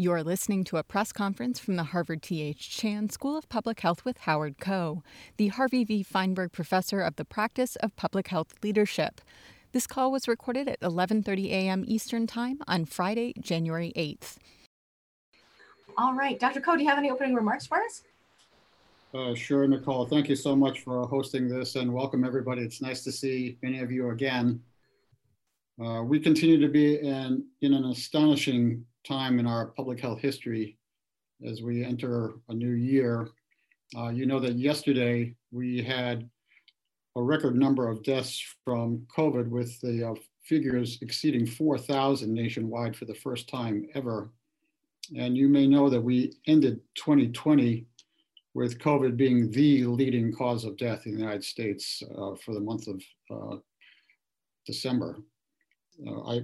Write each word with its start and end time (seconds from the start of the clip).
You're 0.00 0.22
listening 0.22 0.64
to 0.64 0.78
a 0.78 0.82
press 0.82 1.12
conference 1.12 1.58
from 1.58 1.76
the 1.76 1.84
Harvard 1.84 2.22
T.H. 2.22 2.70
Chan 2.70 3.10
School 3.10 3.36
of 3.36 3.50
Public 3.50 3.80
Health 3.80 4.02
with 4.02 4.16
Howard 4.20 4.58
Koh, 4.58 5.02
the 5.36 5.48
Harvey 5.48 5.84
V. 5.84 6.02
Fineberg 6.02 6.52
Professor 6.52 7.02
of 7.02 7.16
the 7.16 7.24
Practice 7.26 7.76
of 7.76 7.94
Public 7.96 8.28
Health 8.28 8.54
Leadership. 8.62 9.20
This 9.72 9.86
call 9.86 10.10
was 10.10 10.26
recorded 10.26 10.68
at 10.68 10.80
11:30 10.80 11.50
a.m. 11.50 11.84
Eastern 11.86 12.26
Time 12.26 12.60
on 12.66 12.86
Friday, 12.86 13.34
January 13.38 13.92
8th. 13.94 14.38
All 15.98 16.14
right, 16.14 16.40
Dr. 16.40 16.62
Koh, 16.62 16.76
do 16.76 16.82
you 16.82 16.88
have 16.88 16.96
any 16.96 17.10
opening 17.10 17.34
remarks 17.34 17.66
for 17.66 17.76
us? 17.82 18.02
Uh, 19.12 19.34
sure, 19.34 19.68
Nicole. 19.68 20.06
Thank 20.06 20.30
you 20.30 20.36
so 20.36 20.56
much 20.56 20.80
for 20.80 21.06
hosting 21.08 21.46
this 21.46 21.76
and 21.76 21.92
welcome 21.92 22.24
everybody. 22.24 22.62
It's 22.62 22.80
nice 22.80 23.04
to 23.04 23.12
see 23.12 23.58
many 23.62 23.80
of 23.80 23.92
you 23.92 24.08
again. 24.08 24.62
Uh, 25.78 26.02
we 26.02 26.18
continue 26.18 26.58
to 26.58 26.68
be 26.68 27.00
in, 27.00 27.44
in 27.60 27.74
an 27.74 27.84
astonishing 27.84 28.86
time 29.06 29.38
in 29.38 29.46
our 29.46 29.66
public 29.66 30.00
health 30.00 30.20
history 30.20 30.78
as 31.46 31.62
we 31.62 31.84
enter 31.84 32.34
a 32.48 32.54
new 32.54 32.72
year. 32.72 33.28
Uh, 33.96 34.08
you 34.08 34.26
know 34.26 34.38
that 34.40 34.54
yesterday 34.54 35.34
we 35.50 35.82
had 35.82 36.28
a 37.16 37.22
record 37.22 37.56
number 37.56 37.88
of 37.88 38.02
deaths 38.02 38.42
from 38.64 39.06
COVID 39.16 39.48
with 39.48 39.80
the 39.80 40.10
uh, 40.10 40.14
figures 40.44 40.98
exceeding 41.02 41.46
4,000 41.46 42.32
nationwide 42.32 42.96
for 42.96 43.04
the 43.04 43.14
first 43.14 43.48
time 43.48 43.86
ever. 43.94 44.30
And 45.16 45.36
you 45.36 45.48
may 45.48 45.66
know 45.66 45.90
that 45.90 46.00
we 46.00 46.34
ended 46.46 46.80
2020 46.94 47.86
with 48.54 48.78
COVID 48.78 49.16
being 49.16 49.50
the 49.50 49.84
leading 49.84 50.32
cause 50.32 50.64
of 50.64 50.76
death 50.76 51.06
in 51.06 51.14
the 51.14 51.20
United 51.20 51.44
States 51.44 52.02
uh, 52.16 52.34
for 52.36 52.54
the 52.54 52.60
month 52.60 52.86
of 52.86 53.02
uh, 53.30 53.56
December. 54.66 55.20
Uh, 56.06 56.22
I 56.22 56.40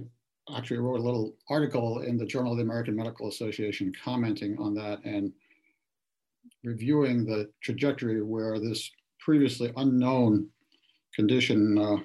actually 0.55 0.77
wrote 0.77 0.99
a 0.99 1.03
little 1.03 1.35
article 1.49 2.01
in 2.01 2.17
the 2.17 2.25
Journal 2.25 2.53
of 2.53 2.57
the 2.57 2.63
American 2.63 2.95
Medical 2.95 3.27
Association 3.27 3.91
commenting 4.03 4.57
on 4.59 4.73
that 4.75 5.03
and 5.03 5.31
reviewing 6.63 7.25
the 7.25 7.49
trajectory 7.61 8.21
where 8.21 8.59
this 8.59 8.91
previously 9.19 9.71
unknown 9.77 10.47
condition 11.13 11.77
uh, 11.77 11.97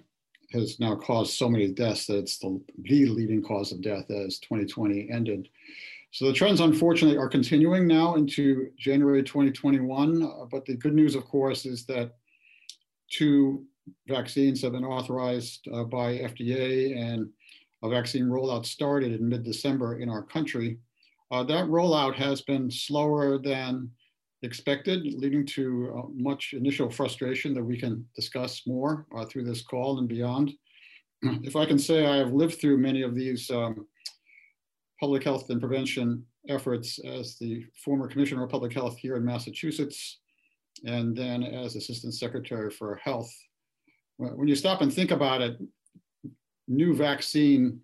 has 0.53 0.79
now 0.81 0.95
caused 0.95 1.35
so 1.35 1.49
many 1.49 1.69
deaths 1.69 2.07
that 2.07 2.19
it's 2.19 2.39
the, 2.39 2.61
the 2.85 3.07
leading 3.07 3.43
cause 3.43 3.73
of 3.73 3.81
death 3.81 4.11
as 4.11 4.39
2020 4.39 5.09
ended. 5.11 5.49
So 6.11 6.27
the 6.27 6.33
trends, 6.33 6.61
unfortunately, 6.61 7.17
are 7.17 7.29
continuing 7.29 7.87
now 7.87 8.17
into 8.17 8.71
January 8.77 9.23
2021. 9.23 10.23
Uh, 10.23 10.45
but 10.51 10.67
the 10.67 10.75
good 10.75 10.95
news, 10.95 11.15
of 11.15 11.25
course, 11.25 11.65
is 11.65 11.87
that 11.87 12.17
two 13.11 13.65
vaccines 14.07 14.61
have 14.63 14.73
been 14.73 14.85
authorized 14.85 15.67
uh, 15.73 15.85
by 15.85 16.19
FDA 16.19 16.97
and 16.99 17.31
a 17.83 17.89
vaccine 17.89 18.25
rollout 18.25 18.65
started 18.67 19.13
in 19.13 19.29
mid-December 19.29 19.99
in 19.99 20.09
our 20.09 20.23
country. 20.23 20.79
Uh, 21.31 21.43
that 21.43 21.67
rollout 21.67 22.15
has 22.15 22.43
been 22.43 22.71
slower 22.71 23.39
than 23.39 23.91
expected, 24.43 25.03
leading 25.15 25.47
to 25.47 25.95
uh, 25.97 26.09
much 26.15 26.53
initial 26.53 26.91
frustration 26.91 27.55
that 27.55 27.65
we 27.65 27.79
can 27.79 28.07
discuss 28.15 28.63
more 28.67 29.07
uh, 29.17 29.25
through 29.25 29.45
this 29.45 29.63
call 29.63 29.99
and 29.99 30.09
beyond. 30.09 30.53
If 31.45 31.55
I 31.55 31.67
can 31.67 31.79
say 31.79 32.05
I 32.05 32.17
have 32.17 32.33
lived 32.33 32.61
through 32.61 32.79
many 32.79 33.03
of 33.03 33.15
these 33.15 33.49
um, 33.49 33.87
public 34.99 35.23
health 35.23 35.51
and 35.51 35.61
prevention 35.61 36.25
efforts 36.49 36.99
as 37.05 37.39
the 37.39 37.65
former 37.85 38.09
commissioner 38.09 38.43
of 38.45 38.51
public 38.51 38.73
health 38.73 38.99
here 38.99 39.15
in 39.17 39.25
Massachusetts, 39.25 40.19
and 40.85 41.17
then 41.17 41.45
as 41.45 41.77
assistant 41.77 42.15
secretary 42.15 42.71
for 42.71 42.97
health. 42.97 43.33
When 44.17 44.49
you 44.49 44.57
stop 44.57 44.83
and 44.83 44.93
think 44.93 45.13
about 45.13 45.41
it, 45.41 45.57
new 46.73 46.95
vaccine 46.95 47.81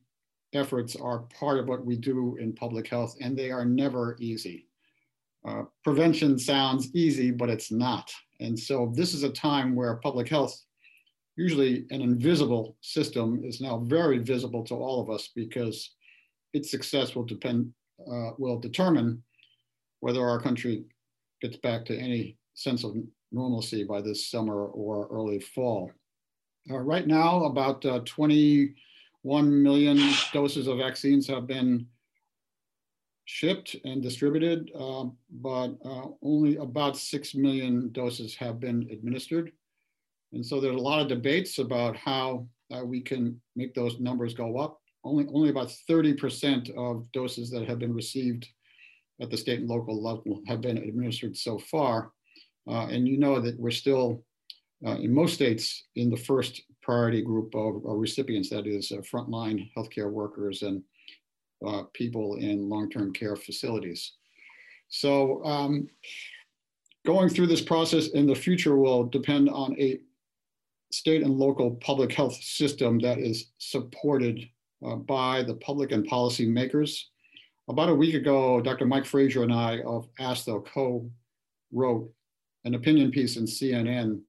efforts 0.55 0.97
are 0.97 1.27
part 1.39 1.59
of 1.59 1.69
what 1.69 1.85
we 1.85 1.97
do 1.97 2.37
in 2.41 2.53
public 2.53 2.89
health, 2.89 3.17
and 3.21 3.37
they 3.37 3.51
are 3.51 3.65
never 3.65 4.17
easy. 4.19 4.67
Uh, 5.47 5.63
prevention 5.85 6.39
sounds 6.39 6.95
easy, 6.95 7.31
but 7.31 7.51
it's 7.51 7.71
not. 7.71 8.11
And 8.41 8.59
so 8.59 8.93
this 8.95 9.15
is 9.15 9.23
a 9.23 9.31
time 9.31 9.75
where 9.75 9.97
public 9.97 10.29
health, 10.29 10.59
usually 11.37 11.87
an 11.91 12.01
invisible 12.01 12.77
system, 12.81 13.43
is 13.45 13.61
now 13.61 13.79
very 13.79 14.19
visible 14.19 14.65
to 14.65 14.75
all 14.75 15.03
of 15.03 15.11
us 15.11 15.31
because 15.35 15.95
its 16.55 16.71
success 16.71 17.15
will 17.15 17.25
depend, 17.25 17.73
uh, 18.11 18.31
will 18.39 18.59
determine 18.59 19.23
whether 20.01 20.27
our 20.27 20.41
country 20.41 20.85
gets 21.41 21.57
back 21.59 21.85
to 21.85 21.97
any 21.97 22.37
sense 22.55 22.85
of 22.85 22.97
normalcy 23.33 23.85
by 23.85 24.01
this 24.01 24.31
summer 24.31 24.67
or 24.67 25.09
early 25.11 25.41
fall. 25.41 25.91
Uh, 26.71 26.79
right 26.79 27.07
now, 27.07 27.45
about 27.45 27.85
uh, 27.87 28.01
21 28.05 29.63
million 29.63 29.99
doses 30.33 30.67
of 30.67 30.79
vaccines 30.79 31.27
have 31.27 31.47
been 31.47 31.87
shipped 33.25 33.77
and 33.85 34.03
distributed, 34.03 34.71
uh, 34.79 35.05
but 35.41 35.69
uh, 35.85 36.09
only 36.23 36.57
about 36.57 36.97
6 36.97 37.35
million 37.35 37.91
doses 37.93 38.35
have 38.35 38.61
been 38.61 38.89
administered. 38.91 39.53
And 40.33 40.45
so 40.45 40.61
there's 40.61 40.77
a 40.77 40.79
lot 40.79 41.01
of 41.01 41.09
debates 41.09 41.59
about 41.59 41.97
how 41.97 42.47
uh, 42.75 42.85
we 42.85 43.01
can 43.01 43.41
make 43.57 43.75
those 43.75 43.99
numbers 43.99 44.35
go 44.35 44.59
up. 44.59 44.81
Only, 45.05 45.27
only 45.33 45.49
about 45.49 45.73
30% 45.89 46.71
of 46.77 47.11
doses 47.13 47.51
that 47.51 47.67
have 47.67 47.79
been 47.79 47.95
received 47.95 48.47
at 49.21 49.31
the 49.31 49.37
state 49.37 49.61
and 49.61 49.69
local 49.69 50.03
level 50.03 50.43
have 50.47 50.61
been 50.61 50.77
administered 50.77 51.37
so 51.37 51.59
far. 51.59 52.13
Uh, 52.67 52.87
and 52.89 53.09
you 53.09 53.17
know 53.17 53.41
that 53.41 53.59
we're 53.59 53.71
still 53.71 54.23
uh, 54.87 54.97
in 54.97 55.13
most 55.13 55.35
states 55.35 55.85
in 55.97 56.11
the 56.11 56.17
first 56.17 56.63
priority 56.83 57.23
group 57.23 57.55
of, 57.55 57.85
of 57.85 57.99
recipients, 57.99 58.49
that 58.51 58.67
is 58.67 58.93
uh, 58.93 58.97
frontline 58.97 59.71
healthcare 59.77 60.11
workers 60.11 60.63
and 60.63 60.83
uh, 61.67 61.83
people 61.93 62.37
in 62.37 62.69
long-term 62.69 63.13
care 63.13 63.37
facilities. 63.37 64.13
So 64.89 65.45
um, 65.45 65.89
going 67.05 67.29
through 67.29 67.49
this 67.49 67.61
process 67.61 68.09
in 68.09 68.27
the 68.27 68.35
future 68.35 68.77
will 68.77 69.05
depend 69.05 69.51
on 69.51 69.79
a 69.79 70.01
state 70.91 71.23
and 71.23 71.35
local 71.35 71.73
public 71.77 72.13
health 72.13 72.35
system 72.35 72.99
that 73.01 73.19
is 73.19 73.51
supported 73.59 74.49
uh, 74.87 74.97
by 74.97 75.43
the 75.43 75.55
public 75.57 75.93
and 75.93 76.07
policy 76.07 76.47
makers. 76.47 77.11
About 77.69 77.91
a 77.91 77.95
week 77.95 78.15
ago, 78.15 78.61
Dr. 78.61 78.87
Mike 78.87 79.05
Fraser 79.05 79.43
and 79.43 79.53
I 79.53 79.81
of 79.83 80.09
ASTHO 80.19 80.61
co-wrote 80.61 82.11
an 82.65 82.75
opinion 82.75 83.11
piece 83.11 83.37
in 83.37 83.45
CNN 83.45 84.21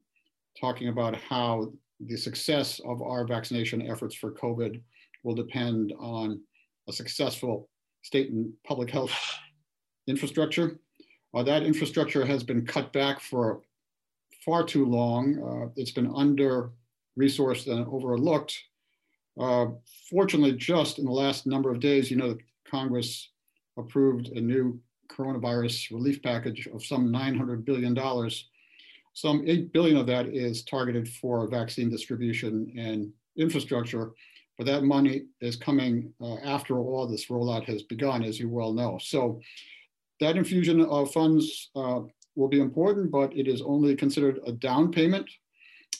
talking 0.59 0.89
about 0.89 1.15
how 1.15 1.71
the 1.99 2.15
success 2.15 2.79
of 2.85 3.01
our 3.01 3.25
vaccination 3.25 3.81
efforts 3.81 4.15
for 4.15 4.31
COVID 4.31 4.81
will 5.23 5.35
depend 5.35 5.93
on 5.99 6.41
a 6.87 6.93
successful 6.93 7.69
state 8.01 8.31
and 8.31 8.51
public 8.65 8.89
health 8.89 9.11
infrastructure. 10.07 10.79
Uh, 11.35 11.43
that 11.43 11.63
infrastructure 11.63 12.25
has 12.25 12.43
been 12.43 12.65
cut 12.65 12.91
back 12.93 13.19
for 13.19 13.61
far 14.45 14.63
too 14.63 14.85
long. 14.85 15.37
Uh, 15.43 15.69
it's 15.75 15.91
been 15.91 16.11
under 16.15 16.71
resourced 17.19 17.67
and 17.67 17.85
overlooked. 17.87 18.57
Uh, 19.39 19.67
fortunately, 20.09 20.53
just 20.53 20.99
in 20.99 21.05
the 21.05 21.11
last 21.11 21.45
number 21.45 21.71
of 21.71 21.79
days, 21.79 22.09
you 22.09 22.17
know, 22.17 22.37
Congress 22.69 23.29
approved 23.77 24.29
a 24.29 24.41
new 24.41 24.79
coronavirus 25.09 25.91
relief 25.91 26.21
package 26.21 26.67
of 26.73 26.83
some 26.83 27.11
$900 27.11 27.65
billion 27.65 27.95
some 29.19 29.43
8 29.45 29.73
billion 29.73 29.97
of 29.97 30.07
that 30.07 30.27
is 30.27 30.63
targeted 30.63 31.09
for 31.09 31.45
vaccine 31.49 31.89
distribution 31.89 32.71
and 32.77 33.11
infrastructure, 33.35 34.11
but 34.57 34.65
that 34.65 34.83
money 34.83 35.23
is 35.41 35.57
coming 35.57 36.13
uh, 36.21 36.35
after 36.37 36.79
all 36.79 37.05
this 37.05 37.25
rollout 37.25 37.65
has 37.65 37.83
begun, 37.83 38.23
as 38.23 38.39
you 38.39 38.47
well 38.47 38.71
know. 38.71 38.97
So 39.01 39.41
that 40.21 40.37
infusion 40.37 40.79
of 40.85 41.11
funds 41.11 41.69
uh, 41.75 41.99
will 42.35 42.47
be 42.47 42.61
important, 42.61 43.11
but 43.11 43.35
it 43.35 43.49
is 43.49 43.61
only 43.61 43.93
considered 43.93 44.39
a 44.47 44.53
down 44.53 44.89
payment. 44.89 45.29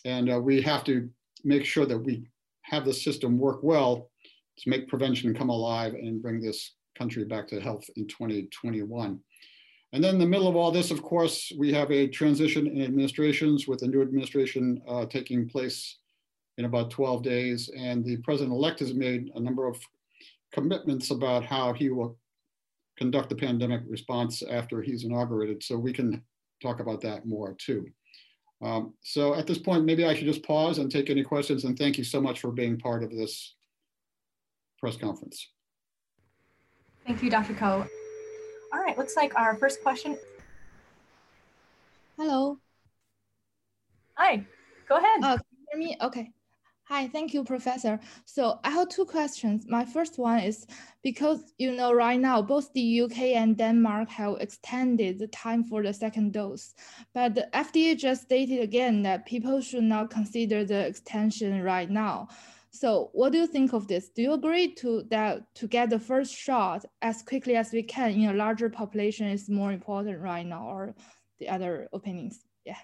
And 0.06 0.32
uh, 0.32 0.40
we 0.40 0.62
have 0.62 0.86
to 0.86 1.10
make 1.44 1.66
sure 1.66 1.86
that 1.86 2.00
we 2.00 2.26
have 2.62 2.86
the 2.86 2.94
system 2.94 3.38
work 3.38 3.60
well 3.64 4.10
to 4.60 4.70
make 4.70 4.88
prevention 4.88 5.34
come 5.34 5.50
alive 5.50 5.94
and 5.94 6.22
bring 6.22 6.40
this 6.40 6.74
country 6.98 7.26
back 7.26 7.50
to 7.50 7.60
health 7.60 7.84
in 7.98 8.08
2021. 8.08 9.20
And 9.92 10.04
then 10.04 10.16
in 10.16 10.20
the 10.20 10.26
middle 10.26 10.48
of 10.48 10.56
all 10.56 10.72
this, 10.72 10.92
of 10.92 11.02
course, 11.02 11.52
we 11.58 11.74
have 11.74 11.92
a 11.92 12.08
transition 12.08 12.68
in 12.68 12.82
administrations 12.84 13.68
with 13.68 13.80
the 13.80 13.88
new 13.88 14.02
administration 14.02 14.82
uh, 14.88 15.06
taking 15.06 15.50
place 15.50 15.98
in 16.58 16.66
about 16.66 16.92
12 16.92 17.24
days. 17.24 17.70
And 17.76 18.06
the 18.06 18.18
president-elect 18.18 18.80
has 18.82 18.94
made 18.94 19.32
a 19.36 19.40
number 19.40 19.68
of 19.68 19.80
commitments 20.52 21.10
about 21.10 21.44
how 21.44 21.74
he 21.74 21.90
will 21.90 22.18
conduct 22.98 23.30
the 23.30 23.36
pandemic 23.36 23.82
response 23.88 24.44
after 24.44 24.82
he's 24.82 25.06
inaugurated. 25.06 25.64
So 25.64 25.78
we 25.78 25.94
can 25.94 26.22
talk 26.62 26.82
about 26.82 27.02
that 27.02 27.26
more 27.26 27.56
too. 27.58 27.88
Um, 28.62 28.94
so 29.02 29.36
at 29.36 29.48
this 29.48 29.58
point, 29.58 29.86
maybe 29.86 30.06
I 30.06 30.14
should 30.14 30.28
just 30.28 30.44
pause 30.44 30.80
and 30.80 30.92
take 30.92 31.10
any 31.10 31.24
questions. 31.24 31.64
And 31.64 31.80
thank 31.80 31.98
you 31.98 32.04
so 32.04 32.22
much 32.22 32.42
for 32.42 32.52
being 32.52 32.78
part 32.78 33.04
of 33.04 33.10
this 33.10 33.56
press 34.80 34.98
conference. 34.98 35.48
Thank 37.08 37.24
you, 37.24 37.30
Dr. 37.30 37.54
Koh. 37.54 37.88
All 38.74 38.80
right, 38.80 38.98
looks 38.98 39.16
like 39.16 39.36
our 39.36 39.56
first 39.56 39.82
question. 39.82 40.18
Hello. 42.18 42.58
Hi, 44.16 44.46
go 44.88 44.98
ahead. 44.98 45.24
Uh, 45.24 45.38
can 45.38 45.46
you 45.52 45.66
hear 45.72 45.80
me? 45.80 45.98
Okay. 46.02 46.32
Hi, 46.90 47.08
thank 47.08 47.36
you, 47.36 47.44
Professor. 47.44 48.00
So 48.26 48.60
I 48.64 48.72
have 48.72 48.90
two 48.90 49.06
questions. 49.06 49.66
My 49.68 49.86
first 49.86 50.18
one 50.18 50.40
is 50.40 50.66
because 51.04 51.54
you 51.60 51.72
know 51.72 51.94
right 51.94 52.20
now 52.20 52.42
both 52.42 52.74
the 52.74 53.02
UK 53.02 53.38
and 53.38 53.56
Denmark 53.56 54.10
have 54.10 54.38
extended 54.40 55.20
the 55.20 55.28
time 55.28 55.64
for 55.64 55.84
the 55.84 55.94
second 55.94 56.34
dose, 56.34 56.74
but 57.14 57.36
the 57.36 57.48
FDA 57.54 57.96
just 57.96 58.24
stated 58.24 58.62
again 58.62 59.04
that 59.04 59.28
people 59.28 59.62
should 59.62 59.84
not 59.84 60.10
consider 60.10 60.66
the 60.66 60.88
extension 60.88 61.62
right 61.62 61.90
now. 61.90 62.28
So 62.72 63.10
what 63.14 63.32
do 63.32 63.40
you 63.40 63.48
think 63.48 63.74
of 63.74 63.88
this? 63.88 64.10
Do 64.10 64.22
you 64.22 64.34
agree 64.34 64.74
to 64.76 65.04
that 65.10 65.44
to 65.56 65.68
get 65.68 65.90
the 65.90 66.00
first 66.00 66.36
shot 66.36 66.86
as 67.02 67.24
quickly 67.24 67.56
as 67.56 67.72
we 67.72 67.84
can 67.84 68.12
in 68.12 68.30
a 68.30 68.34
larger 68.34 68.70
population 68.70 69.28
is 69.28 69.50
more 69.50 69.72
important 69.72 70.20
right 70.20 70.46
now, 70.46 70.68
or 70.68 70.96
the 71.40 71.50
other 71.50 71.90
opinions? 71.94 72.46
Yeah. 72.66 72.78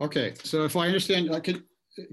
Okay, 0.00 0.34
so 0.44 0.64
if 0.64 0.76
I 0.76 0.86
understand, 0.86 1.34
I 1.34 1.40
could 1.40 1.64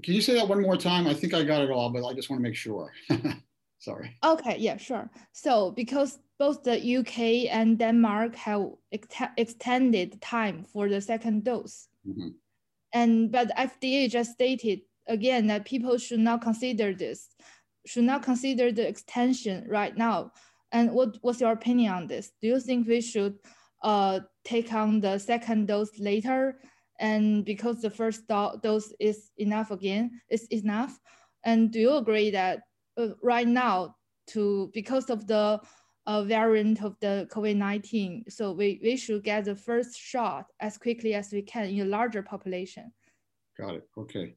can 0.02 0.14
you 0.14 0.20
say 0.20 0.34
that 0.34 0.48
one 0.48 0.60
more 0.60 0.76
time? 0.76 1.06
I 1.06 1.14
think 1.14 1.34
I 1.34 1.44
got 1.44 1.62
it 1.62 1.70
all, 1.70 1.90
but 1.90 2.04
I 2.04 2.12
just 2.12 2.28
want 2.28 2.40
to 2.40 2.48
make 2.48 2.56
sure. 2.56 2.92
Sorry. 3.78 4.16
Okay, 4.24 4.56
yeah, 4.58 4.76
sure. 4.76 5.08
So 5.32 5.70
because 5.70 6.18
both 6.38 6.64
the 6.64 6.96
UK 6.96 7.52
and 7.54 7.78
Denmark 7.78 8.34
have 8.34 8.70
ex 8.92 9.06
extended 9.36 10.20
time 10.20 10.64
for 10.64 10.88
the 10.88 11.00
second 11.00 11.44
dose. 11.44 11.88
Mm 12.04 12.14
-hmm. 12.14 12.34
And 12.92 13.30
but 13.30 13.48
FDA 13.56 14.08
just 14.08 14.30
stated 14.32 14.80
again 15.08 15.46
that 15.48 15.64
people 15.64 15.98
should 15.98 16.20
not 16.20 16.42
consider 16.42 16.94
this, 16.94 17.28
should 17.86 18.04
not 18.04 18.22
consider 18.22 18.70
the 18.70 18.86
extension 18.86 19.66
right 19.68 19.96
now. 19.96 20.32
And 20.72 20.92
what, 20.92 21.16
what's 21.22 21.40
your 21.40 21.52
opinion 21.52 21.92
on 21.92 22.06
this? 22.06 22.32
Do 22.40 22.48
you 22.48 22.60
think 22.60 22.86
we 22.86 23.00
should 23.00 23.38
uh, 23.82 24.20
take 24.44 24.72
on 24.72 25.00
the 25.00 25.18
second 25.18 25.68
dose 25.68 25.98
later 25.98 26.60
and 26.98 27.44
because 27.44 27.80
the 27.80 27.90
first 27.90 28.26
dose 28.26 28.92
is 28.98 29.30
enough 29.38 29.70
again, 29.70 30.20
is 30.30 30.46
enough. 30.50 30.98
And 31.44 31.70
do 31.70 31.78
you 31.78 31.96
agree 31.96 32.30
that 32.30 32.60
uh, 32.96 33.08
right 33.22 33.46
now, 33.46 33.94
to 34.28 34.70
because 34.74 35.08
of 35.08 35.26
the 35.26 35.60
uh, 36.06 36.22
variant 36.22 36.82
of 36.82 36.96
the 37.00 37.28
COVID-19, 37.30 38.30
so 38.32 38.52
we, 38.52 38.80
we 38.82 38.96
should 38.96 39.22
get 39.22 39.44
the 39.44 39.54
first 39.54 39.96
shot 39.96 40.46
as 40.60 40.76
quickly 40.76 41.14
as 41.14 41.32
we 41.32 41.42
can 41.42 41.66
in 41.66 41.80
a 41.80 41.84
larger 41.84 42.22
population. 42.22 42.92
Got 43.58 43.76
it, 43.76 43.88
okay. 43.96 44.34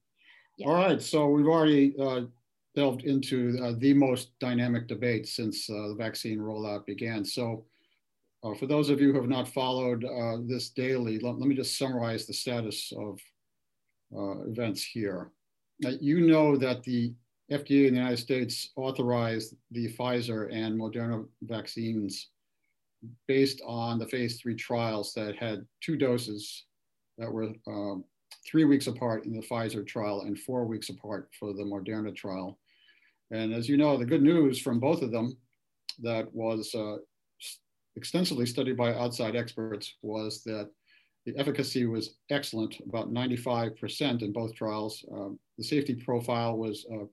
Yeah. 0.57 0.67
All 0.67 0.75
right, 0.75 1.01
so 1.01 1.27
we've 1.27 1.47
already 1.47 1.95
uh, 1.99 2.21
delved 2.75 3.03
into 3.03 3.59
uh, 3.61 3.73
the 3.77 3.93
most 3.93 4.37
dynamic 4.39 4.87
debate 4.87 5.27
since 5.27 5.69
uh, 5.69 5.89
the 5.89 5.95
vaccine 5.97 6.39
rollout 6.39 6.85
began. 6.85 7.25
So 7.25 7.65
uh, 8.43 8.53
for 8.55 8.65
those 8.65 8.89
of 8.89 8.99
you 9.01 9.11
who 9.11 9.19
have 9.19 9.29
not 9.29 9.47
followed 9.47 10.03
uh, 10.03 10.37
this 10.45 10.69
daily, 10.69 11.19
let, 11.19 11.37
let, 11.37 11.47
me 11.47 11.55
just 11.55 11.77
summarize 11.77 12.25
the 12.25 12.33
status 12.33 12.91
of 12.97 13.19
uh, 14.15 14.43
events 14.49 14.83
here. 14.83 15.31
you 15.79 16.21
know 16.27 16.57
that 16.57 16.83
the 16.83 17.13
FDA 17.51 17.87
in 17.87 17.93
the 17.93 17.99
United 17.99 18.17
States 18.17 18.69
authorized 18.77 19.55
the 19.71 19.91
Pfizer 19.93 20.53
and 20.53 20.79
Moderna 20.79 21.25
vaccines 21.41 22.29
based 23.27 23.61
on 23.65 23.99
the 23.99 24.07
phase 24.07 24.39
three 24.39 24.55
trials 24.55 25.13
that 25.13 25.35
had 25.35 25.65
two 25.81 25.97
doses 25.97 26.65
that 27.17 27.31
were 27.31 27.49
um, 27.67 28.05
three 28.49 28.65
weeks 28.65 28.87
apart 28.87 29.25
in 29.25 29.33
the 29.33 29.45
Pfizer 29.45 29.85
trial 29.85 30.21
and 30.21 30.37
four 30.37 30.65
weeks 30.65 30.89
apart 30.89 31.29
for 31.39 31.53
the 31.53 31.63
Moderna 31.63 32.15
trial. 32.15 32.59
And 33.31 33.53
as 33.53 33.69
you 33.69 33.77
know, 33.77 33.97
the 33.97 34.05
good 34.05 34.21
news 34.21 34.59
from 34.59 34.79
both 34.79 35.01
of 35.01 35.11
them 35.11 35.37
that 36.01 36.33
was 36.33 36.73
uh, 36.75 36.97
extensively 37.95 38.45
studied 38.45 38.77
by 38.77 38.93
outside 38.93 39.35
experts 39.35 39.95
was 40.01 40.43
that 40.43 40.69
the 41.25 41.37
efficacy 41.37 41.85
was 41.85 42.15
excellent, 42.29 42.79
about 42.87 43.13
95% 43.13 44.21
in 44.21 44.31
both 44.31 44.55
trials. 44.55 45.05
Um, 45.11 45.39
the 45.57 45.63
safety 45.63 45.93
profile 45.93 46.57
was 46.57 46.85
uh, 46.91 47.05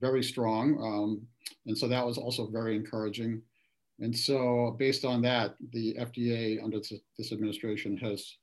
very 0.00 0.22
strong. 0.22 0.76
Um, 0.82 1.26
and 1.66 1.76
so 1.76 1.86
that 1.88 2.04
was 2.04 2.18
also 2.18 2.48
very 2.48 2.74
encouraging. 2.74 3.40
And 4.00 4.16
so 4.16 4.74
based 4.78 5.04
on 5.04 5.22
that, 5.22 5.54
the 5.72 5.94
FDA 6.00 6.62
under 6.62 6.80
this 6.80 7.32
administration 7.32 7.96
has 7.98 8.36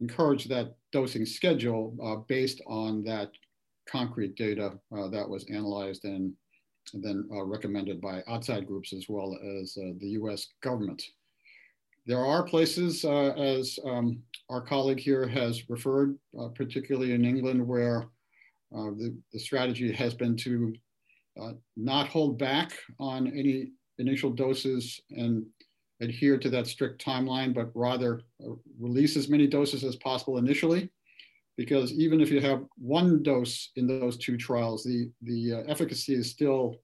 encouraged 0.00 0.48
that 0.48 0.74
dosing 0.92 1.26
schedule 1.26 1.96
uh, 2.02 2.16
based 2.28 2.60
on 2.66 3.02
that 3.04 3.30
concrete 3.88 4.34
data 4.36 4.72
uh, 4.96 5.08
that 5.08 5.28
was 5.28 5.44
analyzed 5.50 6.04
and 6.04 6.32
then 6.94 7.28
uh, 7.32 7.42
recommended 7.42 8.00
by 8.00 8.22
outside 8.26 8.66
groups 8.66 8.92
as 8.92 9.06
well 9.08 9.38
as 9.60 9.76
uh, 9.76 9.90
the 9.98 10.08
US 10.10 10.48
government. 10.62 11.02
There 12.06 12.24
are 12.24 12.42
places, 12.42 13.04
uh, 13.04 13.32
as 13.32 13.78
um, 13.84 14.22
our 14.48 14.62
colleague 14.62 14.98
here 14.98 15.28
has 15.28 15.68
referred, 15.68 16.16
uh, 16.38 16.48
particularly 16.48 17.12
in 17.12 17.24
England, 17.24 17.66
where 17.66 18.06
the, 18.72 19.16
the, 19.32 19.38
strategy 19.38 19.92
has 19.92 20.14
been 20.14 20.36
to 20.36 20.72
not 21.76 22.08
hold 22.08 22.38
back 22.38 22.72
on 22.98 23.26
any 23.26 23.72
initial 23.98 24.30
doses 24.30 25.00
and 25.10 25.44
adhere 26.00 26.38
to 26.38 26.50
that 26.50 26.66
strict 26.66 27.04
timeline, 27.04 27.54
but 27.54 27.70
rather 27.74 28.22
release 28.78 29.16
as 29.16 29.28
many 29.28 29.46
doses 29.46 29.84
as 29.84 29.96
possible 29.96 30.38
initially 30.38 30.90
because 31.60 31.92
even 31.92 32.22
if 32.22 32.30
you 32.30 32.40
have 32.40 32.64
one 32.78 33.22
dose 33.22 33.68
in 33.76 33.86
those 33.86 34.16
two 34.16 34.38
trials, 34.38 34.82
the, 34.82 35.10
the 35.20 35.52
uh, 35.52 35.70
efficacy 35.70 36.14
is 36.14 36.30
still 36.30 36.80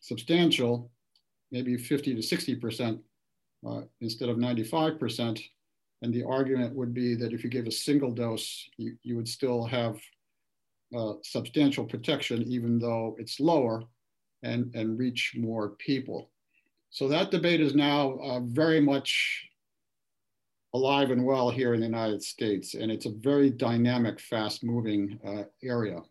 substantial, 0.00 0.90
maybe 1.52 1.76
50 1.76 2.16
to 2.16 2.20
60% 2.20 2.98
uh, 3.64 3.82
instead 4.00 4.28
of 4.28 4.36
95%. 4.36 5.40
And 6.02 6.12
the 6.12 6.24
argument 6.24 6.74
would 6.74 6.92
be 6.92 7.14
that 7.14 7.32
if 7.32 7.44
you 7.44 7.50
give 7.50 7.68
a 7.68 7.70
single 7.70 8.10
dose, 8.10 8.68
you, 8.78 8.96
you 9.04 9.14
would 9.14 9.28
still 9.28 9.64
have 9.64 10.00
uh, 10.92 11.12
substantial 11.22 11.84
protection, 11.84 12.42
even 12.48 12.80
though 12.80 13.14
it's 13.16 13.38
lower 13.38 13.84
and, 14.42 14.74
and 14.74 14.98
reach 14.98 15.36
more 15.38 15.76
people. 15.78 16.31
So 16.92 17.08
that 17.08 17.30
debate 17.30 17.62
is 17.62 17.74
now 17.74 18.18
uh, 18.18 18.40
very 18.40 18.78
much 18.78 19.48
alive 20.74 21.10
and 21.10 21.24
well 21.24 21.48
here 21.48 21.72
in 21.72 21.80
the 21.80 21.86
United 21.86 22.22
States, 22.22 22.74
and 22.74 22.92
it's 22.92 23.06
a 23.06 23.12
very 23.12 23.48
dynamic, 23.48 24.20
fast 24.20 24.62
moving 24.62 25.18
uh, 25.26 25.44
area. 25.64 26.02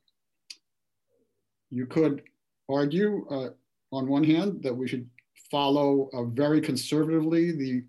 You 1.69 1.85
could 1.85 2.23
argue, 2.67 3.27
uh, 3.29 3.49
on 3.91 4.07
one 4.07 4.23
hand, 4.23 4.63
that 4.63 4.75
we 4.75 4.87
should 4.87 5.07
follow 5.51 6.09
uh, 6.13 6.23
very 6.23 6.59
conservatively 6.59 7.51
the 7.51 7.83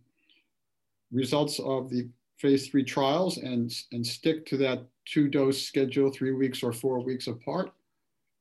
results 1.10 1.60
of 1.60 1.88
the 1.88 2.10
phase 2.36 2.68
three 2.68 2.84
trials 2.84 3.38
and, 3.38 3.72
and 3.92 4.06
stick 4.06 4.44
to 4.46 4.58
that 4.58 4.86
two 5.06 5.28
dose 5.28 5.62
schedule, 5.62 6.10
three 6.10 6.32
weeks 6.32 6.62
or 6.62 6.74
four 6.74 7.00
weeks 7.00 7.26
apart. 7.26 7.72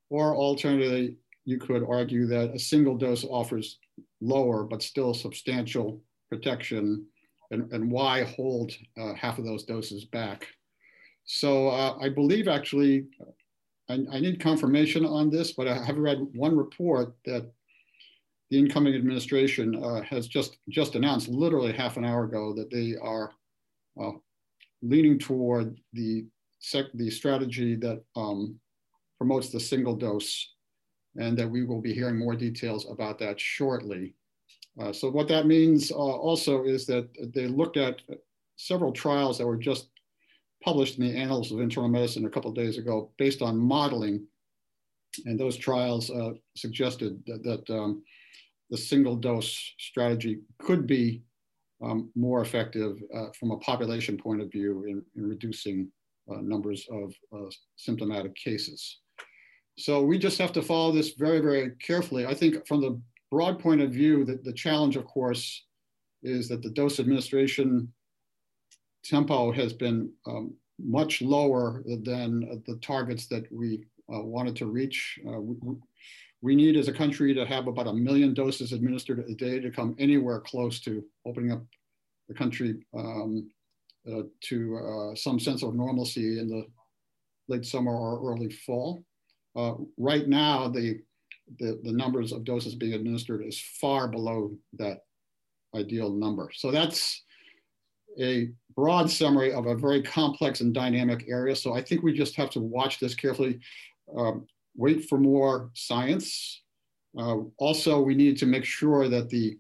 Or 0.10 0.36
alternatively, 0.36 1.16
you 1.46 1.58
could 1.58 1.86
argue 1.88 2.28
that 2.28 2.54
a 2.54 2.60
single 2.60 2.98
dose 2.98 3.24
offers 3.24 3.78
lower 4.22 4.64
but 4.64 4.84
still 4.84 5.14
substantial 5.14 6.02
protection 6.30 7.06
and, 7.52 7.72
and 7.74 7.92
why 7.92 8.24
hold 8.24 8.72
uh, 9.00 9.14
half 9.14 9.38
of 9.38 9.46
those 9.46 9.64
doses 9.64 10.06
back. 10.06 10.48
So 11.26 11.68
uh, 11.68 11.98
I 12.00 12.10
believe 12.10 12.48
actually, 12.48 13.06
I, 13.90 14.00
I, 14.12 14.20
need 14.20 14.40
confirmation 14.40 15.06
on 15.06 15.30
this, 15.30 15.54
but 15.54 15.68
I 15.68 15.84
have 15.84 15.98
read 15.98 16.20
one 16.34 16.58
report 16.58 17.14
that 17.26 17.52
the 18.50 18.60
incoming 18.60 18.96
administration 18.96 19.82
uh, 19.84 20.02
has 20.02 20.28
just, 20.28 20.58
just 20.70 20.96
announced 20.96 21.28
literally 21.28 21.74
half 21.74 21.98
an 21.98 22.06
hour 22.06 22.24
ago 22.24 22.54
that 22.54 22.70
they 22.70 22.96
are 23.02 23.32
uh, 24.02 24.12
leaning 24.82 25.20
toward 25.20 25.80
the, 25.94 26.26
the 26.94 27.10
strategy 27.10 27.76
that 27.76 28.02
um, 28.16 28.60
promotes 29.18 29.50
the 29.50 29.60
single 29.60 29.96
dose 29.96 30.54
and 31.18 31.38
that 31.38 31.50
we 31.50 31.64
will 31.64 31.82
be 31.82 31.94
hearing 31.94 32.18
more 32.18 32.36
details 32.36 32.90
about 32.90 33.20
that 33.20 33.40
shortly. 33.40 34.14
Uh, 34.80 34.94
so 34.94 35.10
what 35.10 35.28
that 35.28 35.48
means 35.48 35.92
uh, 35.92 35.96
also 35.96 36.64
is 36.64 36.86
that 36.86 37.10
they 37.34 37.48
looked 37.48 37.78
at 37.78 38.02
several 38.56 38.92
trials 38.92 39.38
that 39.38 39.48
were 39.48 39.58
just 39.58 39.90
published 40.64 40.98
in 40.98 41.06
the 41.06 41.18
Annals 41.18 41.52
of 41.52 41.60
Internal 41.60 41.90
Medicine 41.90 42.26
a 42.26 42.30
couple 42.30 42.52
days 42.52 42.78
ago 42.78 43.12
based 43.18 43.42
on 43.42 43.58
modeling. 43.58 44.26
And 45.26 45.40
those 45.40 45.58
trials 45.58 46.10
uh, 46.10 46.34
suggested 46.56 47.22
that, 47.26 47.44
that 47.44 47.70
um, 47.74 48.04
the 48.70 48.78
single 48.78 49.16
dose 49.16 49.74
strategy 49.78 50.40
could 50.60 50.88
be 50.88 51.24
um, 51.84 52.12
more 52.16 52.42
effective 52.42 53.02
uh, 53.14 53.28
from 53.38 53.52
a 53.52 53.58
population 53.58 54.18
point 54.18 54.42
of 54.42 54.52
view 54.52 54.86
in, 54.86 55.04
in 55.16 55.28
reducing 55.28 55.92
uh, 56.32 56.40
numbers 56.42 56.88
of 56.92 57.14
uh, 57.36 57.50
symptomatic 57.76 58.36
cases. 58.36 59.00
So 59.82 60.04
we 60.04 60.20
just 60.20 60.38
have 60.38 60.54
to 60.54 60.62
follow 60.62 60.92
this 60.92 61.14
very, 61.14 61.40
very 61.40 61.72
carefully. 61.72 62.28
I 62.28 62.36
think 62.36 62.68
from 62.68 62.82
the 62.82 63.02
broad 63.32 63.58
point 63.58 63.82
of 63.82 63.92
view, 63.92 64.24
that 64.26 64.44
the 64.44 64.54
challenge, 64.54 64.96
of 64.96 65.06
course, 65.06 65.66
is 66.22 66.48
that 66.50 66.62
the 66.62 66.70
dose 66.70 67.00
administration 67.00 67.92
tempo 69.04 69.52
has 69.52 69.74
been 69.74 70.12
um, 70.28 70.54
much 70.80 71.24
lower 71.24 71.82
than 71.86 72.62
the 72.68 72.78
targets 72.84 73.26
that 73.28 73.52
we 73.52 73.84
uh, 74.14 74.22
wanted 74.22 74.56
to 74.58 74.68
reach. 74.68 75.18
Uh, 75.28 75.42
we, 75.42 75.56
we, 76.42 76.56
need 76.56 76.78
as 76.78 76.88
a 76.88 76.94
country 76.94 77.34
to 77.34 77.44
have 77.44 77.68
about 77.68 77.88
a 77.88 77.94
million 77.94 78.36
doses 78.36 78.74
administered 78.74 79.26
a 79.28 79.34
day 79.34 79.60
to 79.60 79.72
come 79.72 79.96
anywhere 79.98 80.42
close 80.42 80.80
to 80.82 81.04
opening 81.26 81.52
up 81.52 81.64
the 82.28 82.36
country 82.36 82.86
um, 82.96 83.50
uh, 84.12 84.22
to 84.42 84.78
uh, 84.78 85.16
some 85.16 85.40
sense 85.40 85.64
of 85.64 85.74
normalcy 85.74 86.40
in 86.40 86.48
the 86.48 86.66
late 87.48 87.66
summer 87.66 87.92
or 87.92 88.32
early 88.32 88.52
fall. 88.52 89.04
Uh, 89.56 89.74
right 89.98 90.28
now, 90.28 90.68
the, 90.68 91.00
the, 91.60 91.80
the 91.84 91.92
numbers 91.92 92.32
of 92.32 92.44
doses 92.44 92.76
being 92.76 92.94
administered 92.94 93.46
is 93.46 93.60
far 93.80 94.08
below 94.08 94.52
that 94.78 95.00
ideal 95.76 96.12
number. 96.12 96.50
So 96.54 96.72
that's 96.72 97.24
a 98.20 98.50
broad 98.76 99.10
summary 99.10 99.54
of 99.54 99.66
a 99.66 99.76
very 99.76 100.02
complex 100.02 100.62
and 100.62 100.74
dynamic 100.74 101.26
area. 101.28 101.56
So 101.56 101.74
I 101.74 101.82
think 101.82 102.04
we 102.04 102.14
just 102.14 102.36
have 102.36 102.50
to 102.52 102.60
watch 102.60 103.00
this 103.00 103.16
carefully, 103.16 103.60
um, 104.18 104.46
wait 104.76 105.08
for 105.08 105.18
more 105.18 105.72
science. 105.74 106.62
Uh, 107.18 107.38
also, 107.58 108.02
we 108.02 108.16
need 108.16 108.38
to 108.38 108.46
make 108.46 108.66
sure 108.66 109.10
that 109.10 109.30
the, 109.30 109.58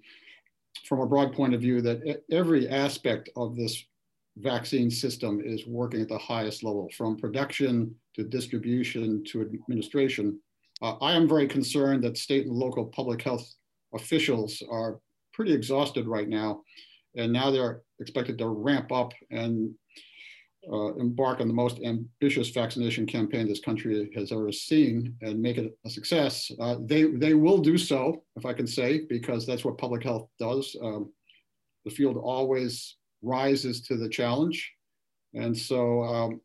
from 0.85 1.01
a 1.01 1.05
broad 1.05 1.33
point 1.33 1.53
of 1.53 1.61
view, 1.61 1.81
that 1.81 2.21
every 2.31 2.69
aspect 2.69 3.29
of 3.35 3.55
this 3.55 3.83
vaccine 4.37 4.89
system 4.89 5.41
is 5.43 5.67
working 5.67 6.01
at 6.01 6.07
the 6.07 6.17
highest 6.17 6.63
level, 6.63 6.89
from 6.95 7.17
production 7.17 7.93
to 8.15 8.23
distribution 8.23 9.23
to 9.25 9.41
administration. 9.41 10.39
Uh, 10.81 10.95
I 11.01 11.13
am 11.13 11.27
very 11.27 11.47
concerned 11.47 12.03
that 12.03 12.17
state 12.17 12.45
and 12.45 12.55
local 12.55 12.85
public 12.85 13.21
health 13.21 13.47
officials 13.93 14.63
are 14.69 14.99
pretty 15.33 15.53
exhausted 15.53 16.07
right 16.07 16.27
now. 16.27 16.63
And 17.15 17.31
now 17.31 17.51
they're 17.51 17.81
expected 17.99 18.37
to 18.37 18.47
ramp 18.47 18.91
up 18.91 19.13
and 19.29 19.73
uh, 20.71 20.93
embark 20.95 21.41
on 21.41 21.47
the 21.47 21.53
most 21.53 21.79
ambitious 21.83 22.49
vaccination 22.49 23.05
campaign 23.05 23.47
this 23.47 23.59
country 23.59 24.11
has 24.15 24.31
ever 24.31 24.51
seen 24.51 25.15
and 25.21 25.41
make 25.41 25.57
it 25.57 25.75
a 25.85 25.89
success. 25.89 26.51
Uh, 26.59 26.75
they, 26.85 27.03
they 27.03 27.33
will 27.33 27.57
do 27.57 27.77
so, 27.77 28.23
if 28.35 28.45
I 28.45 28.53
can 28.53 28.67
say, 28.67 29.01
because 29.09 29.45
that's 29.45 29.65
what 29.65 29.77
public 29.77 30.03
health 30.03 30.27
does. 30.39 30.75
Um, 30.81 31.11
the 31.83 31.91
field 31.91 32.17
always 32.17 32.95
rises 33.21 33.81
to 33.87 33.97
the 33.97 34.09
challenge. 34.09 34.71
And 35.33 35.57
so 35.57 36.03
um, 36.03 36.41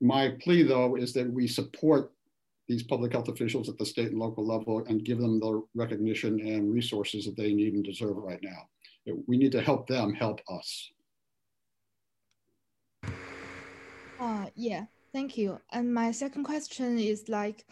my 0.00 0.30
plea 0.40 0.62
though 0.62 0.96
is 0.96 1.12
that 1.14 1.30
we 1.32 1.46
support 1.46 2.12
these 2.68 2.82
public 2.82 3.12
health 3.12 3.28
officials 3.28 3.68
at 3.68 3.78
the 3.78 3.86
state 3.86 4.10
and 4.10 4.18
local 4.18 4.46
level 4.46 4.84
and 4.86 5.04
give 5.04 5.18
them 5.18 5.40
the 5.40 5.62
recognition 5.74 6.38
and 6.40 6.72
resources 6.72 7.24
that 7.24 7.36
they 7.36 7.52
need 7.52 7.72
and 7.74 7.84
deserve 7.84 8.16
right 8.16 8.40
now. 8.42 8.68
We 9.26 9.38
need 9.38 9.52
to 9.52 9.62
help 9.62 9.86
them 9.86 10.12
help 10.12 10.40
us. 10.50 10.90
Uh, 14.20 14.46
yeah, 14.54 14.84
thank 15.14 15.38
you. 15.38 15.58
And 15.72 15.92
my 15.92 16.10
second 16.10 16.44
question 16.44 16.98
is 16.98 17.28
like, 17.28 17.64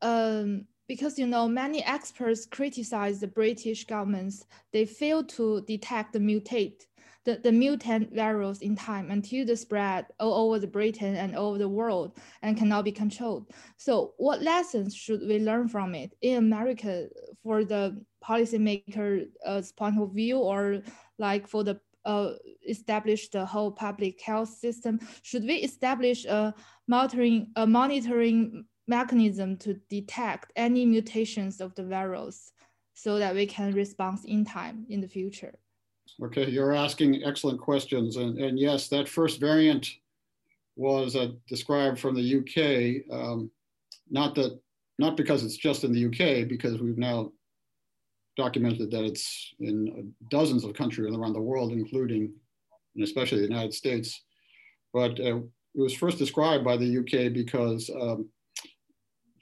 um, 0.00 0.66
because 0.86 1.18
you 1.18 1.26
know 1.26 1.48
many 1.48 1.82
experts 1.84 2.46
criticize 2.46 3.18
the 3.18 3.26
British 3.26 3.84
governments, 3.84 4.46
they 4.72 4.86
fail 4.86 5.24
to 5.24 5.62
detect 5.62 6.12
the 6.12 6.20
mutate 6.20 6.86
the, 7.26 7.40
the 7.42 7.52
mutant 7.52 8.14
virus 8.14 8.60
in 8.60 8.76
time 8.76 9.10
until 9.10 9.44
the 9.44 9.56
spread 9.56 10.06
all 10.20 10.46
over 10.46 10.60
the 10.60 10.66
Britain 10.66 11.16
and 11.16 11.36
all 11.36 11.48
over 11.50 11.58
the 11.58 11.68
world 11.68 12.16
and 12.42 12.56
cannot 12.56 12.84
be 12.84 12.92
controlled. 12.92 13.50
So 13.76 14.14
what 14.16 14.42
lessons 14.42 14.94
should 14.94 15.20
we 15.20 15.40
learn 15.40 15.68
from 15.68 15.94
it 15.94 16.14
in 16.22 16.38
America 16.38 17.08
for 17.42 17.64
the 17.64 18.00
policymaker's 18.24 19.26
uh, 19.44 19.60
point 19.76 20.00
of 20.00 20.12
view 20.12 20.38
or 20.38 20.82
like 21.18 21.48
for 21.48 21.64
the 21.64 21.80
uh, 22.04 22.34
establish 22.68 23.28
the 23.30 23.44
whole 23.44 23.72
public 23.72 24.22
health 24.22 24.50
system? 24.50 25.00
Should 25.22 25.42
we 25.42 25.56
establish 25.56 26.24
a 26.26 26.54
monitoring, 26.86 27.50
a 27.56 27.66
monitoring 27.66 28.64
mechanism 28.86 29.56
to 29.56 29.74
detect 29.90 30.52
any 30.54 30.86
mutations 30.86 31.60
of 31.60 31.74
the 31.74 31.84
virus 31.84 32.52
so 32.94 33.18
that 33.18 33.34
we 33.34 33.46
can 33.46 33.74
respond 33.74 34.20
in 34.24 34.44
time 34.44 34.86
in 34.88 35.00
the 35.00 35.08
future? 35.08 35.58
Okay, 36.22 36.48
you're 36.48 36.72
asking 36.72 37.22
excellent 37.24 37.60
questions. 37.60 38.16
And, 38.16 38.38
and 38.38 38.58
yes, 38.58 38.88
that 38.88 39.08
first 39.08 39.38
variant 39.38 39.86
was 40.74 41.14
uh, 41.14 41.32
described 41.46 41.98
from 41.98 42.14
the 42.14 42.38
UK. 42.38 43.12
Um, 43.14 43.50
not 44.10 44.34
that, 44.36 44.58
not 44.98 45.16
because 45.16 45.44
it's 45.44 45.56
just 45.56 45.84
in 45.84 45.92
the 45.92 46.06
UK, 46.06 46.48
because 46.48 46.80
we've 46.80 46.96
now 46.96 47.32
documented 48.36 48.90
that 48.90 49.04
it's 49.04 49.54
in 49.60 50.12
dozens 50.30 50.64
of 50.64 50.74
countries 50.74 51.14
around 51.14 51.34
the 51.34 51.40
world, 51.40 51.72
including 51.72 52.32
and 52.94 53.04
especially 53.04 53.38
the 53.38 53.48
United 53.48 53.74
States. 53.74 54.22
But 54.94 55.20
uh, 55.20 55.36
it 55.36 55.42
was 55.74 55.94
first 55.94 56.16
described 56.16 56.64
by 56.64 56.78
the 56.78 56.98
UK 56.98 57.32
because 57.32 57.90
um, 57.90 58.30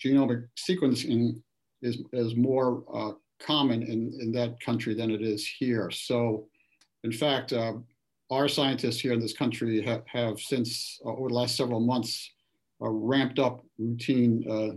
genomic 0.05 0.49
sequencing 0.59 1.41
is, 1.83 1.99
is 2.13 2.35
more 2.35 2.83
uh, 2.93 3.13
common 3.41 3.83
in, 3.83 4.13
in 4.21 4.33
that 4.33 4.61
country 4.61 4.95
than 4.95 5.13
it 5.13 5.23
is 5.23 5.47
here. 5.47 5.91
So 5.93 6.49
in 7.05 7.13
fact, 7.13 7.53
uh, 7.53 7.75
our 8.31 8.49
scientists 8.49 8.99
here 8.99 9.13
in 9.13 9.21
this 9.21 9.35
country 9.35 9.85
ha 9.85 10.01
have 10.07 10.41
since 10.41 10.99
uh, 11.05 11.11
over 11.11 11.29
the 11.29 11.35
last 11.35 11.55
several 11.57 11.81
months 11.81 12.33
uh, 12.83 12.89
ramped 12.89 13.39
up 13.39 13.63
routine 13.79 14.45
uh, 14.51 14.75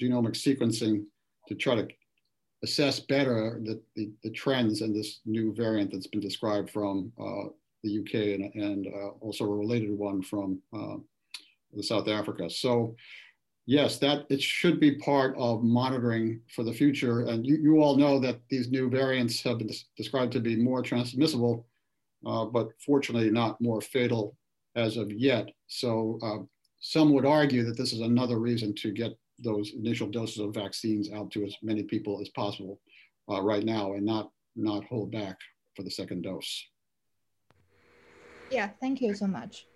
genomic 0.00 0.34
sequencing 0.34 1.04
to 1.46 1.54
try 1.54 1.74
to 1.74 1.86
assess 2.64 2.98
better 2.98 3.60
the, 3.62 3.80
the, 3.96 4.10
the, 4.22 4.30
trends 4.30 4.80
in 4.80 4.94
this 4.94 5.20
new 5.26 5.52
variant 5.52 5.90
that's 5.92 6.06
been 6.06 6.20
described 6.20 6.70
from 6.70 7.12
uh, 7.20 7.48
the 7.82 7.98
UK 7.98 8.14
and, 8.14 8.54
and 8.54 8.86
also 9.20 9.44
a 9.44 9.54
related 9.64 9.90
one 9.90 10.22
from 10.22 10.60
South 11.80 12.08
Africa. 12.08 12.48
So 12.48 12.94
yes, 13.66 13.98
that 13.98 14.26
it 14.28 14.42
should 14.42 14.80
be 14.80 14.96
part 14.96 15.34
of 15.38 15.62
monitoring 15.62 16.40
for 16.54 16.64
the 16.64 16.72
future. 16.72 17.20
And 17.22 17.46
you, 17.46 17.56
you 17.56 17.82
all 17.82 17.96
know 17.96 18.18
that 18.20 18.40
these 18.50 18.70
new 18.70 18.90
variants 18.90 19.42
have 19.42 19.58
been 19.58 19.70
described 19.96 20.32
to 20.32 20.40
be 20.40 20.56
more 20.56 20.82
transmissible, 20.82 21.66
uh, 22.26 22.46
but 22.46 22.68
fortunately 22.84 23.30
not 23.30 23.60
more 23.60 23.80
fatal 23.80 24.36
as 24.74 24.96
of 24.96 25.12
yet. 25.12 25.50
So 25.68 26.18
uh, 26.22 26.38
some 26.80 27.12
would 27.12 27.26
argue 27.26 27.64
that 27.64 27.76
this 27.76 27.92
is 27.92 28.00
another 28.00 28.38
reason 28.38 28.74
to 28.76 28.90
get 28.90 29.12
those 29.38 29.72
initial 29.74 30.08
doses 30.08 30.38
of 30.38 30.54
vaccines 30.54 31.10
out 31.12 31.30
to 31.32 31.44
as 31.44 31.56
many 31.62 31.82
people 31.82 32.20
as 32.20 32.28
possible 32.30 32.80
uh, 33.30 33.40
right 33.40 33.64
now 33.64 33.94
and 33.94 34.04
not, 34.04 34.30
not 34.56 34.84
hold 34.84 35.10
back 35.10 35.36
for 35.76 35.82
the 35.82 35.90
second 35.90 36.22
dose. 36.22 36.64
Yeah, 38.50 38.70
thank 38.80 39.00
you 39.00 39.14
so 39.14 39.26
much. 39.26 39.66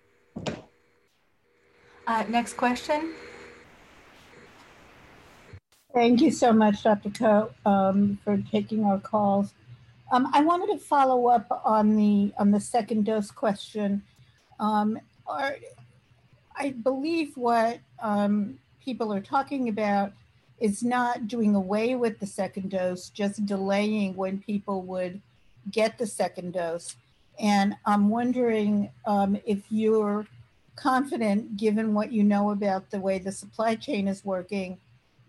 Uh, 2.05 2.23
next 2.29 2.53
question. 2.53 3.13
Thank 5.93 6.21
you 6.21 6.31
so 6.31 6.53
much, 6.53 6.83
Dr. 6.83 7.09
Koh, 7.09 7.51
um, 7.65 8.19
for 8.23 8.37
taking 8.51 8.83
our 8.83 8.99
calls. 8.99 9.53
Um, 10.11 10.29
I 10.33 10.41
wanted 10.41 10.73
to 10.73 10.79
follow 10.79 11.27
up 11.27 11.47
on 11.65 11.95
the 11.95 12.33
on 12.37 12.51
the 12.51 12.59
second 12.59 13.05
dose 13.05 13.31
question. 13.31 14.03
Um, 14.59 14.99
or, 15.25 15.57
I 16.55 16.71
believe 16.71 17.35
what 17.35 17.79
um, 18.01 18.59
people 18.83 19.13
are 19.13 19.21
talking 19.21 19.69
about 19.69 20.11
is 20.59 20.83
not 20.83 21.27
doing 21.27 21.55
away 21.55 21.95
with 21.95 22.19
the 22.19 22.25
second 22.25 22.71
dose, 22.71 23.09
just 23.09 23.45
delaying 23.45 24.15
when 24.15 24.39
people 24.39 24.81
would 24.83 25.21
get 25.71 25.97
the 25.97 26.07
second 26.07 26.53
dose. 26.53 26.95
And 27.39 27.75
I'm 27.85 28.09
wondering 28.09 28.89
um, 29.05 29.37
if 29.45 29.63
you're 29.69 30.25
confident, 30.75 31.57
given 31.57 31.93
what 31.93 32.11
you 32.11 32.23
know 32.23 32.49
about 32.51 32.89
the 32.89 32.99
way 32.99 33.19
the 33.19 33.31
supply 33.31 33.75
chain 33.75 34.07
is 34.07 34.25
working, 34.25 34.79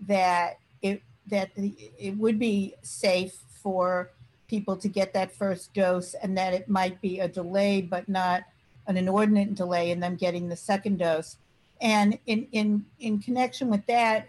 that 0.06 0.58
it 0.82 1.02
that 1.26 1.50
it 1.56 2.16
would 2.16 2.38
be 2.38 2.74
safe 2.82 3.38
for 3.62 4.10
people 4.48 4.76
to 4.76 4.88
get 4.88 5.12
that 5.12 5.30
first 5.30 5.74
dose 5.74 6.14
and 6.14 6.36
that 6.36 6.54
it 6.54 6.68
might 6.68 7.00
be 7.00 7.20
a 7.20 7.28
delay 7.28 7.82
but 7.82 8.08
not 8.08 8.44
an 8.86 8.96
inordinate 8.96 9.54
delay 9.54 9.90
in 9.90 10.00
them 10.00 10.16
getting 10.16 10.48
the 10.48 10.56
second 10.56 10.98
dose. 10.98 11.36
And 11.80 12.18
in 12.26 12.48
in 12.52 12.84
in 12.98 13.20
connection 13.20 13.68
with 13.68 13.86
that 13.86 14.28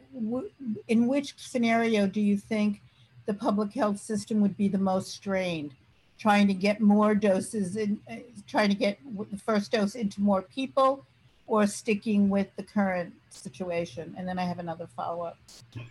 in 0.87 1.07
which 1.07 1.33
scenario 1.37 2.05
do 2.05 2.21
you 2.21 2.37
think 2.37 2.81
the 3.25 3.33
public 3.33 3.73
health 3.73 3.99
system 3.99 4.41
would 4.41 4.57
be 4.57 4.67
the 4.67 4.77
most 4.77 5.11
strained? 5.11 5.73
Trying 6.19 6.47
to 6.47 6.53
get 6.53 6.81
more 6.81 7.15
doses 7.15 7.77
and 7.77 7.99
uh, 8.11 8.17
trying 8.45 8.69
to 8.69 8.75
get 8.75 8.99
the 9.31 9.37
first 9.37 9.71
dose 9.71 9.95
into 9.95 10.21
more 10.21 10.41
people 10.41 11.05
or 11.49 11.65
sticking 11.67 12.29
with 12.29 12.47
the 12.55 12.63
current 12.63 13.13
situation? 13.29 14.13
And 14.17 14.27
then 14.27 14.39
I 14.39 14.45
have 14.45 14.59
another 14.59 14.87
follow 14.95 15.33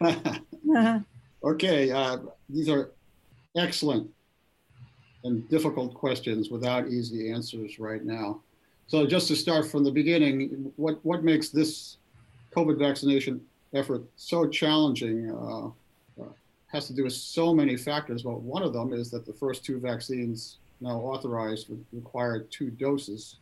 up. 0.01 1.05
okay, 1.45 1.91
uh, 1.91 2.19
these 2.49 2.69
are 2.69 2.93
excellent 3.57 4.09
and 5.25 5.49
difficult 5.49 5.95
questions 5.95 6.49
without 6.49 6.89
easy 6.89 7.31
answers 7.31 7.79
right 7.79 8.05
now. 8.05 8.41
So 8.87 9.07
just 9.07 9.29
to 9.29 9.37
start 9.37 9.67
from 9.67 9.85
the 9.85 9.91
beginning, 9.91 10.73
what, 10.77 11.05
what 11.05 11.25
makes 11.25 11.51
this 11.51 11.99
COVID 12.57 12.79
vaccination 12.79 13.41
effort 13.75 14.03
so 14.17 14.47
challenging 14.47 15.31
uh, 15.31 15.67
uh, 16.23 16.29
has 16.69 16.87
to 16.87 16.95
do 16.95 17.05
with 17.05 17.13
so 17.13 17.53
many 17.53 17.77
factors. 17.77 18.23
But 18.23 18.41
one 18.41 18.63
of 18.63 18.73
them 18.73 18.93
is 18.93 19.11
that 19.11 19.27
the 19.27 19.33
first 19.33 19.65
two 19.65 19.79
vaccines 19.79 20.59
now 20.81 20.99
authorized 21.01 21.69
require 21.93 22.41
two 22.41 22.71
doses 22.71 23.37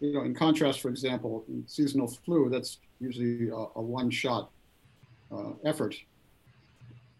you 0.00 0.12
know, 0.12 0.22
in 0.22 0.34
contrast, 0.34 0.80
for 0.80 0.88
example, 0.88 1.44
seasonal 1.66 2.06
flu, 2.06 2.48
that's 2.48 2.78
usually 3.00 3.48
a, 3.48 3.54
a 3.54 3.82
one-shot 3.82 4.50
uh, 5.32 5.52
effort. 5.64 5.96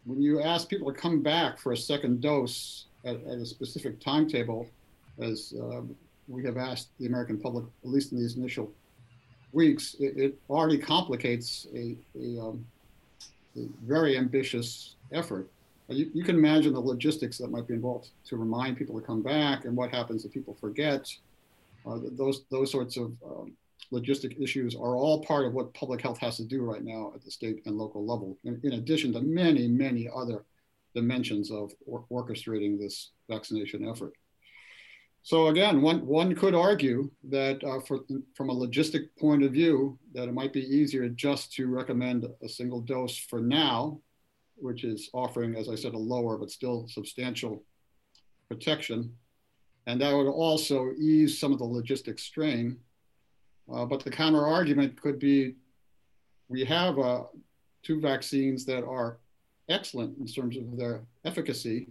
When 0.05 0.23
you 0.23 0.41
ask 0.41 0.69
people 0.69 0.93
to 0.93 0.99
come 0.99 1.23
back 1.23 1.59
for 1.59 1.73
a 1.73 1.77
second 1.77 2.21
dose 2.21 2.87
at, 3.05 3.17
at 3.27 3.39
a 3.39 3.47
specific 3.47 4.01
timetable, 4.01 4.69
as 5.21 5.55
uh, 5.61 5.83
we 6.29 6.45
have 6.45 6.57
asked 6.57 6.89
the 6.99 7.07
American 7.07 7.39
public, 7.39 7.65
at 7.85 7.91
least 7.91 8.13
in 8.13 8.19
these 8.19 8.37
initial 8.37 8.71
weeks, 9.53 9.97
it, 9.99 10.17
it 10.17 10.39
already 10.49 10.79
complicates 10.79 11.67
a, 11.75 11.97
a, 12.19 12.41
um, 12.41 12.65
a, 13.57 13.67
very 13.85 14.17
ambitious 14.17 14.95
effort. 15.13 15.49
You, 15.89 16.11
you, 16.13 16.23
can 16.23 16.37
imagine 16.37 16.75
the 16.75 16.81
logistics 16.81 17.39
that 17.39 17.51
might 17.51 17.67
be 17.67 17.73
involved 17.73 18.11
to 18.27 18.37
remind 18.37 18.77
people 18.77 19.01
to 19.01 19.07
come 19.07 19.23
back 19.23 19.65
and 19.65 19.75
what 19.75 19.91
happens 19.91 20.25
if 20.27 20.33
people 20.33 20.55
forget. 20.61 21.11
Uh, 21.89 21.99
those, 22.13 22.45
those 22.51 22.71
sorts 22.71 22.97
of 22.97 23.13
um, 23.25 23.57
logistic 23.93 24.41
issues 24.41 24.75
are 24.75 24.97
all 24.97 25.25
part 25.25 25.47
of 25.47 25.55
what 25.55 25.73
public 25.75 26.01
health 26.01 26.19
has 26.19 26.37
to 26.37 26.45
do 26.45 26.63
right 26.63 26.85
now 26.85 27.13
at 27.15 27.25
the 27.25 27.31
state 27.31 27.63
and 27.67 27.77
local 27.77 28.05
level, 28.05 28.37
in, 28.45 28.61
in 28.63 28.73
addition 28.75 29.13
to 29.13 29.21
many, 29.23 29.67
many 29.69 30.09
other 30.15 30.45
dimensions 30.95 31.51
of 31.51 31.73
or 31.87 32.05
orchestrating 32.11 32.79
this 32.79 33.11
vaccination 33.31 33.89
effort. 33.89 34.13
So 35.23 35.49
again, 35.49 35.83
one, 35.83 36.07
one 36.07 36.35
could 36.35 36.55
argue 36.55 37.11
that 37.29 37.63
uh, 37.65 37.81
for, 37.81 38.01
from 38.35 38.51
a 38.51 38.55
logistic 38.55 39.09
point 39.19 39.43
of 39.43 39.53
view, 39.53 39.99
that 40.15 40.29
it 40.29 40.35
might 40.35 40.53
be 40.53 40.63
easier 40.63 41.09
just 41.09 41.53
to 41.55 41.67
recommend 41.67 42.27
a 42.43 42.49
single 42.49 42.81
dose 42.81 43.17
for 43.17 43.41
now, 43.41 44.01
which 44.57 44.85
is 44.85 45.11
offering, 45.13 45.55
as 45.55 45.69
I 45.69 45.75
said, 45.75 45.95
a 45.95 45.99
lower 45.99 46.39
but 46.39 46.51
still 46.51 46.87
substantial 46.89 47.63
protection. 48.49 49.13
And 49.89 49.99
that 50.03 50.15
would 50.15 50.29
also 50.29 50.93
ease 50.99 51.39
some 51.39 51.51
of 51.51 51.59
the 51.59 51.65
logistic 51.65 52.21
strain. 52.21 52.77
Uh, 53.73 53.87
but 53.87 54.05
the 54.05 54.11
counter 54.11 54.47
argument 54.47 55.01
could 55.01 55.19
be, 55.19 55.55
we 56.49 56.63
have 56.67 56.99
uh, 56.99 57.23
two 57.83 57.99
vaccines 57.99 58.67
that 58.67 58.85
are 58.85 59.17
excellent 59.71 60.19
in 60.19 60.27
terms 60.27 60.59
of 60.59 60.77
their 60.77 61.05
efficacy, 61.25 61.89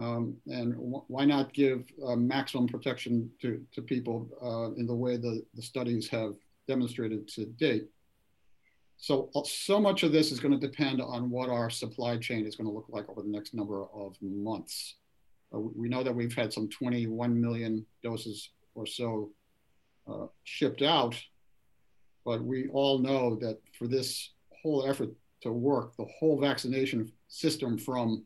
um, 0.00 0.36
and 0.46 0.74
why 0.78 1.26
not 1.26 1.52
give 1.52 1.84
uh, 2.06 2.16
maximum 2.16 2.66
protection 2.66 3.30
to, 3.42 3.62
to 3.72 3.82
people 3.82 4.28
uh, 4.42 4.74
in 4.80 4.86
the 4.86 4.94
way 4.94 5.18
the, 5.18 5.44
the 5.54 5.62
studies 5.62 6.08
have 6.08 6.34
demonstrated 6.66 7.28
to 7.28 7.44
date? 7.44 7.88
So, 8.96 9.28
uh, 9.34 9.42
so 9.44 9.78
much 9.78 10.02
of 10.02 10.12
this 10.12 10.32
is 10.32 10.40
going 10.40 10.58
to 10.58 10.66
depend 10.66 11.02
on 11.02 11.28
what 11.28 11.50
our 11.50 11.68
supply 11.68 12.16
chain 12.16 12.46
is 12.46 12.56
going 12.56 12.68
to 12.68 12.74
look 12.74 12.88
like 12.88 13.06
over 13.10 13.20
the 13.20 13.28
next 13.28 13.52
number 13.52 13.84
of 13.92 14.16
months. 14.22 14.94
Uh, 15.54 15.58
we 15.58 15.88
know 15.88 16.02
that 16.02 16.14
we've 16.14 16.34
had 16.34 16.52
some 16.52 16.68
21 16.68 17.40
million 17.40 17.84
doses 18.02 18.50
or 18.74 18.86
so 18.86 19.30
uh, 20.08 20.26
shipped 20.44 20.82
out, 20.82 21.14
but 22.24 22.42
we 22.42 22.68
all 22.68 22.98
know 22.98 23.36
that 23.36 23.58
for 23.78 23.86
this 23.86 24.30
whole 24.62 24.86
effort 24.88 25.10
to 25.42 25.52
work, 25.52 25.96
the 25.96 26.06
whole 26.18 26.40
vaccination 26.40 27.10
system 27.28 27.78
from 27.78 28.24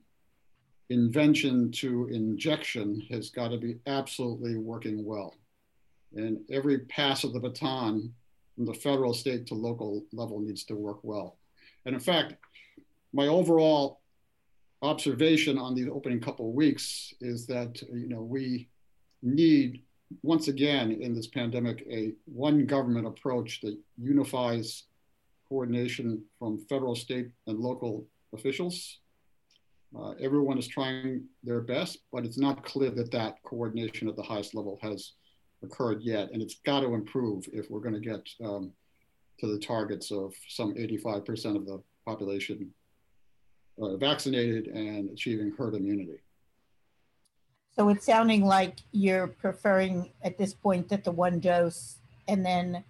invention 0.90 1.70
to 1.72 2.08
injection 2.08 3.00
has 3.10 3.30
got 3.30 3.48
to 3.48 3.58
be 3.58 3.78
absolutely 3.86 4.56
working 4.56 5.04
well. 5.04 5.34
And 6.14 6.38
every 6.50 6.80
pass 6.80 7.24
of 7.24 7.32
the 7.32 7.40
baton 7.40 8.12
from 8.54 8.66
the 8.66 8.74
federal, 8.74 9.14
state 9.14 9.46
to 9.46 9.54
local 9.54 10.04
level 10.12 10.40
needs 10.40 10.64
to 10.64 10.74
work 10.74 10.98
well. 11.02 11.38
And 11.86 11.94
in 11.94 12.00
fact, 12.00 12.34
my 13.12 13.26
overall 13.28 14.01
observation 14.82 15.58
on 15.58 15.74
these 15.74 15.88
opening 15.92 16.20
couple 16.20 16.48
of 16.48 16.54
weeks 16.54 17.14
is 17.20 17.46
that 17.46 17.80
you 17.82 18.08
know 18.08 18.22
we 18.22 18.68
need 19.22 19.82
once 20.22 20.48
again 20.48 20.90
in 20.90 21.14
this 21.14 21.28
pandemic 21.28 21.84
a 21.90 22.12
one 22.26 22.66
government 22.66 23.06
approach 23.06 23.60
that 23.60 23.78
unifies 23.96 24.84
coordination 25.48 26.22
from 26.38 26.58
federal, 26.68 26.94
state, 26.94 27.28
and 27.46 27.58
local 27.58 28.06
officials 28.34 28.98
uh, 29.98 30.12
everyone 30.20 30.58
is 30.58 30.66
trying 30.66 31.24
their 31.42 31.60
best, 31.60 31.98
but 32.12 32.24
it's 32.24 32.38
not 32.38 32.64
clear 32.64 32.90
that 32.90 33.10
that 33.10 33.42
coordination 33.42 34.08
at 34.08 34.16
the 34.16 34.22
highest 34.22 34.54
level 34.54 34.78
has 34.82 35.12
occurred 35.62 36.02
yet. 36.02 36.30
And 36.32 36.40
it's 36.40 36.60
got 36.64 36.80
to 36.80 36.94
improve 36.94 37.44
if 37.52 37.70
we're 37.70 37.80
going 37.80 37.94
to 37.94 38.00
get 38.00 38.26
um, 38.42 38.72
to 39.40 39.46
the 39.46 39.58
targets 39.58 40.10
of 40.10 40.32
some 40.48 40.74
85% 40.74 41.56
of 41.56 41.66
the 41.66 41.82
population 42.06 42.70
uh, 43.82 43.96
vaccinated 43.96 44.68
and 44.68 45.10
achieving 45.10 45.52
herd 45.58 45.74
immunity. 45.74 46.18
So 47.74 47.88
it's 47.88 48.04
sounding 48.04 48.44
like 48.44 48.76
you're 48.92 49.26
preferring 49.26 50.10
at 50.22 50.38
this 50.38 50.52
point 50.54 50.88
that 50.90 51.04
the 51.04 51.10
one 51.10 51.40
dose 51.40 51.96
and 52.28 52.44
then 52.44 52.84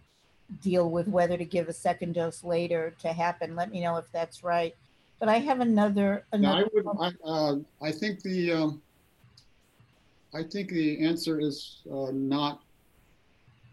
deal 0.60 0.90
with 0.90 1.08
whether 1.08 1.36
to 1.38 1.44
give 1.44 1.68
a 1.68 1.72
second 1.72 2.14
dose 2.14 2.44
later 2.44 2.94
to 3.00 3.12
happen. 3.12 3.56
Let 3.56 3.70
me 3.70 3.80
know 3.80 3.96
if 3.96 4.10
that's 4.12 4.44
right. 4.44 4.74
But 5.18 5.28
I 5.28 5.38
have 5.38 5.60
another. 5.60 6.24
another 6.32 6.64
I 6.64 6.68
would. 6.74 6.86
I, 7.00 7.12
uh, 7.24 7.56
I 7.80 7.92
think 7.92 8.22
the. 8.22 8.52
Um, 8.52 8.82
I 10.34 10.42
think 10.42 10.70
the 10.70 11.04
answer 11.04 11.38
is 11.38 11.82
uh, 11.92 12.10
not 12.10 12.62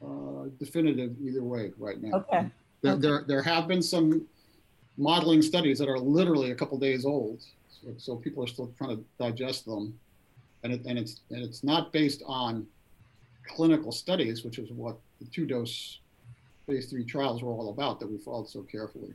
uh, 0.03 0.49
definitive 0.59 1.15
either 1.21 1.41
way 1.41 1.71
right 1.77 2.01
now. 2.01 2.17
Okay. 2.17 2.49
There, 2.81 2.93
okay. 2.93 3.01
there, 3.01 3.23
there 3.27 3.41
have 3.41 3.67
been 3.67 3.81
some 3.81 4.27
modeling 4.99 5.41
studies 5.41 5.79
that 5.79 5.89
are 5.89 5.97
literally 5.97 6.51
a 6.51 6.55
couple 6.55 6.77
days 6.77 7.05
old, 7.05 7.41
so, 7.81 7.93
so, 7.97 8.15
people 8.17 8.43
are 8.43 8.47
still 8.47 8.71
trying 8.77 8.97
to 8.97 9.03
digest 9.17 9.65
them, 9.65 9.97
and 10.63 10.73
it, 10.73 10.81
and 10.85 10.99
it's 10.99 11.21
and 11.31 11.41
it's 11.41 11.63
not 11.63 11.93
based 11.93 12.21
on 12.25 12.67
clinical 13.47 13.93
studies, 13.93 14.43
which 14.43 14.59
is 14.59 14.69
what 14.71 14.97
the 15.21 15.25
two-dose 15.27 15.99
phase 16.67 16.89
three 16.89 17.05
trials 17.05 17.41
were 17.41 17.51
all 17.51 17.69
about 17.69 17.99
that 18.01 18.11
we 18.11 18.17
followed 18.17 18.49
so 18.49 18.61
carefully. 18.63 19.13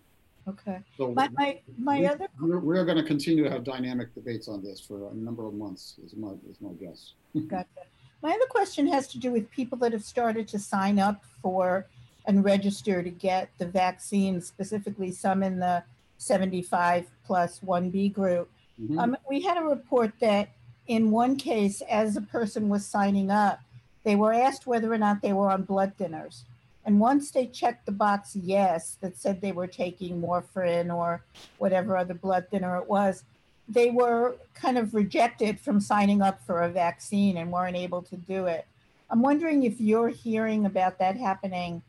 Okay. 0.49 0.81
So 0.97 1.12
my, 1.12 1.29
my, 1.29 1.61
my 1.79 2.01
we, 2.01 2.07
other 2.07 2.27
we're, 2.40 2.59
we're 2.59 2.85
going 2.85 2.99
to 2.99 3.05
continue 3.05 3.44
to 3.44 3.51
have 3.51 3.64
dynamic 3.64 4.14
debates 4.14 4.49
on 4.49 4.62
this 4.62 4.81
for 4.81 5.11
a 5.11 5.14
number 5.14 5.47
of 5.47 5.55
months. 5.55 5.97
Is 6.05 6.14
my 6.16 6.33
is 6.49 6.57
my 6.61 6.73
guess. 6.73 7.12
gotcha. 7.49 7.66
My 8.23 8.31
other 8.31 8.47
question 8.49 8.87
has 8.87 9.07
to 9.09 9.18
do 9.18 9.31
with 9.31 9.51
people 9.51 9.77
that 9.79 9.92
have 9.92 10.05
started 10.05 10.49
to 10.49 10.59
sign 10.59 10.99
up 10.99 11.23
for 11.42 11.87
and 12.27 12.45
register 12.45 13.03
to 13.03 13.11
get 13.11 13.51
the 13.59 13.67
vaccine, 13.67 14.41
specifically 14.41 15.11
some 15.11 15.43
in 15.43 15.59
the 15.59 15.83
75 16.19 17.07
plus 17.27 17.61
1B 17.61 18.13
group. 18.13 18.51
Mm-hmm. 18.81 18.99
Um, 18.99 19.17
we 19.29 19.43
had 19.43 19.59
a 19.59 19.63
report 19.63 20.13
that 20.21 20.49
in 20.87 21.11
one 21.11 21.37
case, 21.37 21.83
as 21.83 22.17
a 22.17 22.23
person 22.23 22.69
was 22.69 22.85
signing 22.85 23.31
up, 23.31 23.61
they 24.05 24.17
were 24.17 24.33
asked 24.33 24.67
whether 24.67 24.93
or 24.93 24.99
not 24.99 25.23
they 25.23 25.33
were 25.33 25.51
on 25.51 25.63
blood 25.63 25.93
thinners. 25.99 26.43
And 26.85 27.01
once 27.01 27.31
they 27.31 27.47
checked 27.47 27.87
the 27.87 27.93
box 27.93 28.37
yes 28.37 28.99
that 29.01 29.17
said 29.17 29.41
they 29.41 29.53
were 29.53 29.67
taking 29.67 30.21
warfarin 30.21 30.95
or 30.95 31.23
whatever 31.57 31.97
other 31.97 32.13
blood 32.13 32.47
thinner 32.51 32.77
it 32.77 32.89
was, 32.89 33.25
they 33.67 33.91
were 33.91 34.37
kind 34.55 34.77
of 34.77 34.93
rejected 34.93 35.59
from 35.59 35.81
signing 35.81 36.21
up 36.21 36.43
for 36.45 36.63
a 36.63 36.69
vaccine 36.69 37.39
and 37.39 37.51
weren't 37.51 37.77
able 37.77 38.03
to 38.03 38.17
do 38.17 38.45
it. 38.47 38.67
I'm 39.09 39.23
wondering 39.23 39.63
if 39.63 39.81
you're 39.81 40.09
hearing 40.09 40.67
about 40.67 40.99
that 40.99 41.17
happening 41.17 41.83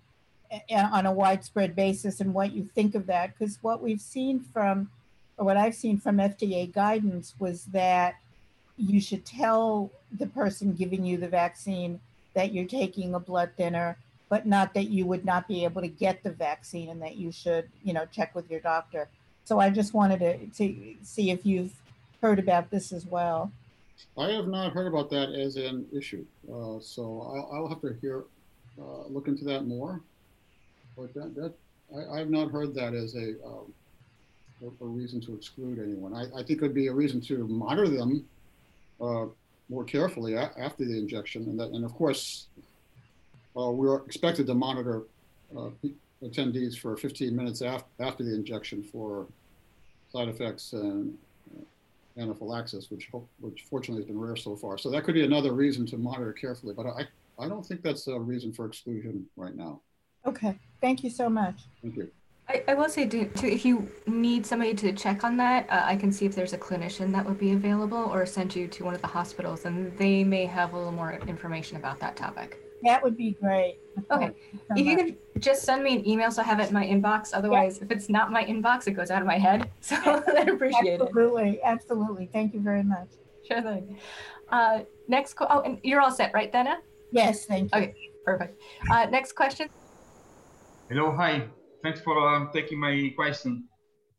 on 0.69 1.05
a 1.05 1.12
widespread 1.12 1.75
basis 1.75 2.21
and 2.21 2.34
what 2.34 2.53
you 2.53 2.69
think 2.75 2.95
of 2.95 3.05
that. 3.08 3.38
Because 3.38 3.58
what 3.62 3.81
we've 3.81 4.01
seen 4.01 4.39
from, 4.39 4.89
or 5.38 5.45
what 5.45 5.58
I've 5.58 5.75
seen 5.75 5.99
from 5.99 6.17
FDA 6.17 6.71
guidance 6.71 7.36
was 7.39 7.65
that 7.65 8.15
you 8.77 8.99
should 8.99 9.25
tell 9.25 9.91
the 10.12 10.27
person 10.27 10.73
giving 10.73 11.05
you 11.05 11.17
the 11.17 11.27
vaccine 11.27 11.99
that 12.34 12.53
you're 12.53 12.65
taking 12.65 13.13
a 13.13 13.19
blood 13.19 13.51
thinner 13.55 13.97
but 14.29 14.45
not 14.45 14.73
that 14.73 14.89
you 14.89 15.05
would 15.05 15.25
not 15.25 15.47
be 15.47 15.63
able 15.63 15.81
to 15.81 15.88
get 15.88 16.23
the 16.23 16.31
vaccine 16.31 16.89
and 16.89 17.01
that 17.01 17.15
you 17.15 17.31
should, 17.31 17.69
you 17.84 17.93
know, 17.93 18.05
check 18.12 18.34
with 18.36 18.49
your 18.49 18.60
doctor. 18.60 19.08
So 19.45 19.60
I 19.60 19.69
just 19.69 19.93
wanted 19.93 20.19
to, 20.19 20.47
to 20.58 20.95
see 21.03 21.31
if 21.31 21.45
you've 21.45 21.73
heard 22.21 22.39
about 22.39 22.71
this 22.71 22.91
as 22.91 23.05
well. 23.05 23.51
I 24.17 24.31
have 24.31 24.47
not 24.47 24.73
heard 24.73 24.88
about 24.88 25.10
that 25.12 25.29
as 25.29 25.58
an 25.58 25.86
issue. 25.93 26.25
Uh, 26.51 26.79
so 26.79 27.21
I'll, 27.21 27.49
I'll, 27.53 27.67
have 27.67 27.81
to 27.81 27.95
hear, 28.01 28.23
uh, 28.81 29.08
look 29.08 29.27
into 29.27 29.45
that 29.45 29.67
more. 29.67 30.01
But 30.97 31.13
that, 31.13 31.36
that 31.36 31.53
I, 32.12 32.19
have 32.19 32.29
not 32.29 32.51
heard 32.51 32.73
that 32.75 32.93
as 32.93 33.15
a, 33.15 33.36
um, 33.45 33.73
a, 34.62 34.84
a, 34.84 34.88
reason 34.88 35.19
to 35.21 35.36
exclude 35.36 35.79
anyone. 35.79 36.13
I, 36.13 36.39
I, 36.39 36.43
think 36.43 36.51
it 36.51 36.62
would 36.62 36.73
be 36.73 36.88
a 36.88 36.93
reason 36.93 37.21
to 37.21 37.47
monitor 37.47 37.89
them 37.89 38.25
uh, 39.01 39.25
more 39.69 39.84
carefully 39.84 40.36
after 40.36 40.86
the 40.86 40.97
injection. 40.97 41.43
And, 41.43 41.60
that, 41.60 41.69
and 41.69 41.84
of 41.84 41.93
course, 41.93 42.47
uh, 43.58 43.71
we 43.71 43.88
are 43.88 44.03
expected 44.05 44.47
to 44.47 44.53
monitor 44.53 45.03
uh, 45.55 45.69
attendees 46.23 46.77
for 46.77 46.95
15 46.97 47.36
minutes 47.36 47.62
af 47.62 47.84
after 47.99 48.23
the 48.23 48.34
injection 48.34 48.84
for 48.84 49.27
side 50.12 50.27
effects 50.27 50.73
and 50.73 51.17
uh, 51.55 52.21
anaphylaxis, 52.21 52.89
which 52.89 53.10
which 53.39 53.65
fortunately 53.69 54.01
has 54.01 54.08
been 54.08 54.19
rare 54.19 54.36
so 54.36 54.55
far. 54.55 54.77
So 54.77 54.89
that 54.91 55.03
could 55.03 55.13
be 55.13 55.23
another 55.23 55.53
reason 55.53 55.86
to 55.88 55.97
monitor 55.97 56.34
carefully, 56.34 56.73
but 56.73 56.86
I, 56.86 57.08
I 57.38 57.47
don't 57.47 57.65
think 57.65 57.81
that's 57.81 58.08
a 58.08 58.19
reason 58.19 58.53
for 58.53 58.65
exclusion 58.65 59.25
right 59.36 59.55
now. 59.55 59.81
Okay, 60.25 60.58
thank 60.86 61.04
you 61.04 61.10
so 61.10 61.30
much. 61.30 61.62
Thank 61.82 61.95
you. 61.98 62.12
I, 62.48 62.63
I 62.67 62.74
will 62.76 62.89
say 62.89 63.08
too, 63.08 63.28
if 63.41 63.65
you 63.65 63.89
need 64.06 64.45
somebody 64.45 64.76
to 64.76 64.93
check 64.93 65.24
on 65.24 65.36
that, 65.38 65.67
uh, 65.67 65.82
I 65.84 65.95
can 65.95 66.12
see 66.12 66.28
if 66.28 66.36
there's 66.36 66.54
a 66.54 66.60
clinician 66.60 67.12
that 67.13 67.26
would 67.26 67.39
be 67.39 67.54
available 67.54 67.98
or 67.98 68.24
send 68.28 68.56
you 68.56 68.67
to 68.67 68.84
one 68.86 68.93
of 68.93 69.02
the 69.02 69.08
hospitals 69.08 69.65
and 69.65 69.98
they 69.98 70.24
may 70.24 70.45
have 70.45 70.74
a 70.74 70.78
little 70.78 70.91
more 70.91 71.13
information 71.28 71.78
about 71.78 72.00
that 72.02 72.15
topic. 72.15 72.62
That 72.84 73.02
would 73.02 73.17
be 73.17 73.32
great. 73.32 73.80
Okay. 74.12 74.30
So 74.54 74.76
if 74.76 74.86
you 74.86 74.95
could 74.95 75.17
just 75.41 75.63
send 75.63 75.84
me 75.84 75.95
an 75.95 76.08
email 76.08 76.30
so 76.30 76.43
I 76.43 76.45
have 76.45 76.60
it 76.60 76.67
in 76.67 76.74
my 76.74 76.86
inbox. 76.86 77.32
Otherwise, 77.34 77.80
if 77.80 77.89
it's 77.89 78.10
not 78.10 78.32
my 78.32 78.43
inbox, 78.45 78.86
it 78.86 78.91
goes 78.91 79.10
out 79.10 79.21
of 79.21 79.28
my 79.28 79.39
head. 79.39 79.71
So 79.82 79.95
I 79.95 80.41
appreciate 80.41 81.02
absolutely, 81.02 81.02
it. 81.02 81.02
Absolutely. 81.02 81.63
Absolutely. 81.63 82.30
Thank 82.32 82.54
you 82.54 82.60
very 82.60 82.84
much. 82.84 83.08
Sure 83.48 83.62
thing. 83.63 83.98
Uh, 84.50 84.82
next, 85.08 85.36
oh, 85.39 85.62
and 85.62 85.80
you're 85.82 86.02
all 86.02 86.12
set, 86.12 86.32
right, 86.36 86.52
Dana? 86.52 86.78
Yes, 87.12 87.45
thank 87.45 87.74
you. 87.74 87.82
Okay, 87.82 87.95
perfect. 88.24 88.62
Uh, 88.91 89.06
next 89.06 89.32
question. 89.34 89.69
Hello, 90.88 91.15
hi. 91.17 91.50
Thanks 91.82 92.00
for 92.02 92.13
uh, 92.13 92.45
taking 92.54 92.80
my 92.80 93.12
question. 93.15 93.67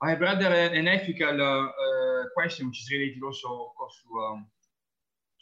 I 0.03 0.11
have 0.11 0.21
rather 0.21 0.53
an 0.53 0.89
ethical 0.89 1.41
uh, 1.41 1.67
uh, 1.67 2.25
question, 2.35 2.67
which 2.67 2.83
is 2.83 2.91
related 2.91 3.23
also, 3.23 3.71
of 3.71 3.77
course, 3.79 3.95
to, 4.03 4.19
um, 4.19 4.47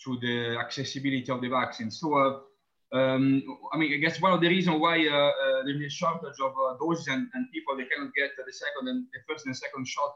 to 0.04 0.18
the 0.20 0.58
accessibility 0.60 1.32
of 1.32 1.40
the 1.40 1.48
vaccine. 1.48 1.90
So, 1.90 2.12
uh, 2.12 2.94
um, 2.94 3.42
I 3.72 3.78
mean, 3.78 3.94
I 3.94 3.96
guess 4.04 4.20
one 4.20 4.34
of 4.34 4.42
the 4.42 4.48
reasons 4.48 4.78
why 4.78 4.98
uh, 5.08 5.14
uh, 5.14 5.64
there 5.64 5.82
is 5.82 5.86
a 5.86 5.96
shortage 5.96 6.38
of 6.44 6.52
doses 6.78 7.08
and, 7.08 7.26
and, 7.32 7.50
people 7.54 7.74
they 7.74 7.84
cannot 7.84 8.12
get 8.14 8.32
the 8.36 8.52
second 8.52 8.88
and 8.88 9.06
the 9.14 9.20
first 9.26 9.46
and 9.46 9.56
second 9.56 9.88
shot 9.88 10.12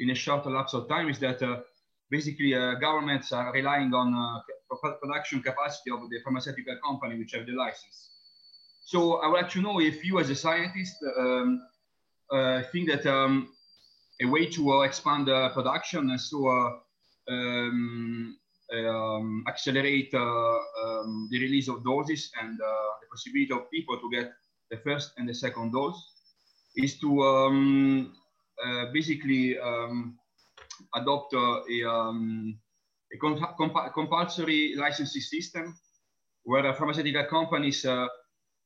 in 0.00 0.10
a 0.10 0.14
short 0.16 0.44
lapse 0.46 0.74
of 0.74 0.88
time 0.88 1.08
is 1.08 1.20
that 1.20 1.38
basically 2.10 2.50
governments 2.80 3.30
are 3.30 3.52
relying 3.52 3.94
on 3.94 4.42
production 5.00 5.40
capacity 5.40 5.92
of 5.92 6.00
the 6.10 6.18
pharmaceutical 6.24 6.76
company 6.84 7.16
which 7.16 7.30
have 7.30 7.46
the 7.46 7.52
license. 7.52 8.11
So 8.92 9.22
I 9.22 9.26
would 9.26 9.40
like 9.40 9.50
to 9.52 9.62
know 9.62 9.80
if 9.80 10.04
you, 10.04 10.20
as 10.20 10.28
a 10.28 10.34
scientist, 10.34 10.96
um, 11.18 11.66
uh, 12.30 12.60
think 12.72 12.90
that 12.90 13.06
um, 13.06 13.48
a 14.20 14.26
way 14.26 14.44
to 14.50 14.70
uh, 14.70 14.80
expand 14.82 15.30
uh, 15.30 15.48
production 15.48 16.10
and 16.10 16.20
so 16.20 16.46
uh, 16.46 17.32
um, 17.32 18.36
um, 18.70 19.44
accelerate 19.48 20.12
uh, 20.12 20.18
um, 20.84 21.26
the 21.30 21.40
release 21.40 21.68
of 21.68 21.82
doses 21.82 22.30
and 22.42 22.60
uh, 22.60 22.66
the 23.00 23.06
possibility 23.10 23.50
of 23.50 23.70
people 23.70 23.96
to 23.98 24.10
get 24.10 24.30
the 24.70 24.76
first 24.76 25.12
and 25.16 25.26
the 25.26 25.32
second 25.32 25.72
dose 25.72 26.12
is 26.76 27.00
to 27.00 27.22
um, 27.22 28.12
basically 28.92 29.56
adopt 30.94 31.32
a, 31.32 31.62
a 31.80 33.18
comp 33.18 33.40
compulsory 33.94 34.74
licensing 34.76 35.22
system 35.22 35.74
where 36.44 36.74
pharmaceutical 36.74 37.24
companies 37.24 37.86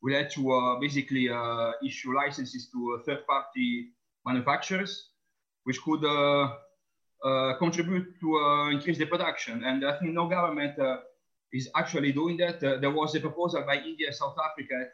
we 0.03 0.15
had 0.15 0.31
to 0.31 0.53
uh, 0.53 0.81
basically 0.81 1.29
uh, 1.29 1.73
issue 1.85 2.15
licenses 2.15 2.69
to 2.73 3.03
third-party 3.07 3.89
manufacturers, 4.25 5.11
which 5.65 5.81
could 5.83 6.05
uh, 6.05 7.55
contribute 7.59 8.19
to 8.21 8.69
increase 8.73 8.99
the 8.99 9.07
production. 9.07 9.65
And 9.65 9.85
I 9.85 9.99
think 9.99 10.13
no 10.13 10.29
government 10.29 10.75
is 11.53 11.69
actually 11.75 12.13
doing 12.13 12.37
that. 12.39 12.61
there 12.61 12.91
was 12.91 13.15
a 13.15 13.21
proposal 13.21 13.63
by 13.67 13.77
India 13.77 14.09
and 14.09 14.17
South 14.17 14.37
Africa 14.49 14.75
at 14.85 14.93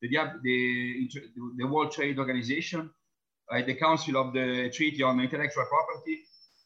the, 0.00 0.08
the, 0.42 1.10
the 1.58 1.66
World 1.66 1.92
Trade 1.92 2.18
Organization, 2.18 2.90
uh, 3.50 3.62
the 3.66 3.74
Council 3.74 4.16
of 4.16 4.32
the 4.32 4.70
Treaty 4.72 5.02
on 5.02 5.20
Intellectual 5.20 5.66
Property, 5.66 6.20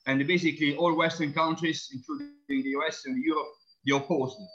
and 0.06 0.26
basically 0.26 0.76
all 0.76 0.94
Western 0.94 1.32
countries, 1.32 1.90
including 1.92 2.34
the 2.48 2.70
US 2.78 3.04
and 3.06 3.22
Europe, 3.24 3.48
they 3.86 3.96
opposed 3.96 4.36
it. 4.40 4.48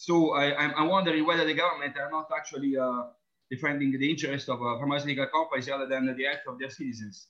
So 0.00 0.30
I, 0.30 0.80
am 0.80 0.88
wondering 0.88 1.26
whether 1.26 1.44
the 1.44 1.54
government 1.54 1.96
are 1.98 2.08
not 2.08 2.28
actually 2.34 2.76
uh, 2.76 3.02
defending 3.50 3.90
the 3.90 4.08
interest 4.08 4.48
of 4.48 4.62
uh, 4.62 4.78
pharmaceutical 4.78 5.26
companies 5.26 5.68
rather 5.68 5.88
than 5.88 6.06
the 6.06 6.24
health 6.24 6.46
of 6.46 6.60
their 6.60 6.70
citizens. 6.70 7.26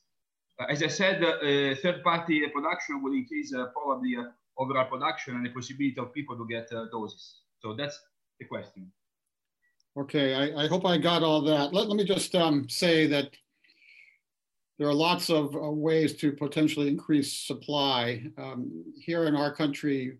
Uh, 0.59 0.65
as 0.69 0.83
I 0.83 0.87
said, 0.87 1.23
uh, 1.23 1.75
third-party 1.81 2.47
production 2.49 3.01
will 3.01 3.13
increase 3.13 3.51
uh, 3.55 3.65
probably 3.73 4.17
uh, 4.17 4.25
overall 4.59 4.85
production 4.85 5.35
and 5.35 5.47
the 5.47 5.49
possibility 5.49 5.95
of 5.97 6.13
people 6.13 6.37
to 6.37 6.45
get 6.45 6.69
doses. 6.91 7.39
So 7.59 7.73
that's 7.73 7.99
the 8.39 8.45
question. 8.45 8.91
Okay, 9.97 10.35
I, 10.35 10.65
I, 10.65 10.67
hope 10.67 10.85
I 10.85 10.99
got 10.99 11.23
all 11.23 11.41
that. 11.41 11.73
Let, 11.73 11.87
let 11.87 11.97
me 11.97 12.03
just 12.03 12.35
um, 12.35 12.69
say 12.69 13.07
that 13.07 13.31
there 14.77 14.87
are 14.87 14.93
lots 14.93 15.31
of 15.31 15.55
ways 15.55 16.13
to 16.17 16.33
potentially 16.33 16.87
increase 16.87 17.33
supply. 17.33 18.25
Um, 18.37 18.93
here 18.95 19.25
in 19.25 19.35
our 19.35 19.55
country, 19.55 20.19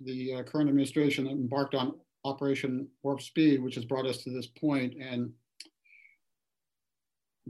the 0.00 0.34
uh, 0.34 0.42
current 0.42 0.68
administration 0.68 1.26
embarked 1.26 1.74
on 1.74 1.94
Operation 2.24 2.88
Warp 3.02 3.20
Speed, 3.20 3.62
which 3.62 3.74
has 3.74 3.84
brought 3.84 4.06
us 4.06 4.18
to 4.18 4.30
this 4.30 4.46
point, 4.46 4.94
and 5.00 5.32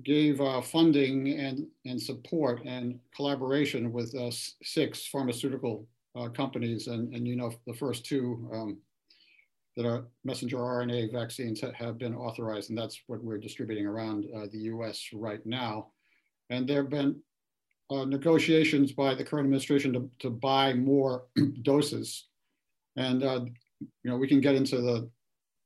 gave 0.02 0.40
uh, 0.40 0.60
funding 0.60 1.28
and, 1.28 1.66
and 1.84 2.00
support 2.00 2.62
and 2.64 2.98
collaboration 3.14 3.92
with 3.92 4.14
uh, 4.14 4.30
six 4.62 5.06
pharmaceutical 5.06 5.86
uh, 6.16 6.28
companies. 6.28 6.86
And, 6.86 7.14
and 7.14 7.26
you 7.26 7.36
know, 7.36 7.52
the 7.66 7.74
first 7.74 8.04
two 8.06 8.48
um, 8.52 8.78
that 9.76 9.86
are 9.86 10.06
messenger 10.24 10.56
RNA 10.58 11.12
vaccines 11.12 11.60
have 11.60 11.98
been 11.98 12.14
authorized, 12.14 12.70
and 12.70 12.78
that's 12.78 13.00
what 13.06 13.22
we're 13.22 13.38
distributing 13.38 13.86
around 13.86 14.26
uh, 14.34 14.46
the 14.52 14.58
US 14.58 15.08
right 15.12 15.44
now. 15.44 15.88
And 16.48 16.68
there 16.68 16.82
have 16.82 16.90
been 16.90 17.20
uh, 17.90 18.04
negotiations 18.04 18.92
by 18.92 19.14
the 19.14 19.24
current 19.24 19.46
administration 19.46 19.92
to, 19.92 20.10
to 20.20 20.30
buy 20.30 20.72
more 20.72 21.24
doses 21.62 22.26
and 23.00 23.24
uh, 23.24 23.40
you 23.80 24.10
know 24.10 24.16
we 24.16 24.28
can 24.28 24.40
get 24.40 24.54
into 24.54 24.80
the 24.80 25.08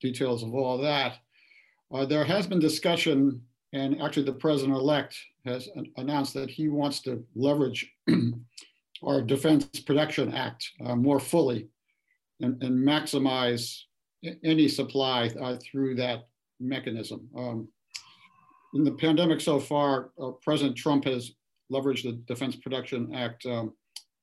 details 0.00 0.42
of 0.42 0.54
all 0.54 0.78
that. 0.78 1.18
Uh, 1.92 2.04
there 2.04 2.24
has 2.24 2.46
been 2.46 2.58
discussion, 2.58 3.40
and 3.72 4.00
actually 4.00 4.24
the 4.24 4.32
president-elect 4.32 5.16
has 5.44 5.68
announced 5.96 6.34
that 6.34 6.50
he 6.50 6.68
wants 6.68 7.00
to 7.00 7.24
leverage 7.34 7.90
our 9.02 9.20
Defense 9.20 9.64
Production 9.80 10.32
Act 10.32 10.66
uh, 10.84 10.96
more 10.96 11.20
fully 11.20 11.68
and, 12.40 12.62
and, 12.62 12.86
maximize 12.86 13.80
any 14.42 14.66
supply 14.66 15.30
uh, 15.40 15.56
through 15.62 15.94
that 15.94 16.26
mechanism. 16.58 17.28
Um, 17.36 17.68
in 18.74 18.82
the 18.82 18.92
pandemic 18.92 19.40
so 19.40 19.60
far, 19.60 20.10
uh, 20.20 20.30
President 20.42 20.76
Trump 20.76 21.04
has 21.04 21.32
leveraged 21.70 22.04
the 22.04 22.12
Defense 22.26 22.56
Production 22.56 23.14
Act 23.14 23.44
um, 23.46 23.74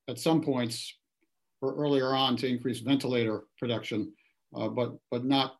at 0.09 0.19
some 0.19 0.41
points 0.41 0.95
or 1.61 1.75
earlier 1.75 2.13
on 2.13 2.35
to 2.37 2.47
increase 2.47 2.79
ventilator 2.79 3.43
production, 3.57 4.11
uh, 4.55 4.67
but, 4.67 4.97
but 5.09 5.23
not 5.23 5.57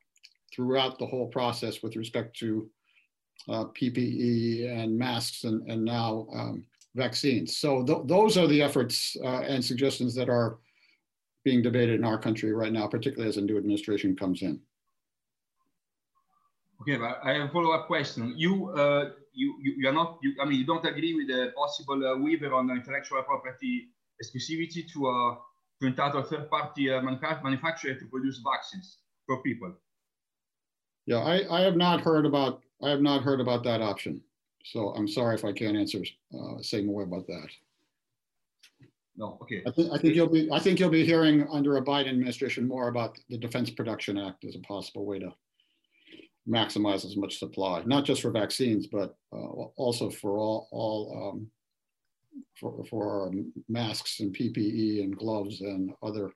throughout 0.53 0.99
the 0.99 1.05
whole 1.05 1.27
process 1.27 1.81
with 1.81 1.95
respect 1.95 2.37
to 2.37 2.69
uh, 3.49 3.65
PPE 3.65 4.69
and 4.69 4.97
masks 4.97 5.43
and, 5.45 5.69
and 5.69 5.83
now 5.83 6.27
um, 6.33 6.65
vaccines. 6.95 7.57
So 7.57 7.83
th 7.83 7.99
those 8.05 8.37
are 8.37 8.47
the 8.47 8.61
efforts 8.61 9.15
uh, 9.23 9.41
and 9.51 9.63
suggestions 9.63 10.13
that 10.15 10.29
are 10.29 10.59
being 11.43 11.61
debated 11.61 11.95
in 11.99 12.05
our 12.05 12.19
country 12.19 12.51
right 12.53 12.73
now, 12.73 12.87
particularly 12.87 13.29
as 13.29 13.37
a 13.37 13.41
new 13.41 13.57
administration 13.57 14.15
comes 14.15 14.41
in. 14.41 14.59
Okay, 16.81 16.97
but 16.97 17.19
I 17.23 17.33
have 17.33 17.49
a 17.49 17.51
follow-up 17.51 17.87
question. 17.87 18.33
You, 18.37 18.69
uh, 18.71 19.11
you, 19.33 19.55
you, 19.61 19.73
you, 19.77 19.89
are 19.89 19.93
not, 19.93 20.19
you, 20.21 20.33
I 20.41 20.45
mean, 20.45 20.59
you 20.59 20.65
don't 20.65 20.85
agree 20.85 21.13
with 21.13 21.27
the 21.27 21.53
possible 21.55 21.99
uh, 22.05 22.17
waiver 22.17 22.53
on 22.53 22.69
intellectual 22.69 23.21
property 23.23 23.89
exclusivity 24.21 24.91
to 24.93 25.37
diventato 25.81 26.15
a 26.15 26.23
third 26.23 26.49
party 26.49 26.91
uh, 26.91 27.01
manufacturer 27.01 27.95
to 27.95 28.05
produce 28.05 28.39
vaccines 28.39 28.97
for 29.25 29.41
people. 29.41 29.73
Yeah, 31.05 31.17
I, 31.17 31.59
I 31.59 31.61
have 31.61 31.75
not 31.75 32.01
heard 32.01 32.25
about 32.25 32.61
I 32.83 32.89
have 32.89 33.01
not 33.01 33.23
heard 33.23 33.39
about 33.39 33.63
that 33.63 33.81
option. 33.81 34.21
So 34.63 34.89
I'm 34.89 35.07
sorry 35.07 35.35
if 35.35 35.45
I 35.45 35.51
can't 35.51 35.77
answer 35.77 36.03
uh, 36.33 36.61
say 36.61 36.81
more 36.81 37.03
about 37.03 37.27
that. 37.27 37.47
No, 39.17 39.37
okay. 39.41 39.61
I 39.67 39.71
think 39.71 39.91
I 39.91 39.97
think 39.97 40.15
you'll 40.15 40.29
be 40.29 40.49
I 40.51 40.59
think 40.59 40.79
you'll 40.79 40.89
be 40.89 41.05
hearing 41.05 41.47
under 41.51 41.77
a 41.77 41.83
Biden 41.83 42.09
administration 42.09 42.67
more 42.67 42.87
about 42.87 43.17
the 43.29 43.37
Defense 43.37 43.69
Production 43.69 44.17
Act 44.17 44.45
as 44.45 44.55
a 44.55 44.59
possible 44.59 45.05
way 45.05 45.19
to 45.19 45.33
maximize 46.47 47.05
as 47.05 47.15
much 47.17 47.37
supply, 47.37 47.83
not 47.85 48.05
just 48.05 48.21
for 48.21 48.31
vaccines, 48.31 48.87
but 48.87 49.15
uh, 49.33 49.35
also 49.75 50.09
for 50.09 50.37
all 50.37 50.67
all 50.71 51.31
um, 51.33 51.47
for, 52.59 52.83
for 52.89 53.31
masks 53.67 54.19
and 54.19 54.35
PPE 54.35 55.03
and 55.03 55.17
gloves 55.17 55.61
and 55.61 55.91
other 56.03 56.31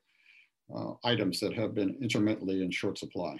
uh, 0.76 0.94
items 1.04 1.40
that 1.40 1.54
have 1.54 1.76
been 1.76 1.98
intermittently 2.02 2.64
in 2.64 2.72
short 2.72 2.98
supply. 2.98 3.38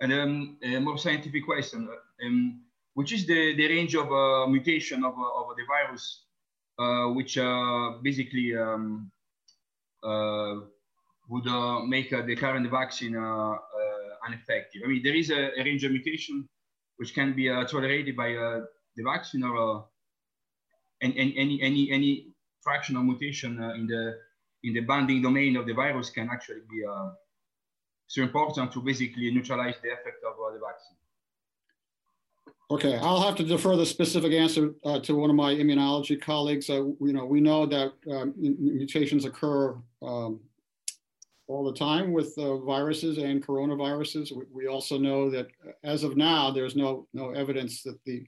And 0.00 0.12
um, 0.12 0.58
a 0.62 0.78
more 0.78 0.98
scientific 0.98 1.46
question, 1.46 1.88
um, 2.24 2.60
which 2.94 3.12
is 3.12 3.26
the, 3.26 3.54
the 3.56 3.66
range 3.68 3.94
of 3.94 4.12
uh, 4.12 4.46
mutation 4.46 5.04
of, 5.04 5.14
uh, 5.14 5.40
of 5.40 5.56
the 5.56 5.64
virus, 5.66 6.24
uh, 6.78 7.12
which 7.14 7.38
uh, 7.38 7.92
basically 8.02 8.54
um, 8.56 9.10
uh, 10.02 10.56
would 11.28 11.88
make 11.88 12.10
the 12.10 12.36
current 12.36 12.70
vaccine 12.70 13.14
ineffective? 14.28 14.82
I 14.84 14.88
mean, 14.88 15.02
there 15.02 15.14
is 15.14 15.30
a, 15.30 15.58
a, 15.58 15.64
range 15.64 15.84
of 15.84 15.92
mutation 15.92 16.46
which 16.98 17.14
can 17.14 17.34
be 17.34 17.48
tolerated 17.48 18.16
by 18.16 18.28
the 18.32 19.02
vaccine 19.02 19.42
or 19.42 19.86
and, 21.02 21.14
and 21.16 21.32
any 21.36 21.60
any 21.62 21.90
any 21.90 22.28
fractional 22.62 23.02
mutation 23.02 23.62
uh, 23.62 23.74
in 23.74 23.86
the 23.86 24.18
in 24.64 24.72
the 24.74 24.80
binding 24.80 25.22
domain 25.22 25.56
of 25.56 25.66
the 25.66 25.72
virus 25.72 26.10
can 26.10 26.28
actually 26.30 26.62
be 26.70 26.84
uh, 26.84 27.10
so 28.06 28.22
important 28.22 28.72
to 28.72 28.80
basically 28.80 29.30
neutralize 29.30 29.76
the 29.82 29.90
effect 29.90 30.22
of 30.24 30.34
uh, 30.34 30.52
the 30.52 30.60
vaccine. 30.60 30.96
Okay, 32.68 32.96
I'll 32.96 33.22
have 33.22 33.36
to 33.36 33.44
defer 33.44 33.76
the 33.76 33.86
specific 33.86 34.32
answer 34.32 34.74
uh, 34.84 34.98
to 35.00 35.14
one 35.14 35.30
of 35.30 35.36
my 35.36 35.54
immunology 35.54 36.20
colleagues. 36.20 36.68
Uh, 36.68 36.82
you 37.00 37.12
know, 37.12 37.24
we 37.24 37.40
know 37.40 37.64
that 37.66 37.92
um, 38.10 38.34
mutations 38.36 39.24
occur 39.24 39.76
um, 40.02 40.40
all 41.46 41.64
the 41.64 41.78
time 41.78 42.12
with 42.12 42.36
uh, 42.38 42.56
viruses 42.58 43.18
and 43.18 43.46
coronaviruses. 43.46 44.36
We, 44.36 44.44
we, 44.52 44.66
also 44.66 44.98
know 44.98 45.30
that 45.30 45.46
as 45.84 46.02
of 46.02 46.16
now, 46.16 46.50
there's 46.50 46.74
no 46.74 47.06
no 47.14 47.30
evidence 47.30 47.84
that 47.84 48.02
the 48.04 48.26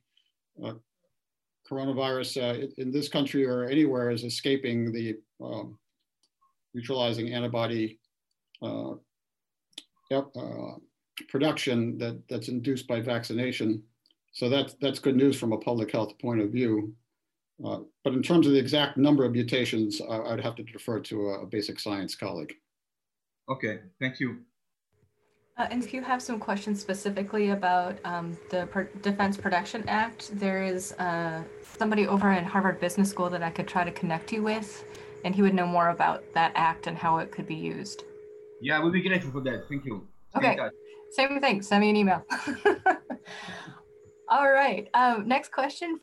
coronavirus 1.68 2.42
uh, 2.42 2.66
in 2.78 2.90
this 2.90 3.08
country 3.08 3.44
or 3.44 3.64
anywhere 3.64 4.10
is 4.10 4.24
escaping 4.24 4.92
the 4.92 5.16
um, 5.42 5.78
neutralizing 6.74 7.32
antibody 7.32 7.98
uh, 8.62 8.92
uh, 10.12 10.74
production 11.28 11.98
that, 11.98 12.22
that's 12.28 12.48
induced 12.48 12.86
by 12.86 13.00
vaccination. 13.00 13.82
So 14.32 14.48
that's, 14.48 14.74
that's 14.80 14.98
good 14.98 15.16
news 15.16 15.38
from 15.38 15.52
a 15.52 15.58
public 15.58 15.90
health 15.90 16.18
point 16.18 16.40
of 16.40 16.50
view. 16.50 16.94
Uh, 17.64 17.80
but 18.04 18.12
in 18.12 18.22
terms 18.22 18.46
of 18.46 18.52
the 18.52 18.58
exact 18.58 18.96
number 18.96 19.24
of 19.24 19.32
mutations, 19.32 20.00
I, 20.00 20.20
I'd 20.20 20.40
have 20.40 20.54
to 20.56 20.62
defer 20.62 21.00
to 21.00 21.28
a, 21.30 21.42
a 21.42 21.46
basic 21.46 21.80
science 21.80 22.14
colleague. 22.14 22.54
Okay, 23.50 23.80
thank 24.00 24.20
you. 24.20 24.38
Uh, 25.58 25.66
and 25.72 25.82
if 25.82 25.92
you 25.92 26.00
have 26.00 26.22
some 26.22 26.38
questions 26.38 26.80
specifically 26.80 27.50
about 27.50 27.98
um, 28.04 28.38
the 28.48 28.66
Pro 28.66 28.84
Defense 29.02 29.36
Production 29.36 29.82
Act, 29.88 30.30
there 30.38 30.62
is 30.62 30.92
uh, 30.92 31.42
somebody 31.76 32.06
over 32.06 32.30
at 32.30 32.44
Harvard 32.44 32.80
Business 32.80 33.10
School 33.10 33.28
that 33.30 33.42
I 33.42 33.50
could 33.50 33.66
try 33.66 33.82
to 33.82 33.90
connect 33.90 34.32
you 34.32 34.44
with, 34.44 34.84
and 35.24 35.34
he 35.34 35.42
would 35.42 35.54
know 35.54 35.66
more 35.66 35.88
about 35.88 36.22
that 36.32 36.52
act 36.54 36.86
and 36.86 36.96
how 36.96 37.18
it 37.18 37.32
could 37.32 37.48
be 37.48 37.56
used. 37.56 38.04
Yeah, 38.60 38.78
we'll 38.78 38.92
be 38.92 39.02
grateful 39.02 39.32
for 39.32 39.40
that. 39.40 39.64
Thank 39.68 39.84
you. 39.84 40.06
Okay, 40.36 40.56
same 41.10 41.40
thing. 41.40 41.62
Send 41.62 41.80
me 41.80 41.90
an 41.90 41.96
email. 41.96 42.24
All 44.28 44.50
right. 44.50 44.88
Um, 44.94 45.26
next 45.26 45.50
question. 45.50 45.98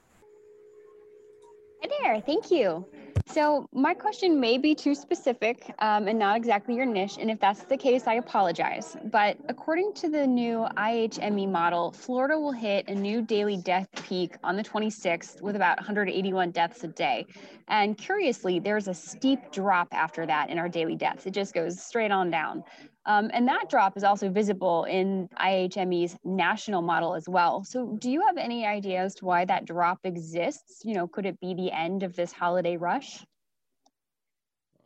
Hi 1.81 1.89
there. 2.01 2.21
Thank 2.21 2.51
you. 2.51 2.85
So 3.27 3.67
my 3.73 3.93
question 3.93 4.39
may 4.39 4.57
be 4.57 4.73
too 4.73 4.95
specific 4.95 5.73
um, 5.79 6.07
and 6.07 6.17
not 6.17 6.37
exactly 6.37 6.75
your 6.75 6.85
niche. 6.85 7.17
And 7.19 7.29
if 7.29 7.39
that's 7.39 7.63
the 7.63 7.75
case, 7.75 8.07
I 8.07 8.13
apologize. 8.13 8.95
But 9.11 9.37
according 9.49 9.93
to 9.95 10.09
the 10.09 10.25
new 10.25 10.65
IHME 10.77 11.51
model, 11.51 11.91
Florida 11.91 12.39
will 12.39 12.53
hit 12.53 12.87
a 12.87 12.95
new 12.95 13.21
daily 13.21 13.57
death 13.57 13.89
peak 14.07 14.37
on 14.43 14.55
the 14.55 14.63
26th 14.63 15.41
with 15.41 15.55
about 15.55 15.77
181 15.77 16.51
deaths 16.51 16.83
a 16.83 16.87
day. 16.87 17.25
And 17.67 17.97
curiously, 17.97 18.59
there's 18.59 18.87
a 18.87 18.93
steep 18.93 19.51
drop 19.51 19.89
after 19.91 20.25
that 20.25 20.49
in 20.49 20.57
our 20.57 20.69
daily 20.69 20.95
deaths. 20.95 21.25
It 21.25 21.31
just 21.31 21.53
goes 21.53 21.81
straight 21.81 22.11
on 22.11 22.29
down. 22.29 22.63
Um, 23.07 23.29
and 23.33 23.47
that 23.47 23.69
drop 23.69 23.95
is 23.97 24.03
also 24.03 24.29
visible 24.29 24.85
in 24.85 25.29
IHME's 25.39 26.17
national 26.23 26.81
model 26.81 27.13
as 27.13 27.29
well. 27.29 27.63
So 27.63 27.97
do 27.99 28.09
you 28.09 28.25
have 28.25 28.37
any 28.37 28.65
idea 28.65 29.01
as 29.01 29.13
to 29.15 29.25
why 29.25 29.45
that 29.45 29.65
drop 29.65 29.99
exists? 30.05 30.81
You 30.83 30.95
know, 30.95 31.07
could 31.07 31.25
it 31.25 31.39
be 31.39 31.53
the 31.53 31.71
end 31.71 32.01
of 32.01 32.15
this 32.15 32.31
holiday 32.31 32.77
rush? 32.77 33.04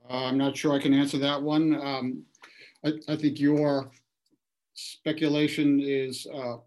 Uh, 0.10 0.26
I'm 0.26 0.38
not 0.38 0.58
sure 0.58 0.74
I 0.74 0.80
can 0.80 0.94
answer 0.94 1.18
that 1.20 1.42
one. 1.42 1.76
Um, 1.80 2.24
I, 2.84 2.94
I, 3.08 3.16
think 3.16 3.40
your 3.40 3.92
speculation 4.74 5.80
is 5.80 6.26
uh, 6.34 6.58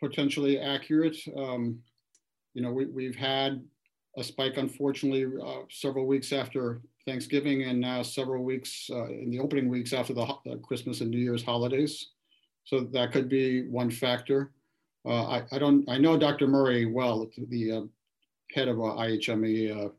potentially 0.00 0.60
accurate. 0.60 1.16
Um, 1.36 1.80
you 2.52 2.62
know, 2.62 2.72
we, 2.72 2.86
we've 2.86 3.16
had 3.16 3.64
a 4.16 4.22
spike, 4.22 4.56
unfortunately, 4.56 5.26
uh, 5.44 5.62
several 5.68 6.06
weeks 6.06 6.32
after 6.32 6.80
Thanksgiving 7.06 7.64
and 7.64 7.80
now 7.80 8.02
several 8.02 8.44
weeks 8.44 8.88
uh, 8.92 9.06
in 9.06 9.30
the 9.30 9.40
opening 9.40 9.68
weeks 9.68 9.92
after 9.92 10.14
the 10.14 10.26
Christmas 10.62 11.00
and 11.00 11.10
New 11.10 11.18
Year's 11.18 11.42
holidays. 11.42 12.10
So 12.64 12.80
that 12.92 13.12
could 13.12 13.28
be 13.28 13.66
one 13.68 13.90
factor. 13.90 14.52
Uh, 15.04 15.26
I, 15.26 15.42
I, 15.52 15.58
don't, 15.58 15.88
I 15.88 15.98
know 15.98 16.16
Dr. 16.16 16.46
Murray 16.46 16.86
well, 16.86 17.28
the 17.48 17.72
uh, 17.72 17.80
head 18.54 18.68
of 18.68 18.76
IHME 18.76 19.90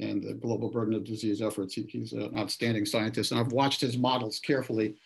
and 0.00 0.22
the 0.22 0.34
global 0.34 0.70
burden 0.70 0.94
of 0.94 1.04
disease 1.04 1.42
efforts. 1.42 1.74
He, 1.74 1.82
he's 1.82 2.12
an 2.12 2.36
outstanding 2.36 2.86
scientist 2.86 3.32
and 3.32 3.40
I've 3.40 3.52
watched 3.52 3.80
his 3.80 3.96
models 3.96 4.38
carefully. 4.38 4.96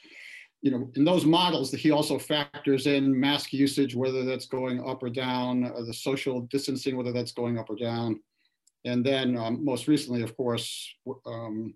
You 0.63 0.71
know, 0.71 0.91
in 0.95 1.05
those 1.05 1.25
models, 1.25 1.71
he 1.73 1.91
also 1.91 2.19
factors 2.19 2.87
in 2.87 3.19
mask 3.19 3.53
usage, 3.53 3.95
whether 3.95 4.25
that's 4.25 4.47
going 4.47 4.87
up 4.87 5.03
or 5.03 5.09
down, 5.09 5.65
or 5.65 5.85
the 5.85 5.95
social 5.95 6.43
distancing, 6.43 6.97
whether 6.97 7.13
that's 7.13 7.33
going 7.33 7.59
up 7.59 7.71
or 7.71 7.77
down. 7.77 8.21
And 8.85 9.05
then 9.05 9.37
um, 9.39 9.65
most 9.65 9.89
recently, 9.89 10.23
of 10.23 10.37
course, 10.37 10.95
um, 11.25 11.75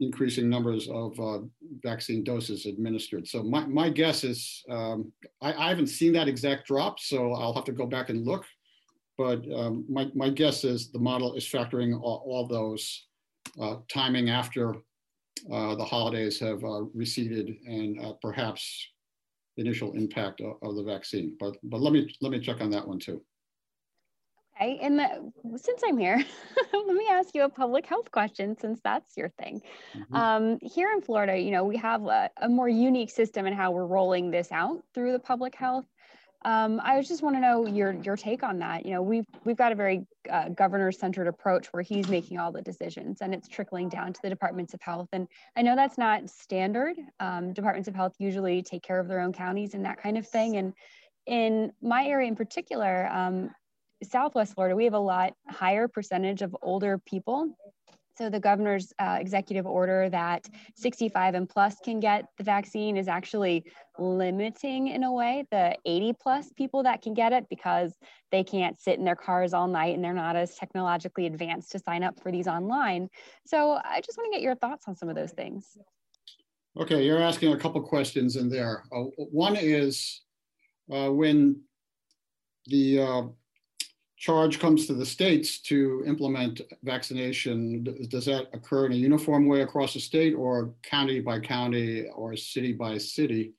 increasing 0.00 0.48
numbers 0.48 0.88
of 0.88 1.18
uh, 1.18 1.40
vaccine 1.82 2.22
doses 2.22 2.66
administered. 2.66 3.26
So 3.26 3.42
my, 3.42 3.66
my 3.66 3.90
guess 3.90 4.24
is, 4.24 4.64
um, 4.70 5.12
I, 5.42 5.52
I, 5.52 5.68
haven't 5.68 5.88
seen 5.88 6.12
that 6.12 6.28
exact 6.28 6.66
drop, 6.66 7.00
so 7.00 7.32
I'll 7.32 7.54
have 7.54 7.64
to 7.64 7.72
go 7.72 7.86
back 7.86 8.08
and 8.10 8.24
look. 8.24 8.44
But 9.18 9.44
um, 9.52 9.84
my, 9.88 10.08
my 10.14 10.30
guess 10.30 10.62
is 10.62 10.90
the 10.90 10.98
model 11.00 11.34
is 11.34 11.44
factoring 11.44 12.00
all, 12.00 12.22
all 12.24 12.46
those 12.46 13.06
uh, 13.60 13.76
timing 13.92 14.30
after 14.30 14.76
uh, 15.52 15.74
the 15.74 15.84
holidays 15.84 16.38
have 16.38 16.62
uh, 16.62 16.82
receded 16.94 17.56
and 17.66 18.00
uh, 18.00 18.12
perhaps 18.22 18.88
the 19.56 19.64
initial 19.64 19.92
impact 19.94 20.40
of, 20.40 20.56
of 20.62 20.76
the 20.76 20.84
vaccine. 20.84 21.36
But, 21.40 21.56
but 21.64 21.80
let, 21.80 21.92
me, 21.92 22.14
let 22.20 22.30
me 22.30 22.38
check 22.38 22.60
on 22.60 22.70
that 22.70 22.86
one 22.86 23.00
too. 23.00 23.20
Okay, 24.60 24.78
and 24.82 24.98
the, 24.98 25.32
since 25.56 25.82
I'm 25.86 25.98
here, 25.98 26.16
let 26.72 26.96
me 26.96 27.06
ask 27.10 27.34
you 27.34 27.42
a 27.42 27.48
public 27.48 27.86
health 27.86 28.10
question 28.10 28.56
since 28.58 28.80
that's 28.82 29.16
your 29.16 29.28
thing. 29.40 29.62
Mm-hmm. 29.96 30.14
Um, 30.14 30.58
here 30.62 30.90
in 30.92 31.00
Florida, 31.00 31.36
you 31.38 31.52
know, 31.52 31.64
we 31.64 31.76
have 31.76 32.04
a, 32.06 32.30
a, 32.40 32.48
more 32.48 32.68
unique 32.68 33.10
system 33.10 33.46
in 33.46 33.52
how 33.52 33.70
we're 33.70 33.86
rolling 33.86 34.30
this 34.32 34.50
out 34.50 34.82
through 34.94 35.12
the 35.12 35.18
public 35.18 35.54
health. 35.54 35.84
Um, 36.44 36.80
I 36.84 37.02
just 37.02 37.22
want 37.22 37.34
to 37.34 37.40
know 37.40 37.66
your 37.66 37.92
your 37.92 38.16
take 38.16 38.42
on 38.44 38.58
that. 38.60 38.86
You 38.86 38.92
know, 38.92 39.02
we've 39.02 39.26
we've 39.44 39.56
got 39.56 39.72
a 39.72 39.74
very 39.74 40.06
uh, 40.30 40.50
governor-centered 40.50 41.26
approach 41.26 41.66
where 41.72 41.82
he's 41.82 42.08
making 42.08 42.38
all 42.38 42.52
the 42.52 42.62
decisions, 42.62 43.20
and 43.20 43.34
it's 43.34 43.48
trickling 43.48 43.88
down 43.88 44.12
to 44.12 44.20
the 44.22 44.28
departments 44.28 44.72
of 44.72 44.80
health. 44.80 45.08
And 45.12 45.26
I 45.56 45.62
know 45.62 45.74
that's 45.74 45.98
not 45.98 46.30
standard. 46.30 46.96
Um, 47.18 47.52
departments 47.52 47.88
of 47.88 47.96
health 47.96 48.14
usually 48.18 48.62
take 48.62 48.82
care 48.82 49.00
of 49.00 49.08
their 49.08 49.20
own 49.20 49.32
counties 49.32 49.74
and 49.74 49.84
that 49.84 50.00
kind 50.00 50.16
of 50.16 50.28
thing. 50.28 50.56
And 50.56 50.74
in 51.26 51.72
my 51.82 52.06
area 52.06 52.28
in 52.28 52.36
particular, 52.36 53.08
um, 53.08 53.50
Southwest 54.02 54.54
Florida, 54.54 54.76
we 54.76 54.84
have 54.84 54.94
a 54.94 54.98
lot 54.98 55.34
higher 55.48 55.88
percentage 55.88 56.42
of 56.42 56.56
older 56.62 56.98
people. 56.98 57.52
So 58.18 58.28
the 58.28 58.40
governor's 58.40 58.92
uh, 58.98 59.18
executive 59.20 59.64
order 59.64 60.10
that 60.10 60.48
65 60.74 61.34
and 61.34 61.48
plus 61.48 61.76
can 61.84 62.00
get 62.00 62.24
the 62.36 62.42
vaccine 62.42 62.96
is 62.96 63.06
actually 63.06 63.64
limiting 63.96 64.88
in 64.88 65.04
a 65.04 65.12
way 65.12 65.44
the 65.52 65.76
80 65.86 66.14
plus 66.20 66.52
people 66.52 66.82
that 66.82 67.00
can 67.00 67.14
get 67.14 67.32
it 67.32 67.46
because 67.48 67.94
they 68.32 68.42
can't 68.42 68.76
sit 68.76 68.98
in 68.98 69.04
their 69.04 69.14
cars 69.14 69.54
all 69.54 69.68
night 69.68 69.94
and 69.94 70.02
they're 70.02 70.12
not 70.12 70.34
as 70.34 70.56
technologically 70.56 71.26
advanced 71.26 71.70
to 71.72 71.78
sign 71.78 72.02
up 72.02 72.20
for 72.20 72.32
these 72.32 72.48
online. 72.48 73.08
So 73.46 73.78
I 73.84 74.00
just 74.00 74.18
want 74.18 74.32
to 74.32 74.36
get 74.36 74.42
your 74.42 74.56
thoughts 74.56 74.88
on 74.88 74.96
some 74.96 75.08
of 75.08 75.14
those 75.14 75.30
things. 75.30 75.78
Okay, 76.76 77.04
you're 77.04 77.22
asking 77.22 77.52
a 77.52 77.56
couple 77.56 77.80
questions 77.82 78.34
in 78.34 78.48
there. 78.48 78.82
Uh, 78.92 79.04
one 79.30 79.54
is 79.54 80.22
uh, 80.92 81.08
when 81.08 81.60
the 82.66 83.00
uh, 83.00 83.22
charge 84.18 84.58
comes 84.58 84.86
to 84.86 84.94
the 84.94 85.06
states 85.06 85.60
to 85.60 86.02
implement 86.04 86.60
vaccination, 86.82 87.84
does 88.08 88.24
that 88.26 88.48
occur 88.52 88.86
in 88.86 88.92
a 88.92 88.96
uniform 88.96 89.46
way 89.46 89.60
across 89.62 89.94
the 89.94 90.00
state 90.00 90.34
or 90.34 90.74
county 90.82 91.20
by 91.20 91.38
county 91.38 92.08
or 92.14 92.34
city 92.34 92.72
by 92.72 92.98
city? 92.98 93.52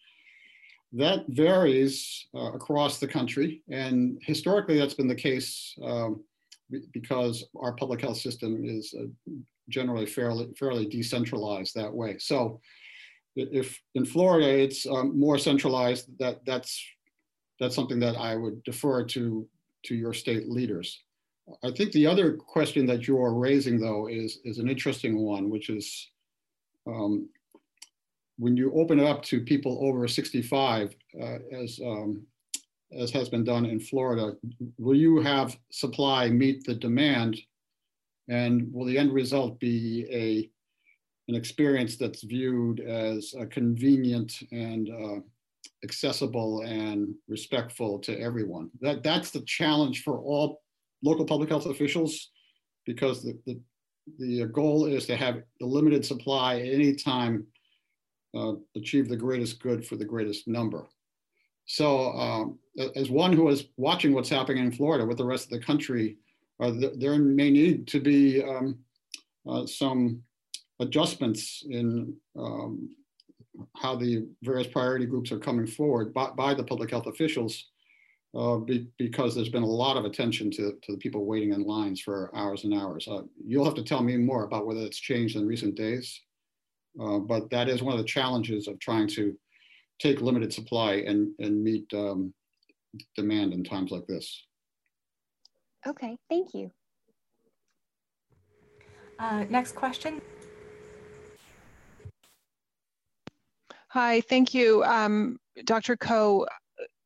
That 0.92 1.26
varies 1.30 2.28
uh, 2.36 2.52
across 2.52 3.00
the 3.00 3.08
country. 3.08 3.62
And 3.70 4.20
historically, 4.22 4.78
that's 4.78 4.94
been 4.94 5.08
the 5.08 5.16
case 5.16 5.78
um, 5.82 6.22
because 6.92 7.46
our 7.58 7.74
public 7.74 8.02
health 8.02 8.18
system 8.18 8.66
is 8.66 8.94
uh, 9.00 9.06
generally 9.70 10.06
fairly, 10.06 10.50
fairly 10.58 10.88
decentralized 10.88 11.74
that 11.76 11.94
way. 11.94 12.18
So 12.18 12.60
if 13.36 13.80
in 13.96 14.04
Florida 14.04 14.50
it's 14.50 14.86
um, 14.86 15.18
more 15.18 15.38
centralized, 15.38 16.18
that, 16.20 16.44
that's, 16.46 16.84
that's 17.62 17.76
something 17.76 18.00
that 18.02 18.18
I 18.18 18.36
would 18.36 18.62
defer 18.64 19.06
to 19.06 19.48
to 19.84 19.96
your 19.96 20.14
state 20.14 20.50
leaders. 20.50 21.04
I 21.64 21.72
think 21.72 21.92
the 21.92 22.06
other 22.06 22.34
question 22.34 22.86
that 22.88 23.08
you 23.08 23.22
are 23.22 23.34
raising, 23.34 23.80
though, 23.80 24.08
is, 24.08 24.40
is 24.44 24.60
an 24.60 24.70
interesting 24.70 25.20
one, 25.20 25.50
which 25.50 25.70
is 25.70 26.10
um, 26.88 27.30
when 28.38 28.56
you 28.56 28.72
open 28.74 29.00
it 29.00 29.06
up 29.06 29.24
to 29.24 29.42
people 29.42 29.80
over 29.82 30.08
65, 30.08 30.96
uh, 31.20 31.38
as, 31.52 31.80
um, 31.84 32.26
as 32.98 33.12
has 33.12 33.30
been 33.30 33.44
done 33.44 33.66
in 33.66 33.80
Florida, 33.80 34.36
will 34.78 34.96
you 34.96 35.22
have 35.22 35.58
supply 35.72 36.30
meet 36.30 36.64
the 36.66 36.76
demand? 36.76 37.40
And 38.30 38.72
will 38.72 38.86
the 38.86 38.98
end 38.98 39.12
result 39.12 39.60
be 39.60 40.06
a, 40.12 40.50
an 41.30 41.36
experience 41.36 41.98
that's 41.98 42.24
viewed 42.24 42.80
as 42.80 43.34
convenient 43.50 44.40
and 44.52 44.90
uh, 44.90 45.20
accessible 45.84 46.62
and 46.62 47.14
respectful 47.28 48.00
to 48.00 48.20
everyone. 48.20 48.70
That, 48.82 49.04
that's 49.04 49.32
the 49.32 49.42
challenge 49.42 50.04
for 50.04 50.20
all 50.20 50.62
local 51.04 51.26
public 51.26 51.50
health 51.50 51.66
officials 51.66 52.32
because 52.86 53.24
the, 53.24 53.38
the, 53.46 53.60
the 54.18 54.46
goal 54.48 54.86
is 54.86 55.06
to 55.06 55.16
have 55.16 55.42
the 55.60 55.66
limited 55.66 56.06
supply 56.06 56.56
at 56.56 56.74
any 56.74 56.94
time 56.96 57.46
uh, 58.36 58.54
achieve 58.76 59.10
the 59.10 59.18
greatest 59.18 59.62
good 59.62 59.86
for 59.86 59.96
the 59.96 60.06
greatest 60.06 60.48
number. 60.48 60.88
So 61.66 62.12
um, 62.14 62.60
as 62.96 63.10
one 63.10 63.34
who 63.34 63.50
is 63.50 63.66
watching 63.78 64.14
what's 64.14 64.30
happening 64.30 64.66
in 64.66 64.72
Florida 64.72 65.06
with 65.06 65.18
the 65.18 65.26
rest 65.26 65.46
of 65.46 65.52
the 65.52 65.66
country, 65.66 66.18
uh, 66.60 66.72
th 66.72 66.94
there 66.98 67.18
may 67.18 67.50
need 67.52 67.88
to 67.88 68.00
be 68.00 68.44
um, 68.44 68.80
uh, 69.48 69.66
some 69.66 70.24
adjustments 70.80 71.64
in 71.70 72.14
um, 72.38 72.90
how 73.78 73.96
the 73.96 74.28
various 74.44 74.68
priority 74.68 75.06
groups 75.06 75.32
are 75.32 75.40
coming 75.40 75.68
forward 75.68 76.14
by, 76.14 76.30
by 76.32 76.54
the 76.54 76.64
public 76.64 76.92
health 76.92 77.08
officials 77.08 77.66
uh, 78.36 78.58
be, 78.58 78.88
because 78.98 79.34
there's 79.34 79.50
been 79.50 79.64
a 79.64 79.66
lot 79.66 79.98
of 79.98 80.06
attention 80.06 80.52
to, 80.52 80.78
to 80.82 80.92
the 80.92 80.98
people 80.98 81.26
waiting 81.26 81.54
in 81.54 81.64
lines 81.64 82.02
for 82.02 82.32
hours 82.36 82.64
and 82.64 82.74
hours. 82.74 83.08
Uh, 83.08 83.22
you'll 83.44 83.66
have 83.66 83.76
to 83.76 83.84
tell 83.84 84.04
me 84.04 84.18
more 84.18 84.44
about 84.44 84.68
whether 84.68 84.82
it's 84.82 85.00
changed 85.00 85.36
in 85.36 85.48
recent 85.48 85.76
days, 85.76 86.22
uh, 87.02 87.18
but 87.18 87.50
that 87.50 87.70
is 87.70 87.82
one 87.82 87.94
of 87.94 88.00
the 88.00 88.06
challenges 88.06 88.68
of 88.68 88.80
trying 88.80 89.08
to 89.08 89.36
take 90.00 90.22
limited 90.22 90.54
supply 90.54 90.94
and, 90.94 91.32
and 91.40 91.64
meet 91.64 91.86
um, 91.94 92.34
demand 93.16 93.54
in 93.54 93.64
times 93.64 93.92
like 93.92 94.06
this. 94.08 94.46
Okay, 95.88 96.18
thank 96.30 96.54
you. 96.54 96.72
Uh, 99.18 99.46
next 99.50 99.76
question. 99.76 100.22
Hi, 103.92 104.22
thank 104.22 104.54
you. 104.54 104.84
Um, 104.84 105.40
Dr. 105.64 105.98
Koh, 105.98 106.46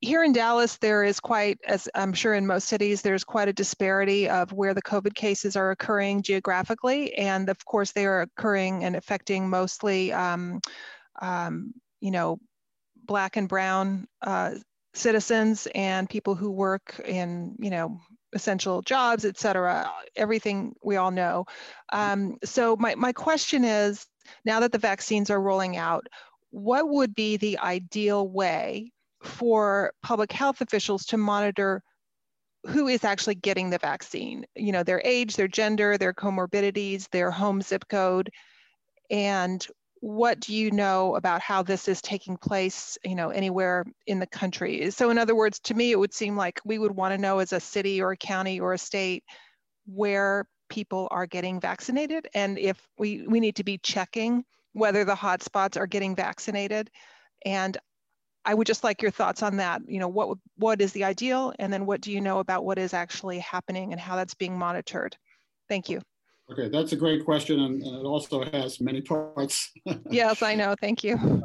here 0.01 0.21
in 0.21 0.33
Dallas, 0.33 0.75
there 0.77 1.05
is 1.05 1.21
quite, 1.21 1.57
as 1.65 1.87
I'm 1.95 2.11
sure 2.11 2.33
in 2.33 2.45
most 2.45 2.67
cities, 2.67 3.01
there's 3.01 3.23
quite 3.23 3.47
a 3.47 3.53
disparity 3.53 4.27
of 4.27 4.51
where 4.51 4.73
the 4.73 4.81
COVID 4.81 5.15
cases 5.15 5.55
are 5.55 5.71
occurring 5.71 6.23
geographically. 6.23 7.13
And 7.13 7.47
of 7.47 7.63
course, 7.63 7.93
they 7.93 8.05
are 8.05 8.23
occurring 8.23 8.83
and 8.83 8.97
affecting 8.97 9.49
mostly, 9.49 10.11
um, 10.11 10.59
um, 11.21 11.73
you 12.01 12.11
know, 12.11 12.37
Black 13.05 13.37
and 13.37 13.47
Brown 13.47 14.05
uh, 14.21 14.55
citizens 14.93 15.69
and 15.73 16.09
people 16.09 16.35
who 16.35 16.51
work 16.51 16.99
in, 17.05 17.55
you 17.59 17.69
know, 17.69 17.97
essential 18.33 18.81
jobs, 18.81 19.23
et 19.23 19.39
cetera, 19.39 19.89
everything 20.17 20.75
we 20.83 20.97
all 20.97 21.11
know. 21.11 21.45
Um, 21.93 22.39
so 22.43 22.75
my, 22.75 22.95
my 22.95 23.13
question 23.13 23.63
is, 23.63 24.05
now 24.43 24.59
that 24.59 24.73
the 24.73 24.77
vaccines 24.77 25.29
are 25.29 25.39
rolling 25.39 25.77
out, 25.77 26.07
what 26.53 26.87
would 26.87 27.15
be 27.15 27.35
the 27.35 27.57
ideal 27.57 28.27
way 28.27 28.91
for 29.23 29.91
public 30.03 30.31
health 30.31 30.61
officials 30.61 31.03
to 31.07 31.17
monitor 31.17 31.81
who 32.67 32.87
is 32.87 33.03
actually 33.03 33.33
getting 33.33 33.71
the 33.71 33.79
vaccine? 33.79 34.45
You 34.55 34.71
know, 34.71 34.83
their 34.83 35.01
age, 35.03 35.35
their 35.35 35.47
gender, 35.47 35.97
their 35.97 36.13
comorbidities, 36.13 37.09
their 37.09 37.31
home 37.31 37.63
zip 37.63 37.87
code, 37.89 38.29
and 39.09 39.65
what 39.99 40.39
do 40.41 40.53
you 40.53 40.69
know 40.69 41.15
about 41.15 41.41
how 41.41 41.63
this 41.63 41.87
is 41.87 42.01
taking 42.01 42.37
place 42.37 42.97
you 43.03 43.15
know 43.15 43.29
anywhere 43.29 43.83
in 44.05 44.19
the 44.19 44.27
country? 44.27 44.91
So 44.91 45.09
in 45.09 45.17
other 45.17 45.33
words 45.33 45.59
to 45.61 45.73
me 45.73 45.91
it 45.91 45.97
would 45.97 46.13
seem 46.13 46.37
like 46.37 46.59
we 46.63 46.77
would 46.77 46.95
want 46.95 47.15
to 47.15 47.21
know 47.21 47.39
as 47.39 47.51
a 47.51 47.59
city 47.59 47.99
or 47.99 48.11
a 48.11 48.17
county 48.17 48.59
or 48.59 48.73
a 48.73 48.77
state 48.77 49.23
where 49.87 50.45
people 50.69 51.07
are 51.09 51.25
getting 51.25 51.59
vaccinated. 51.59 52.27
And 52.35 52.59
if 52.59 52.79
we 52.99 53.25
we 53.27 53.39
need 53.39 53.55
to 53.55 53.63
be 53.63 53.79
checking 53.79 54.43
whether 54.73 55.05
the 55.05 55.15
hotspots 55.15 55.77
are 55.77 55.87
getting 55.87 56.15
vaccinated 56.15 56.89
and 57.45 57.77
i 58.45 58.53
would 58.53 58.67
just 58.67 58.83
like 58.83 59.01
your 59.01 59.11
thoughts 59.11 59.41
on 59.41 59.57
that 59.57 59.81
you 59.87 59.99
know 59.99 60.07
what 60.07 60.37
what 60.57 60.81
is 60.81 60.91
the 60.93 61.03
ideal 61.03 61.53
and 61.59 61.71
then 61.71 61.85
what 61.85 62.01
do 62.01 62.11
you 62.11 62.21
know 62.21 62.39
about 62.39 62.65
what 62.65 62.77
is 62.77 62.93
actually 62.93 63.39
happening 63.39 63.91
and 63.91 64.01
how 64.01 64.15
that's 64.15 64.33
being 64.33 64.57
monitored 64.57 65.15
thank 65.69 65.89
you 65.89 66.01
Okay, 66.51 66.67
that's 66.67 66.91
a 66.91 66.95
great 66.95 67.23
question, 67.23 67.61
and, 67.61 67.81
and 67.81 67.95
it 67.95 68.05
also 68.05 68.43
has 68.43 68.81
many 68.81 69.01
parts. 69.01 69.71
yes, 70.11 70.41
I 70.43 70.55
know. 70.55 70.75
Thank 70.79 71.03
you. 71.03 71.41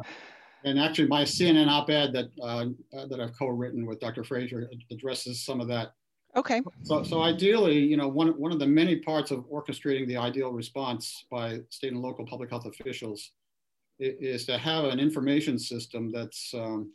And 0.65 0.79
actually, 0.79 1.07
my 1.07 1.23
CNN 1.23 1.69
op-ed 1.69 2.13
that 2.13 2.31
uh, 2.43 2.67
that 3.07 3.21
I've 3.21 3.39
co-written 3.39 3.87
with 3.87 4.01
Dr. 4.01 4.25
Fraser 4.25 4.69
addresses 4.91 5.45
some 5.45 5.61
of 5.61 5.69
that. 5.69 5.93
Okay. 6.39 6.63
So, 6.85 7.03
so 7.03 7.21
ideally, 7.21 7.79
you 7.79 7.97
know, 7.97 8.07
one 8.07 8.29
one 8.39 8.53
of 8.53 8.61
the 8.61 8.67
many 8.67 8.95
parts 8.97 9.33
of 9.33 9.41
orchestrating 9.51 10.07
the 10.07 10.17
ideal 10.17 10.53
response 10.53 11.25
by 11.33 11.61
state 11.69 11.93
and 11.93 12.01
local 12.01 12.25
public 12.25 12.49
health 12.49 12.65
officials 12.65 13.33
is 13.99 14.47
to 14.47 14.57
have 14.57 14.85
an 14.85 15.01
information 15.01 15.59
system 15.59 16.13
that's 16.13 16.55
um, 16.55 16.93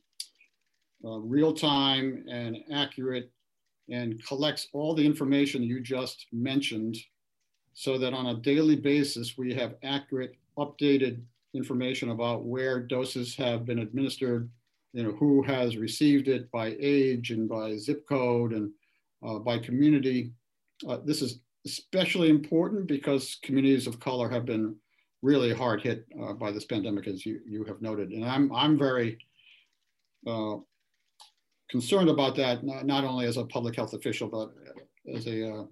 uh, 1.04 1.18
real 1.18 1.54
time 1.54 2.24
and 2.30 2.56
accurate 2.72 3.30
and 3.90 4.26
collects 4.26 4.70
all 4.72 4.96
the 4.96 5.06
information 5.06 5.62
you 5.62 5.82
just 5.82 6.28
mentioned 6.32 6.96
so 7.74 7.98
that 7.98 8.14
on 8.14 8.28
a 8.28 8.40
daily 8.40 8.78
basis, 8.78 9.38
we 9.38 9.54
have 9.54 9.76
accurate, 9.84 10.38
updated 10.58 11.22
information 11.54 12.12
about 12.12 12.46
where 12.46 12.80
doses 12.80 13.36
have 13.36 13.66
been 13.66 13.80
administered, 13.80 14.50
you 14.94 15.04
know, 15.04 15.12
who 15.12 15.44
has 15.44 15.76
received 15.76 16.30
it 16.30 16.50
by 16.52 16.78
age 16.80 17.32
and 17.32 17.50
by 17.50 17.76
zip 17.76 18.08
code 18.08 18.54
and 18.54 18.72
by 19.40 19.58
community. 19.58 20.32
Uh, 20.88 20.98
this 21.06 21.22
is 21.22 21.40
especially 21.66 22.30
important 22.30 22.88
because 22.88 23.40
communities 23.44 23.88
of 23.88 24.00
color 24.00 24.30
have 24.30 24.46
been 24.46 24.76
really 25.22 25.54
hard 25.54 25.82
hit 25.82 26.06
uh, 26.22 26.34
by 26.34 26.52
this 26.52 26.66
pandemic, 26.66 27.08
as 27.08 27.26
you, 27.26 27.40
you 27.48 27.64
have 27.64 27.82
noted. 27.82 28.12
And 28.12 28.26
I'm, 28.26 28.54
I'm 28.54 28.78
very 28.78 29.18
uh, 30.28 30.58
concerned 31.70 32.10
about 32.10 32.36
that, 32.36 32.64
not, 32.64 32.86
not, 32.86 33.06
only 33.06 33.26
as 33.26 33.38
a 33.38 33.46
public 33.46 33.76
health 33.76 33.94
official, 33.94 34.28
but 34.28 34.52
as 35.16 35.26
a 35.28 35.50
uh, 35.50 35.64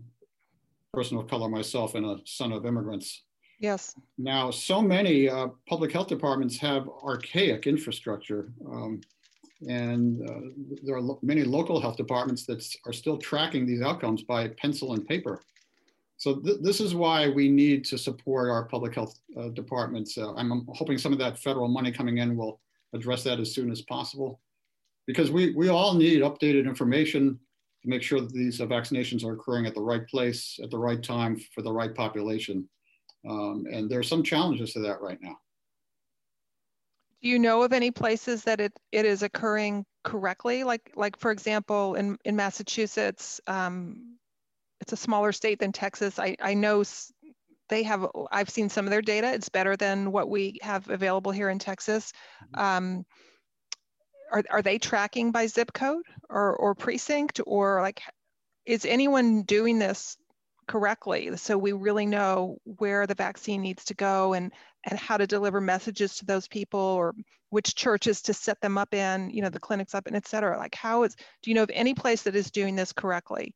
person 0.94 1.18
of 1.18 1.28
color 1.28 1.50
myself 1.50 1.96
and 1.96 2.06
a 2.06 2.18
son 2.26 2.54
of 2.54 2.66
immigrants. 2.66 3.24
Yes. 3.60 3.94
Now, 4.18 4.50
so 4.50 4.82
many 4.82 5.30
uh, 5.30 5.50
public 5.68 5.92
health 5.92 6.08
departments 6.08 6.58
have 6.58 6.90
archaic 7.04 7.68
infrastructure. 7.68 8.52
Um, 8.66 9.02
and 9.68 10.30
uh, 10.30 10.42
there 10.84 10.96
are 10.96 11.02
lo 11.02 11.20
many 11.22 11.44
local 11.44 11.80
health 11.80 11.98
departments 11.98 12.46
that 12.46 12.66
are 12.86 12.94
still 12.94 13.18
tracking 13.18 13.66
these 13.66 13.82
outcomes 13.82 14.24
by 14.24 14.48
pencil 14.48 14.94
and 14.94 15.08
paper. 15.08 15.42
So 16.18 16.36
th 16.36 16.58
this 16.62 16.80
is 16.80 16.94
why 16.94 17.30
we 17.30 17.46
need 17.50 17.80
to 17.92 17.98
support 17.98 18.50
our 18.50 18.66
public 18.66 18.94
health 18.96 19.16
uh, 19.40 19.50
departments. 19.50 20.18
Uh, 20.18 20.34
I'm 20.40 20.52
hoping 20.80 20.98
some 20.98 21.14
of 21.14 21.20
that 21.20 21.40
federal 21.40 21.68
money 21.68 21.92
coming 21.92 22.18
in 22.20 22.38
will 22.40 22.60
address 22.94 23.24
that 23.24 23.40
as 23.40 23.54
soon 23.54 23.72
as 23.72 23.82
possible 23.96 24.40
because 25.08 25.32
we, 25.32 25.54
we 25.56 25.70
all 25.70 25.94
need 25.94 26.22
updated 26.22 26.66
information 26.66 27.40
to 27.82 27.90
make 27.90 28.04
sure 28.04 28.22
that 28.22 28.34
these 28.34 28.62
uh, 28.62 28.66
vaccinations 28.66 29.26
are 29.26 29.34
occurring 29.34 29.66
at 29.66 29.74
the 29.74 29.82
right 29.82 30.08
place, 30.08 30.60
at 30.64 30.70
the 30.70 30.78
right 30.78 31.02
time 31.02 31.36
for 31.54 31.62
the 31.62 31.72
right 31.72 31.94
population. 31.96 32.68
Um, 33.28 33.66
and 33.72 33.90
there 33.90 34.00
are 34.00 34.04
some 34.04 34.24
challenges 34.24 34.74
to 34.74 34.80
that 34.82 35.02
right 35.02 35.20
now. 35.22 35.38
Do 37.22 37.30
you 37.30 37.40
know 37.40 37.64
of 37.64 37.74
any 37.74 37.92
places 37.92 38.44
that 38.46 38.60
it, 38.60 38.74
it 38.92 39.06
is 39.06 39.22
occurring 39.24 39.86
correctly? 40.04 40.64
Like, 40.64 40.92
like 40.96 41.18
for 41.18 41.32
example, 41.32 41.96
in, 41.96 42.18
in 42.26 42.36
Massachusetts, 42.36 43.40
um, 43.48 44.18
it's 44.80 44.94
a 44.94 44.98
smaller 44.98 45.32
state 45.32 45.60
than 45.60 45.72
Texas. 45.72 46.18
I, 46.18 46.36
I 46.42 46.56
know 46.56 46.84
they 47.70 47.84
have, 47.84 48.08
I've 48.32 48.50
seen 48.50 48.70
some 48.70 48.86
of 48.86 48.92
their 48.92 49.04
data. 49.04 49.32
It's 49.34 49.50
better 49.50 49.78
than 49.78 50.12
what 50.12 50.30
we 50.30 50.60
have 50.64 50.90
available 50.90 51.32
here 51.32 51.50
in 51.50 51.60
Texas. 51.60 52.12
Mm-hmm. 52.56 52.62
Um, 52.62 53.06
are, 54.32 54.44
are 54.50 54.62
they 54.62 54.78
tracking 54.80 55.32
by 55.32 55.48
zip 55.48 55.74
code 55.74 56.06
or, 56.30 56.56
or 56.56 56.74
precinct 56.74 57.42
or 57.46 57.82
like 57.82 58.02
is 58.66 58.86
anyone 58.86 59.44
doing 59.44 59.80
this 59.80 60.18
correctly 60.72 61.36
so 61.36 61.58
we 61.58 61.74
really 61.74 62.06
know 62.06 62.58
where 62.78 63.06
the 63.06 63.14
vaccine 63.14 63.62
needs 63.62 63.84
to 63.84 63.94
go 63.94 64.32
and 64.32 64.54
and 64.90 64.98
how 64.98 65.18
to 65.18 65.28
deliver 65.28 65.60
messages 65.60 66.16
to 66.16 66.26
those 66.26 66.48
people 66.48 66.80
or 66.80 67.14
which 67.50 67.76
churches 67.76 68.22
to 68.22 68.34
set 68.34 68.60
them 68.62 68.78
up 68.78 68.94
in 68.94 69.30
you 69.32 69.42
know 69.42 69.50
the 69.50 69.60
clinics 69.60 69.94
up 69.94 70.08
and 70.08 70.16
et 70.16 70.26
cetera 70.26 70.58
like 70.58 70.74
how 70.74 71.04
is 71.04 71.14
do 71.44 71.52
you 71.52 71.56
know 71.56 71.64
of 71.64 71.72
any 71.74 71.94
place 71.94 72.22
that 72.22 72.38
is 72.38 72.50
doing 72.50 72.74
this 72.74 72.94
correctly 72.94 73.54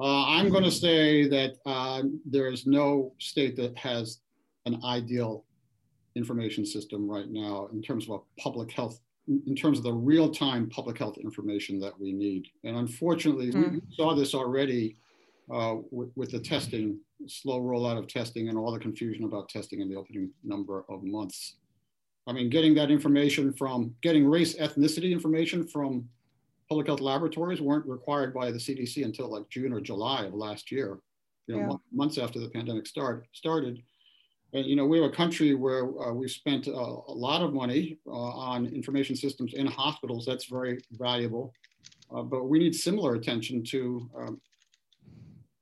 uh, 0.00 0.24
i'm 0.24 0.48
going 0.48 0.64
to 0.64 0.70
say 0.70 1.28
that 1.28 1.56
uh, 1.66 2.02
there 2.24 2.46
is 2.46 2.66
no 2.66 3.12
state 3.18 3.54
that 3.54 3.76
has 3.76 4.20
an 4.64 4.80
ideal 4.84 5.44
information 6.14 6.64
system 6.64 7.06
right 7.06 7.28
now 7.28 7.68
in 7.74 7.82
terms 7.82 8.08
of 8.08 8.22
a 8.22 8.40
public 8.40 8.72
health 8.72 9.00
in 9.28 9.56
terms 9.56 9.76
of 9.76 9.84
the 9.84 9.92
real-time 9.92 10.70
public 10.70 10.96
health 10.96 11.18
information 11.18 11.80
that 11.80 11.98
we 11.98 12.12
need. 12.12 12.46
And 12.62 12.76
unfortunately, 12.76 13.50
mm. 13.50 13.54
we 13.54 13.78
hmm. 13.80 13.90
saw 13.90 14.14
this 14.14 14.34
already 14.34 14.98
uh, 15.52 15.76
with, 15.90 16.10
with, 16.16 16.30
the 16.30 16.40
testing, 16.40 16.98
slow 17.26 17.60
rollout 17.60 17.98
of 17.98 18.08
testing 18.08 18.48
and 18.48 18.58
all 18.58 18.72
the 18.72 18.78
confusion 18.78 19.24
about 19.24 19.48
testing 19.48 19.80
in 19.80 19.88
the 19.88 19.96
opening 19.96 20.30
number 20.42 20.84
of 20.88 21.04
months. 21.04 21.56
I 22.26 22.32
mean, 22.32 22.50
getting 22.50 22.74
that 22.74 22.90
information 22.90 23.52
from, 23.52 23.94
getting 24.02 24.26
race 24.26 24.56
ethnicity 24.56 25.12
information 25.12 25.66
from 25.66 26.08
public 26.68 26.88
health 26.88 27.00
laboratories 27.00 27.60
weren't 27.60 27.86
required 27.86 28.34
by 28.34 28.50
the 28.50 28.58
CDC 28.58 29.04
until 29.04 29.28
like 29.28 29.48
June 29.48 29.72
or 29.72 29.80
July 29.80 30.24
of 30.24 30.34
last 30.34 30.72
year, 30.72 30.98
you 31.46 31.56
know, 31.56 31.68
yeah. 31.70 31.76
months 31.92 32.18
after 32.18 32.40
the 32.40 32.48
pandemic 32.48 32.86
start, 32.86 33.26
started. 33.32 33.82
And, 34.52 34.66
you 34.66 34.74
know, 34.74 34.86
we 34.86 34.98
have 35.00 35.10
a 35.10 35.14
country 35.14 35.54
where 35.54 35.84
uh, 36.00 36.12
we've 36.12 36.30
spent 36.30 36.66
uh, 36.66 36.72
a 36.72 37.14
lot 37.14 37.42
of 37.42 37.52
money 37.52 37.98
uh, 38.06 38.10
on 38.10 38.66
information 38.66 39.14
systems 39.14 39.54
in 39.54 39.66
hospitals. 39.66 40.24
That's 40.26 40.46
very 40.46 40.80
valuable. 40.92 41.52
Uh, 42.14 42.22
but 42.22 42.44
we 42.44 42.58
need 42.58 42.74
similar 42.74 43.14
attention 43.14 43.62
to 43.64 44.10
um, 44.18 44.40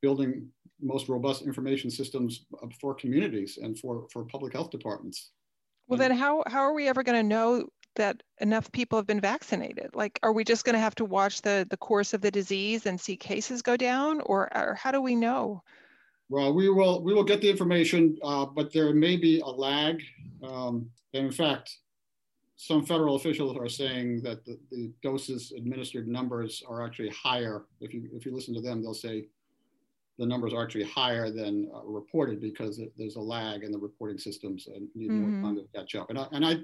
building 0.05 0.47
most 0.81 1.09
robust 1.09 1.41
information 1.51 1.91
systems 1.91 2.45
uh, 2.63 2.67
for 2.81 2.95
communities 2.95 3.59
and 3.63 3.79
for, 3.79 4.07
for 4.13 4.25
public 4.25 4.53
health 4.53 4.71
departments. 4.71 5.31
Well, 5.89 5.99
then 5.99 6.13
how, 6.13 6.45
how 6.47 6.61
are 6.61 6.75
we 6.75 6.89
ever 6.89 7.03
going 7.03 7.21
to 7.23 7.29
know 7.37 7.67
that 7.97 8.23
enough 8.41 8.71
people 8.73 8.99
have 8.99 9.07
been 9.07 9.21
vaccinated? 9.21 9.91
Like, 9.95 10.19
are 10.23 10.33
we 10.33 10.45
just 10.45 10.65
going 10.67 10.75
to 10.75 10.81
have 10.81 10.95
to 10.97 11.07
watch 11.07 11.41
the, 11.41 11.67
the 11.71 11.77
course 11.79 12.13
of 12.13 12.21
the 12.21 12.31
disease 12.31 12.85
and 12.85 13.01
see 13.01 13.17
cases 13.17 13.63
go 13.63 13.77
down? 13.77 14.21
Or, 14.27 14.55
or 14.55 14.75
how 14.75 14.91
do 14.93 15.01
we 15.01 15.15
know? 15.15 15.63
Well, 16.29 16.53
we 16.53 16.69
will 16.69 17.03
we 17.07 17.13
will 17.13 17.29
get 17.33 17.41
the 17.43 17.51
information, 17.51 18.17
uh, 18.23 18.47
but 18.47 18.73
there 18.73 18.93
may 18.95 19.17
be 19.17 19.41
a 19.41 19.53
lag. 19.67 20.03
Um, 20.43 20.91
and 21.13 21.27
in 21.27 21.33
fact, 21.33 21.67
some 22.57 22.85
federal 22.85 23.17
officials 23.17 23.57
are 23.57 23.69
saying 23.69 24.23
that 24.23 24.45
the, 24.47 24.59
the, 24.71 24.93
doses 25.03 25.53
administered 25.57 26.09
numbers 26.09 26.63
are 26.67 26.81
actually 26.87 27.11
higher. 27.11 27.57
If 27.81 27.93
you 27.95 28.09
if 28.17 28.25
you 28.25 28.33
listen 28.35 28.55
to 28.55 28.63
them, 28.63 28.81
they'll 28.81 29.03
say 29.09 29.17
the 30.19 30.27
numbers 30.27 30.53
are 30.53 30.63
actually 30.63 30.85
higher 30.85 31.31
than 31.31 31.71
uh, 31.75 31.85
reported 31.85 32.41
because 32.41 32.81
there's 32.97 33.17
a 33.17 33.21
lag 33.21 33.65
in 33.65 33.73
the 33.73 33.79
reporting 33.79 34.19
systems 34.19 34.69
and 34.69 34.89
need 34.95 35.11
mm-hmm. 35.11 35.41
more 35.41 35.43
time 35.43 35.57
to 35.57 35.79
catch 35.79 35.95
up. 35.95 36.11
And 36.11 36.19
I, 36.19 36.27
and 36.33 36.45
I 36.47 36.57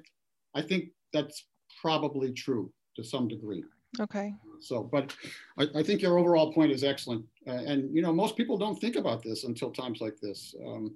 I 0.55 0.63
think 0.63 0.91
that's 1.13 1.47
probably 1.81 2.33
true 2.33 2.73
to 2.97 3.05
some 3.05 3.29
degree. 3.29 3.65
Okay. 4.01 4.35
So, 4.61 4.83
but 4.83 5.15
I, 5.59 5.67
I 5.77 5.83
think 5.83 6.03
your 6.03 6.19
overall 6.19 6.53
point 6.53 6.73
is 6.73 6.85
excellent. 6.85 7.25
Uh, 7.47 7.53
and, 7.53 7.95
you 7.95 8.03
know, 8.03 8.13
most 8.13 8.37
people 8.37 8.57
don't 8.57 8.79
think 8.81 8.97
about 8.97 9.23
this 9.23 9.45
until 9.45 9.71
times 9.71 10.01
like 10.01 10.17
this. 10.21 10.55
Um, 10.67 10.95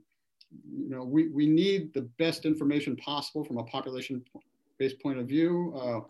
you 0.72 0.90
know, 0.90 1.02
we, 1.02 1.28
we 1.28 1.46
need 1.46 1.92
the 1.94 2.02
best 2.18 2.44
information 2.44 2.96
possible 2.96 3.44
from 3.44 3.58
a 3.58 3.64
population-based 3.64 5.00
point 5.00 5.18
of 5.18 5.26
view, 5.26 5.74
uh, 5.76 6.00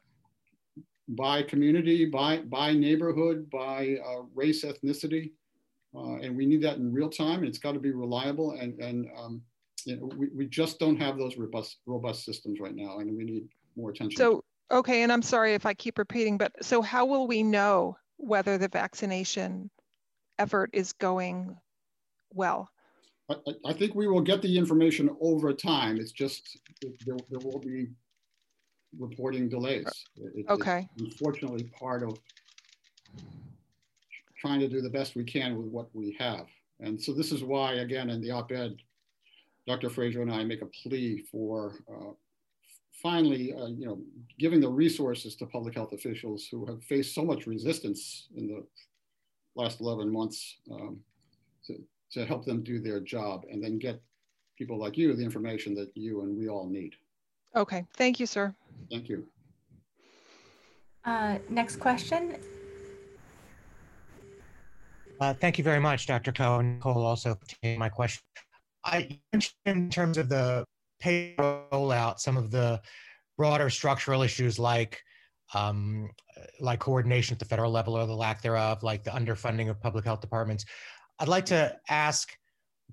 by 1.08 1.42
community, 1.42 2.06
by, 2.06 2.38
by 2.38 2.72
neighborhood, 2.72 3.48
by 3.50 3.96
uh, 4.06 4.22
race, 4.34 4.64
ethnicity. 4.64 5.32
Uh, 5.96 6.16
and 6.16 6.36
we 6.36 6.46
need 6.46 6.62
that 6.62 6.76
in 6.76 6.92
real 6.92 7.08
time. 7.08 7.40
And 7.40 7.48
it's 7.48 7.58
got 7.58 7.72
to 7.72 7.80
be 7.80 7.92
reliable. 7.92 8.52
And, 8.52 8.78
and 8.80 9.06
um, 9.16 9.42
you 9.84 9.96
know, 9.96 10.10
we, 10.16 10.28
we 10.34 10.46
just 10.46 10.78
don't 10.78 10.96
have 10.96 11.18
those 11.18 11.36
robust, 11.36 11.78
robust 11.86 12.24
systems 12.24 12.58
right 12.60 12.74
now. 12.74 12.98
And 12.98 13.16
we 13.16 13.24
need 13.24 13.44
more 13.76 13.90
attention. 13.90 14.16
So, 14.16 14.42
okay. 14.70 15.02
And 15.02 15.12
I'm 15.12 15.22
sorry 15.22 15.54
if 15.54 15.66
I 15.66 15.74
keep 15.74 15.98
repeating, 15.98 16.38
but 16.38 16.52
so 16.62 16.82
how 16.82 17.06
will 17.06 17.26
we 17.26 17.42
know 17.42 17.96
whether 18.16 18.58
the 18.58 18.68
vaccination 18.68 19.70
effort 20.38 20.70
is 20.72 20.92
going 20.92 21.56
well? 22.30 22.68
I, 23.30 23.36
I 23.66 23.72
think 23.72 23.94
we 23.94 24.06
will 24.06 24.20
get 24.20 24.42
the 24.42 24.58
information 24.58 25.10
over 25.20 25.52
time. 25.52 25.96
It's 25.98 26.12
just 26.12 26.58
there, 27.06 27.16
there 27.30 27.38
will 27.38 27.58
be 27.60 27.88
reporting 28.98 29.48
delays. 29.48 29.86
It, 30.16 30.46
okay. 30.48 30.86
unfortunately, 30.98 31.70
part 31.78 32.02
of 32.02 32.18
trying 34.44 34.60
to 34.60 34.68
do 34.68 34.82
the 34.82 34.90
best 34.90 35.16
we 35.16 35.24
can 35.24 35.56
with 35.56 35.68
what 35.68 35.88
we 35.94 36.14
have. 36.18 36.46
And 36.80 37.00
so 37.00 37.14
this 37.14 37.32
is 37.32 37.42
why, 37.42 37.74
again, 37.74 38.10
in 38.10 38.20
the 38.20 38.30
op-ed, 38.30 38.76
Dr. 39.66 39.88
Fraser 39.88 40.20
and 40.20 40.30
I 40.30 40.44
make 40.44 40.60
a 40.60 40.66
plea 40.82 41.24
for 41.32 41.76
uh, 41.88 42.12
finally, 43.02 43.54
uh, 43.54 43.68
you 43.68 43.86
know, 43.86 44.02
giving 44.38 44.60
the 44.60 44.68
resources 44.68 45.34
to 45.36 45.46
public 45.46 45.74
health 45.74 45.94
officials 45.94 46.46
who 46.50 46.66
have 46.66 46.82
faced 46.84 47.14
so 47.14 47.24
much 47.24 47.46
resistance 47.46 48.28
in 48.36 48.46
the 48.46 48.62
last 49.56 49.80
11 49.80 50.12
months 50.12 50.58
um, 50.70 51.00
to, 51.66 51.78
to 52.12 52.26
help 52.26 52.44
them 52.44 52.62
do 52.62 52.78
their 52.80 53.00
job 53.00 53.46
and 53.50 53.64
then 53.64 53.78
get 53.78 54.02
people 54.58 54.78
like 54.78 54.98
you 54.98 55.14
the 55.14 55.24
information 55.24 55.74
that 55.74 55.90
you 55.94 56.20
and 56.20 56.36
we 56.36 56.50
all 56.50 56.68
need. 56.68 56.92
Okay, 57.56 57.86
thank 57.94 58.20
you, 58.20 58.26
sir. 58.26 58.54
Thank 58.90 59.08
you. 59.08 59.26
Uh, 61.06 61.38
next 61.48 61.76
question. 61.76 62.36
Uh, 65.20 65.34
thank 65.34 65.58
you 65.58 65.64
very 65.64 65.80
much, 65.80 66.06
Dr. 66.06 66.32
Koh 66.32 66.58
and 66.58 66.76
Nicole, 66.76 67.04
also 67.04 67.34
for 67.34 67.78
my 67.78 67.88
question. 67.88 68.22
I 68.84 69.20
mentioned 69.32 69.54
in 69.66 69.90
terms 69.90 70.18
of 70.18 70.28
the 70.28 70.64
pay 71.00 71.34
rollout, 71.38 72.18
some 72.18 72.36
of 72.36 72.50
the 72.50 72.80
broader 73.36 73.70
structural 73.70 74.22
issues 74.22 74.58
like 74.58 75.02
um, 75.54 76.10
like 76.60 76.80
coordination 76.80 77.34
at 77.34 77.38
the 77.38 77.44
federal 77.44 77.70
level 77.70 77.96
or 77.96 78.06
the 78.06 78.14
lack 78.14 78.42
thereof, 78.42 78.82
like 78.82 79.04
the 79.04 79.10
underfunding 79.10 79.70
of 79.70 79.80
public 79.80 80.04
health 80.04 80.20
departments. 80.20 80.64
I'd 81.20 81.28
like 81.28 81.46
to 81.46 81.76
ask 81.88 82.36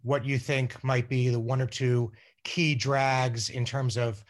what 0.04 0.26
you 0.26 0.38
think 0.38 0.84
might 0.84 1.10
be 1.10 1.30
the 1.30 1.40
one 1.40 1.62
or 1.62 1.68
two 1.68 2.12
key 2.44 2.76
drags 2.76 3.50
in 3.50 3.66
terms 3.66 3.98
of 3.98 4.24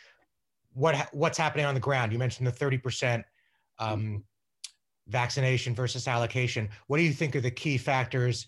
what 0.74 1.10
what's 1.12 1.38
happening 1.38 1.66
on 1.66 1.74
the 1.74 1.80
ground. 1.80 2.12
You 2.12 2.20
mentioned 2.20 2.48
the 2.48 2.52
30% 2.52 3.24
um, 3.80 4.24
vaccination 5.08 5.76
versus 5.76 6.08
allocation. 6.08 6.70
What 6.88 6.98
do 6.98 7.04
you 7.04 7.14
think 7.14 7.36
are 7.36 7.42
the 7.42 7.52
key 7.52 7.78
factors 7.78 8.48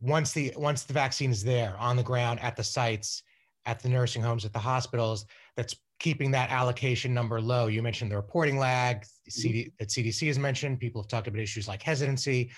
once 0.00 0.32
the 0.32 0.52
once 0.56 0.84
the 0.84 0.92
vaccine 0.92 1.30
is 1.30 1.42
there 1.42 1.76
on 1.78 1.96
the 1.96 2.02
ground 2.02 2.40
at 2.40 2.56
the 2.56 2.64
sites, 2.64 3.22
at 3.66 3.80
the 3.80 3.88
nursing 3.88 4.22
homes, 4.22 4.44
at 4.44 4.52
the 4.52 4.58
hospitals, 4.58 5.24
that's 5.56 5.76
keeping 5.98 6.30
that 6.32 6.50
allocation 6.50 7.14
number 7.14 7.40
low? 7.40 7.68
You 7.68 7.82
mentioned 7.82 8.10
the 8.10 8.16
reporting 8.16 8.58
lag 8.58 9.04
CD, 9.28 9.72
that 9.78 9.88
CDC 9.88 10.26
has 10.26 10.38
mentioned. 10.38 10.80
People 10.80 11.02
have 11.02 11.08
talked 11.08 11.28
about 11.28 11.40
issues 11.40 11.68
like 11.68 11.82
hesitancy. 11.82 12.50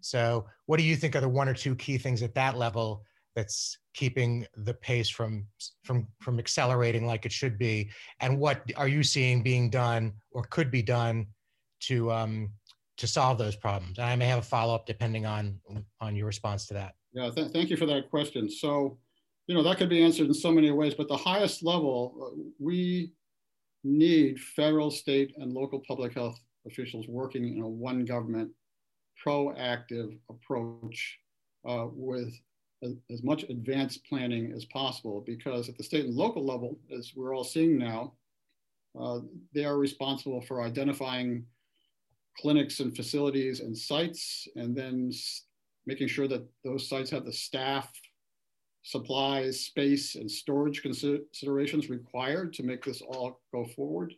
So, 0.00 0.46
what 0.66 0.78
do 0.78 0.84
you 0.84 0.96
think 0.96 1.16
are 1.16 1.20
the 1.20 1.28
one 1.28 1.48
or 1.48 1.54
two 1.54 1.74
key 1.74 1.98
things 1.98 2.22
at 2.22 2.34
that 2.34 2.56
level 2.56 3.04
that's 3.34 3.78
keeping 3.94 4.46
the 4.56 4.74
pace 4.74 5.08
from 5.08 5.46
from 5.84 6.06
from 6.20 6.38
accelerating 6.38 7.06
like 7.06 7.24
it 7.24 7.32
should 7.32 7.58
be? 7.58 7.90
And 8.20 8.38
what 8.38 8.62
are 8.76 8.88
you 8.88 9.02
seeing 9.02 9.42
being 9.42 9.70
done 9.70 10.12
or 10.30 10.44
could 10.44 10.70
be 10.70 10.82
done 10.82 11.26
to 11.80 12.12
um, 12.12 12.50
to 13.02 13.06
solve 13.08 13.36
those 13.36 13.56
problems? 13.56 13.98
And 13.98 14.06
I 14.06 14.14
may 14.14 14.26
have 14.26 14.38
a 14.38 14.42
follow 14.42 14.74
up 14.74 14.86
depending 14.86 15.26
on 15.26 15.60
on 16.00 16.14
your 16.14 16.26
response 16.26 16.66
to 16.68 16.74
that. 16.74 16.94
Yeah, 17.12 17.30
th 17.30 17.50
thank 17.52 17.68
you 17.68 17.76
for 17.76 17.86
that 17.86 18.08
question. 18.10 18.48
So, 18.48 18.98
you 19.48 19.54
know, 19.54 19.62
that 19.64 19.76
could 19.78 19.88
be 19.88 20.02
answered 20.02 20.28
in 20.28 20.34
so 20.34 20.52
many 20.52 20.70
ways, 20.70 20.94
but 20.94 21.08
the 21.08 21.16
highest 21.16 21.64
level, 21.64 21.96
uh, 22.22 22.42
we 22.58 23.12
need 23.82 24.38
federal, 24.38 24.90
state, 24.90 25.34
and 25.38 25.52
local 25.52 25.80
public 25.90 26.14
health 26.14 26.38
officials 26.64 27.06
working 27.08 27.44
in 27.56 27.62
a 27.62 27.68
one 27.68 28.04
government 28.04 28.50
proactive 29.24 30.16
approach 30.30 31.18
uh, 31.68 31.86
with 31.92 32.32
as 33.14 33.22
much 33.22 33.42
advanced 33.44 34.04
planning 34.08 34.52
as 34.56 34.64
possible 34.66 35.22
because 35.32 35.68
at 35.68 35.76
the 35.76 35.84
state 35.90 36.04
and 36.04 36.14
local 36.14 36.44
level, 36.44 36.78
as 36.96 37.12
we're 37.16 37.34
all 37.34 37.44
seeing 37.44 37.78
now, 37.78 38.12
uh, 39.00 39.18
they 39.54 39.64
are 39.64 39.78
responsible 39.78 40.40
for 40.40 40.62
identifying 40.62 41.44
clinics 42.38 42.80
and 42.80 42.94
facilities 42.94 43.60
and 43.60 43.76
sites 43.76 44.48
and 44.56 44.76
then 44.76 45.12
making 45.86 46.08
sure 46.08 46.28
that 46.28 46.46
those 46.64 46.88
sites 46.88 47.10
have 47.10 47.24
the 47.24 47.32
staff, 47.32 47.90
supplies, 48.82 49.60
space, 49.60 50.14
and 50.14 50.30
storage 50.30 50.82
considerations 50.82 51.90
required 51.90 52.52
to 52.52 52.62
make 52.62 52.84
this 52.84 53.02
all 53.02 53.40
go 53.52 53.64
forward. 53.64 54.14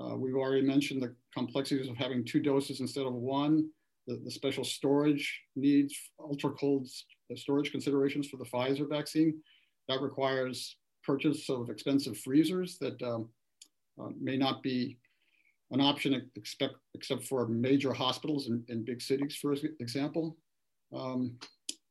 Uh, 0.00 0.16
we've 0.16 0.34
already 0.34 0.66
mentioned 0.66 1.02
the 1.02 1.14
complexities 1.34 1.88
of 1.88 1.96
having 1.96 2.24
two 2.24 2.40
doses 2.40 2.80
instead 2.80 3.06
of 3.06 3.14
one, 3.14 3.68
the, 4.06 4.20
the 4.24 4.30
special 4.30 4.64
storage 4.64 5.40
needs, 5.54 5.94
ultra 6.20 6.50
cold 6.50 6.88
storage 7.34 7.70
considerations 7.70 8.28
for 8.28 8.36
the 8.36 8.44
Pfizer 8.44 8.88
vaccine. 8.88 9.40
That 9.88 10.02
requires 10.02 10.76
purchase 11.04 11.48
of 11.48 11.70
expensive 11.70 12.18
freezers 12.18 12.78
that 12.78 13.00
um, 13.02 13.28
uh, 14.00 14.08
may 14.20 14.36
not 14.36 14.62
be 14.62 14.98
an 15.70 15.80
option 15.80 16.30
expect, 16.36 16.74
except 16.94 17.24
for 17.24 17.48
major 17.48 17.92
hospitals 17.92 18.48
in, 18.48 18.64
in 18.68 18.84
big 18.84 19.02
cities, 19.02 19.36
for 19.36 19.54
example. 19.80 20.36
Um, 20.94 21.38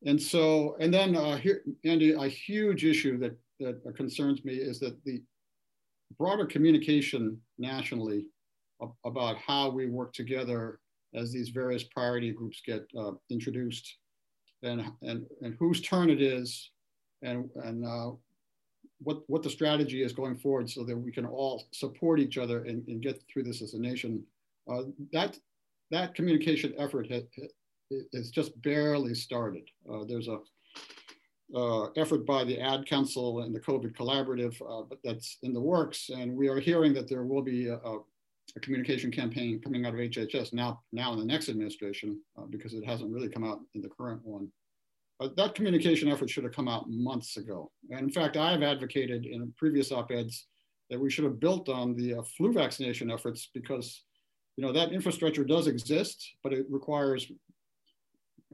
and 0.05 0.21
so, 0.21 0.77
and 0.79 0.93
then 0.93 1.15
uh, 1.15 1.37
here, 1.37 1.63
Andy, 1.83 2.13
a 2.13 2.27
huge 2.27 2.85
issue 2.85 3.17
that, 3.19 3.37
that 3.59 3.95
concerns 3.95 4.45
me 4.45 4.53
is 4.53 4.79
that 4.79 5.03
the 5.03 5.21
broader 6.17 6.45
communication 6.45 7.39
nationally 7.57 8.27
about 9.05 9.37
how 9.37 9.69
we 9.69 9.87
work 9.87 10.13
together 10.13 10.79
as 11.13 11.31
these 11.31 11.49
various 11.49 11.83
priority 11.83 12.31
groups 12.31 12.61
get 12.65 12.85
uh, 12.97 13.11
introduced 13.29 13.97
and, 14.63 14.85
and, 15.01 15.25
and 15.41 15.55
whose 15.59 15.81
turn 15.81 16.09
it 16.09 16.21
is 16.21 16.71
and, 17.21 17.49
and 17.63 17.85
uh, 17.85 18.11
what, 18.99 19.21
what 19.27 19.43
the 19.43 19.49
strategy 19.49 20.03
is 20.03 20.13
going 20.13 20.37
forward 20.37 20.69
so 20.69 20.83
that 20.83 20.97
we 20.97 21.11
can 21.11 21.25
all 21.25 21.63
support 21.71 22.19
each 22.19 22.37
other 22.37 22.63
and, 22.63 22.87
and 22.87 23.01
get 23.01 23.21
through 23.31 23.43
this 23.43 23.61
as 23.61 23.73
a 23.73 23.79
nation. 23.79 24.23
Uh, 24.69 24.83
that, 25.11 25.37
that 25.91 26.15
communication 26.15 26.73
effort 26.77 27.09
has, 27.11 27.23
has 28.13 28.29
just 28.29 28.59
barely 28.61 29.13
started. 29.13 29.63
Uh, 29.91 30.03
there's 30.07 30.27
a 30.27 30.39
uh, 31.53 31.91
effort 31.95 32.25
by 32.25 32.43
the 32.43 32.59
Ad 32.59 32.87
Council 32.87 33.41
and 33.41 33.53
the 33.53 33.59
COVID 33.59 33.95
Collaborative, 33.95 34.59
uh, 34.67 34.95
that's 35.03 35.37
in 35.43 35.53
the 35.53 35.61
works. 35.61 36.09
And 36.09 36.35
we 36.35 36.47
are 36.47 36.59
hearing 36.59 36.93
that 36.93 37.07
there 37.07 37.23
will 37.23 37.43
be 37.43 37.67
a, 37.67 37.77
a 37.77 38.59
communication 38.61 39.11
campaign 39.11 39.61
coming 39.61 39.85
out 39.85 39.93
of 39.93 39.99
HHS 39.99 40.53
now, 40.53 40.81
now 40.91 41.13
in 41.13 41.19
the 41.19 41.25
next 41.25 41.49
administration, 41.49 42.19
uh, 42.37 42.45
because 42.49 42.73
it 42.73 42.85
hasn't 42.85 43.11
really 43.11 43.29
come 43.29 43.43
out 43.43 43.59
in 43.73 43.81
the 43.81 43.89
current 43.89 44.21
one. 44.23 44.49
Uh, 45.21 45.29
that 45.37 45.55
communication 45.55 46.09
effort 46.09 46.29
should 46.29 46.43
have 46.43 46.53
come 46.53 46.67
out 46.67 46.89
months 46.89 47.37
ago. 47.37 47.71
And 47.89 48.01
in 48.01 48.09
fact, 48.09 48.35
I 48.35 48.51
have 48.51 48.63
advocated 48.63 49.25
in 49.25 49.53
previous 49.57 49.91
op-eds 49.91 50.47
that 50.89 50.99
we 50.99 51.09
should 51.09 51.23
have 51.23 51.39
built 51.39 51.69
on 51.69 51.95
the 51.95 52.15
uh, 52.15 52.23
flu 52.37 52.51
vaccination 52.51 53.09
efforts 53.09 53.49
because 53.53 54.03
you 54.57 54.63
know 54.63 54.71
that 54.71 54.91
infrastructure 54.91 55.43
does 55.43 55.67
exist, 55.67 56.35
but 56.43 56.53
it 56.53 56.65
requires 56.69 57.31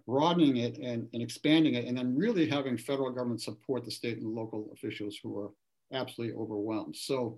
broadening 0.08 0.58
it 0.58 0.78
and, 0.78 1.08
and 1.14 1.22
expanding 1.22 1.76
it, 1.76 1.86
and 1.86 1.98
then 1.98 2.16
really 2.16 2.50
having 2.50 2.78
federal 2.78 3.12
government 3.12 3.42
support 3.42 3.86
the 3.86 3.92
state 3.92 4.18
and 4.18 4.34
local 4.34 4.70
officials 4.74 5.20
who 5.22 5.40
are 5.40 5.52
absolutely 5.94 6.36
overwhelmed. 6.36 6.96
So 6.96 7.38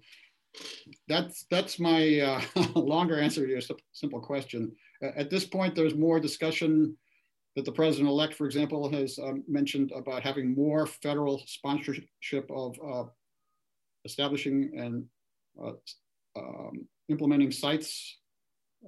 that's 1.08 1.46
that's 1.50 1.80
my 1.80 2.20
uh, 2.20 2.42
longer 2.76 3.20
answer 3.20 3.46
to 3.46 3.52
your 3.52 3.62
simple 3.92 4.20
question. 4.20 4.72
At 5.02 5.30
this 5.30 5.46
point, 5.46 5.76
there's 5.76 5.96
more 5.96 6.20
discussion 6.20 6.96
that 7.56 7.66
the 7.66 7.72
president-elect, 7.72 8.34
for 8.34 8.46
example, 8.46 8.92
has 8.92 9.20
um, 9.20 9.44
mentioned 9.48 9.92
about 9.96 10.24
having 10.24 10.56
more 10.56 10.88
federal 10.88 11.42
sponsorship 11.46 12.50
of 12.50 12.76
uh, 12.86 13.04
establishing 14.06 14.72
and 14.76 15.06
uh, 15.64 15.74
um, 16.36 16.88
implementing 17.10 17.52
sites. 17.52 18.18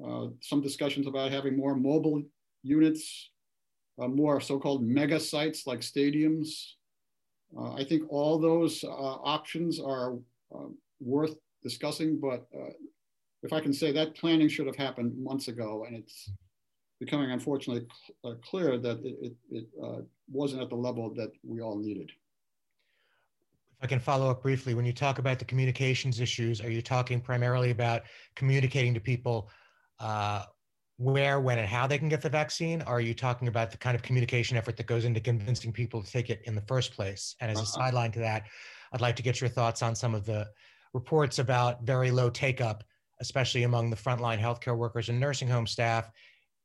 Uh, 0.04 0.28
some 0.42 0.62
discussions 0.62 1.08
about 1.08 1.32
having 1.32 1.56
more 1.56 1.76
mobile 1.76 2.22
units, 2.64 3.30
uh, 4.02 4.08
more 4.08 4.42
so-called 4.42 4.84
mega 4.84 5.20
sites 5.20 5.68
like 5.68 5.80
stadiums. 5.80 6.72
Uh, 7.58 7.74
I 7.74 7.84
think 7.84 8.04
all 8.10 8.40
those 8.40 8.84
uh, 8.84 8.88
options 8.88 9.80
are 9.80 10.16
worth 11.00 11.36
discussing, 11.64 12.20
but 12.20 12.48
if 13.44 13.54
I 13.54 13.60
can 13.60 13.74
say 13.74 13.92
that 13.92 14.16
planning 14.16 14.50
should 14.50 14.66
have 14.66 14.76
happened 14.76 15.14
months 15.22 15.48
ago, 15.50 15.86
and 15.86 15.96
it's 15.96 16.32
becoming 17.00 17.32
unfortunately 17.32 17.86
cl 18.24 18.34
uh, 18.34 18.36
clear 18.50 18.78
that 18.78 18.98
it, 19.10 19.16
it, 19.28 19.36
it 19.52 19.66
uh, 19.84 20.02
wasn't 20.32 20.62
at 20.62 20.70
the 20.70 20.76
level 20.76 21.14
that 21.14 21.32
we 21.44 21.62
all 21.62 21.78
needed. 21.78 22.10
If 23.78 23.84
I 23.84 23.88
can 23.88 24.00
follow 24.00 24.30
up 24.30 24.42
briefly, 24.42 24.74
when 24.74 24.86
you 24.86 24.94
talk 24.94 25.20
about 25.20 25.38
the 25.38 25.46
communications 25.46 26.22
issues, 26.22 26.62
are 26.62 26.72
you 26.72 26.82
talking 26.82 27.20
primarily 27.20 27.72
about 27.72 28.04
communicating 28.36 28.94
to 28.94 29.02
people 29.02 29.50
uh, 30.00 30.44
where, 30.98 31.42
when, 31.42 31.60
and 31.60 31.68
how 31.68 31.86
they 31.86 31.98
can 31.98 32.08
get 32.08 32.22
the 32.22 32.30
vaccine? 32.30 32.82
Or 32.84 32.96
are 32.98 33.02
you 33.02 33.14
talking 33.14 33.50
about 33.50 33.72
the 33.72 33.78
kind 33.78 33.96
of 33.96 34.02
communication 34.02 34.56
effort 34.56 34.78
that 34.78 34.88
goes 34.88 35.04
into 35.04 35.20
convincing 35.20 35.74
people 35.74 36.02
to 36.02 36.10
take 36.10 36.30
it 36.30 36.42
in 36.46 36.56
the 36.56 36.62
first 36.62 36.94
place? 36.94 37.36
And 37.42 37.52
as 37.52 37.58
a 37.58 37.64
uh-huh. 37.64 37.80
sideline 37.80 38.12
to 38.14 38.20
that, 38.20 38.44
I'd 38.94 39.02
like 39.02 39.18
to 39.18 39.24
get 39.24 39.42
your 39.42 39.50
thoughts 39.50 39.82
on 39.84 39.94
some 39.94 40.16
of 40.16 40.26
the 40.26 40.48
reports 40.94 41.40
about 41.40 41.84
very 41.84 42.12
low 42.12 42.30
take 42.30 42.62
up, 42.62 42.84
especially 43.20 43.64
among 43.64 43.90
the 43.90 43.98
frontline 43.98 44.40
healthcare 44.40 44.78
workers 44.78 45.10
and 45.10 45.20
nursing 45.20 45.50
home 45.50 45.68
staff. 45.68 46.10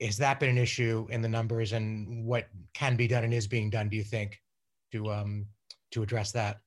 Has 0.01 0.17
that 0.19 0.41
been 0.41 0.51
an 0.51 0.59
issue 0.59 1.07
in 1.11 1.21
the 1.21 1.29
numbers, 1.29 1.73
and 1.73 2.25
what 2.25 2.49
can 2.75 2.97
be 2.97 3.07
done 3.07 3.25
and 3.25 3.35
is 3.35 3.47
being 3.47 3.71
done? 3.71 3.89
Do 3.89 3.97
you 3.97 4.05
think 4.05 4.41
to 4.93 5.11
um, 5.13 5.47
to 5.93 6.03
address 6.03 6.33
that? 6.33 6.61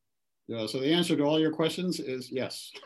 Yeah. 0.47 0.67
So 0.67 0.79
the 0.79 0.93
answer 0.93 1.15
to 1.15 1.23
all 1.23 1.39
your 1.39 1.51
questions 1.51 1.99
is 1.99 2.31
yes. 2.31 2.71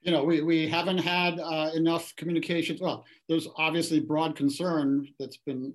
you 0.00 0.12
know, 0.12 0.24
we, 0.24 0.42
we 0.42 0.68
haven't 0.68 0.98
had 0.98 1.38
uh, 1.40 1.70
enough 1.74 2.14
communications. 2.16 2.80
Well, 2.80 3.04
there's 3.28 3.48
obviously 3.56 4.00
broad 4.00 4.36
concern 4.36 5.06
that's 5.18 5.38
been 5.38 5.74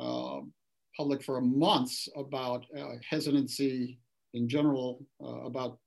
uh, 0.00 0.40
public 0.96 1.22
for 1.22 1.40
months 1.40 2.08
about 2.16 2.64
uh, 2.76 2.94
hesitancy 3.08 3.98
in 4.34 4.48
general 4.48 5.04
uh, 5.22 5.42
about 5.44 5.78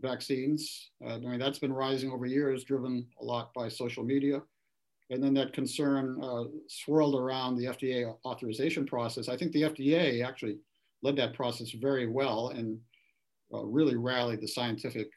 vaccines. 0.00 0.90
Uh, 1.04 1.14
I 1.14 1.18
mean, 1.18 1.38
that's 1.38 1.58
been 1.58 1.72
rising 1.72 2.10
over 2.10 2.26
years, 2.26 2.64
driven 2.64 3.06
a 3.20 3.24
lot 3.24 3.54
by 3.54 3.68
social 3.68 4.04
media. 4.04 4.42
And 5.10 5.22
then 5.22 5.34
that 5.34 5.52
concern 5.52 6.18
uh, 6.22 6.44
swirled 6.68 7.14
around 7.14 7.56
the 7.56 7.66
FDA 7.66 8.14
authorization 8.24 8.86
process. 8.86 9.28
I 9.28 9.36
think 9.36 9.52
the 9.52 9.62
FDA 9.62 10.24
actually 10.26 10.58
led 11.02 11.16
that 11.16 11.34
process 11.34 11.70
very 11.72 12.06
well 12.06 12.48
and 12.48 12.78
really 13.50 13.96
rallied 13.96 14.40
the 14.40 14.48
scientific 14.48 15.10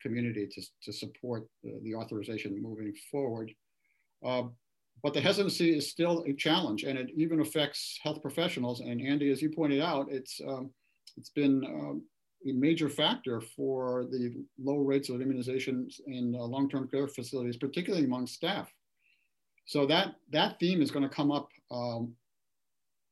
community 0.00 0.46
to, 0.46 0.62
to 0.82 0.92
support 0.92 1.46
the, 1.62 1.78
the 1.82 1.94
authorization 1.94 2.60
moving 2.60 2.92
forward. 3.10 3.52
Uh, 4.24 4.44
but 5.02 5.14
the 5.14 5.20
hesitancy 5.20 5.76
is 5.76 5.90
still 5.90 6.24
a 6.26 6.34
challenge 6.34 6.84
and 6.84 6.98
it 6.98 7.10
even 7.16 7.40
affects 7.40 7.98
health 8.02 8.20
professionals. 8.20 8.80
And 8.80 9.00
Andy, 9.00 9.30
as 9.30 9.40
you 9.40 9.50
pointed 9.50 9.80
out, 9.80 10.08
it's, 10.10 10.40
um, 10.46 10.70
it's 11.16 11.30
been 11.30 11.64
um, 11.64 12.02
a 12.46 12.52
major 12.52 12.88
factor 12.88 13.40
for 13.40 14.06
the 14.10 14.34
low 14.62 14.78
rates 14.78 15.08
of 15.08 15.16
immunizations 15.16 16.00
in 16.06 16.34
uh, 16.34 16.42
long-term 16.42 16.88
care 16.88 17.08
facilities, 17.08 17.56
particularly 17.56 18.04
among 18.04 18.26
staff. 18.26 18.72
So 19.70 19.86
that, 19.86 20.16
that 20.32 20.58
theme 20.58 20.82
is 20.82 20.90
going 20.90 21.08
to 21.08 21.14
come 21.14 21.30
up 21.30 21.48
um, 21.70 22.12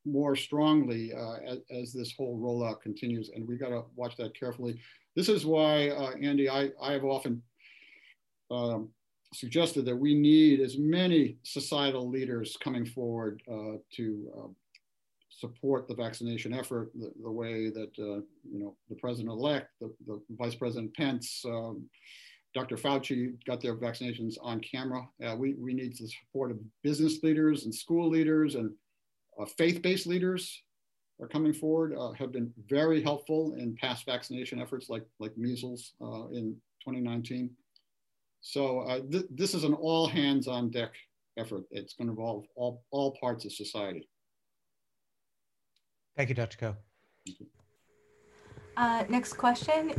more 0.04 0.34
strongly 0.34 1.12
uh, 1.14 1.36
as, 1.46 1.58
as, 1.70 1.92
this 1.92 2.12
whole 2.16 2.36
rollout 2.36 2.82
continues, 2.82 3.30
and 3.32 3.46
we've 3.46 3.60
got 3.60 3.68
to 3.68 3.84
watch 3.94 4.16
that 4.16 4.36
carefully. 4.36 4.80
This 5.14 5.28
is 5.28 5.46
why, 5.46 5.90
uh, 5.90 6.14
Andy, 6.20 6.50
I, 6.50 6.70
I 6.82 6.94
have 6.94 7.04
often 7.04 7.40
um, 8.50 8.88
suggested 9.32 9.84
that 9.84 9.94
we 9.94 10.14
need 10.14 10.58
as 10.58 10.76
many 10.76 11.36
societal 11.44 12.10
leaders 12.10 12.56
coming 12.60 12.84
forward 12.84 13.40
uh, 13.48 13.76
to 13.94 14.28
uh, 14.36 14.48
support 15.30 15.86
the 15.86 15.94
vaccination 15.94 16.52
effort 16.52 16.90
the, 16.96 17.12
the 17.22 17.30
way 17.30 17.70
that, 17.70 17.92
uh, 18.00 18.20
you 18.50 18.58
know, 18.58 18.74
the 18.88 18.96
president-elect, 18.96 19.68
the, 19.80 19.94
the, 20.08 20.20
Vice 20.30 20.56
President 20.56 20.92
Pence, 20.96 21.40
um, 21.46 21.88
Dr. 22.54 22.76
Fauci 22.76 23.34
got 23.46 23.60
their 23.60 23.76
vaccinations 23.76 24.34
on 24.40 24.60
camera. 24.60 25.06
Uh, 25.24 25.36
we, 25.36 25.54
we 25.54 25.74
need 25.74 25.96
the 25.96 26.08
support 26.08 26.50
of 26.50 26.58
business 26.82 27.22
leaders 27.22 27.64
and 27.64 27.74
school 27.74 28.08
leaders 28.08 28.54
and 28.54 28.70
uh, 29.38 29.44
faith-based 29.56 30.06
leaders 30.06 30.62
are 31.20 31.28
coming 31.28 31.52
forward 31.52 31.94
uh, 31.98 32.12
have 32.12 32.32
been 32.32 32.52
very 32.68 33.02
helpful 33.02 33.54
in 33.58 33.76
past 33.76 34.06
vaccination 34.06 34.60
efforts 34.60 34.88
like, 34.88 35.04
like 35.18 35.36
measles 35.36 35.92
uh, 36.00 36.28
in 36.28 36.56
2019. 36.84 37.50
So 38.40 38.80
uh, 38.80 39.00
th 39.10 39.24
this 39.30 39.52
is 39.54 39.64
an 39.64 39.74
all 39.74 40.06
hands 40.06 40.46
on 40.46 40.70
deck 40.70 40.92
effort. 41.36 41.64
It's 41.70 41.94
going 41.94 42.06
to 42.06 42.12
involve 42.12 42.44
all, 42.54 42.84
all 42.90 43.16
parts 43.20 43.44
of 43.44 43.52
society. 43.52 44.08
Thank 46.16 46.28
you, 46.28 46.34
Dr. 46.34 46.56
Koh. 46.56 46.76
Uh, 48.76 49.04
next 49.08 49.34
question. 49.34 49.92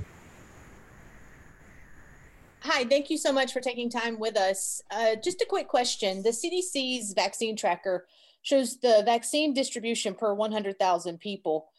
Hi, 2.63 2.83
thank 2.83 3.09
you 3.09 3.17
so 3.17 3.31
much 3.31 3.53
for 3.53 3.61
taking 3.61 3.89
time 3.89 4.19
with 4.19 4.35
us. 4.35 4.81
Uh, 4.91 5.15
just 5.15 5.41
a 5.41 5.45
quick 5.45 5.69
question. 5.69 6.23
The 6.23 6.31
CDC's 6.31 7.13
vaccine 7.13 7.55
tracker 7.55 8.05
shows 8.41 8.79
the 8.79 9.01
vaccine 9.05 9.53
distribution 9.53 10.13
per 10.13 10.33
100,000 10.33 11.19
people. 11.19 11.69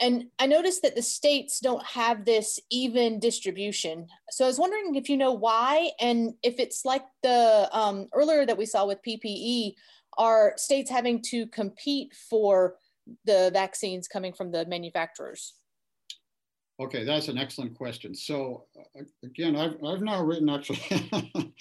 And 0.00 0.24
I 0.40 0.46
noticed 0.46 0.82
that 0.82 0.96
the 0.96 1.02
states 1.02 1.60
don't 1.60 1.84
have 1.84 2.24
this 2.24 2.58
even 2.68 3.20
distribution. 3.20 4.08
So 4.30 4.44
I 4.44 4.48
was 4.48 4.58
wondering 4.58 4.96
if 4.96 5.08
you 5.08 5.16
know 5.16 5.32
why, 5.32 5.92
and 6.00 6.34
if 6.42 6.58
it's 6.58 6.84
like 6.84 7.04
the 7.22 7.68
um, 7.70 8.08
earlier 8.12 8.44
that 8.44 8.58
we 8.58 8.66
saw 8.66 8.86
with 8.86 9.04
PPE, 9.06 9.74
are 10.18 10.54
states 10.56 10.90
having 10.90 11.22
to 11.22 11.46
compete 11.46 12.12
for 12.28 12.74
the 13.24 13.50
vaccines 13.52 14.08
coming 14.08 14.32
from 14.32 14.50
the 14.50 14.66
manufacturers? 14.66 15.54
Okay, 16.80 17.04
that's 17.04 17.28
an 17.28 17.38
excellent 17.38 17.74
question. 17.74 18.14
So 18.14 18.64
uh, 18.76 19.02
again, 19.22 19.54
I've, 19.54 19.76
I've 19.84 20.02
now 20.02 20.22
written 20.22 20.48
actually, 20.48 20.80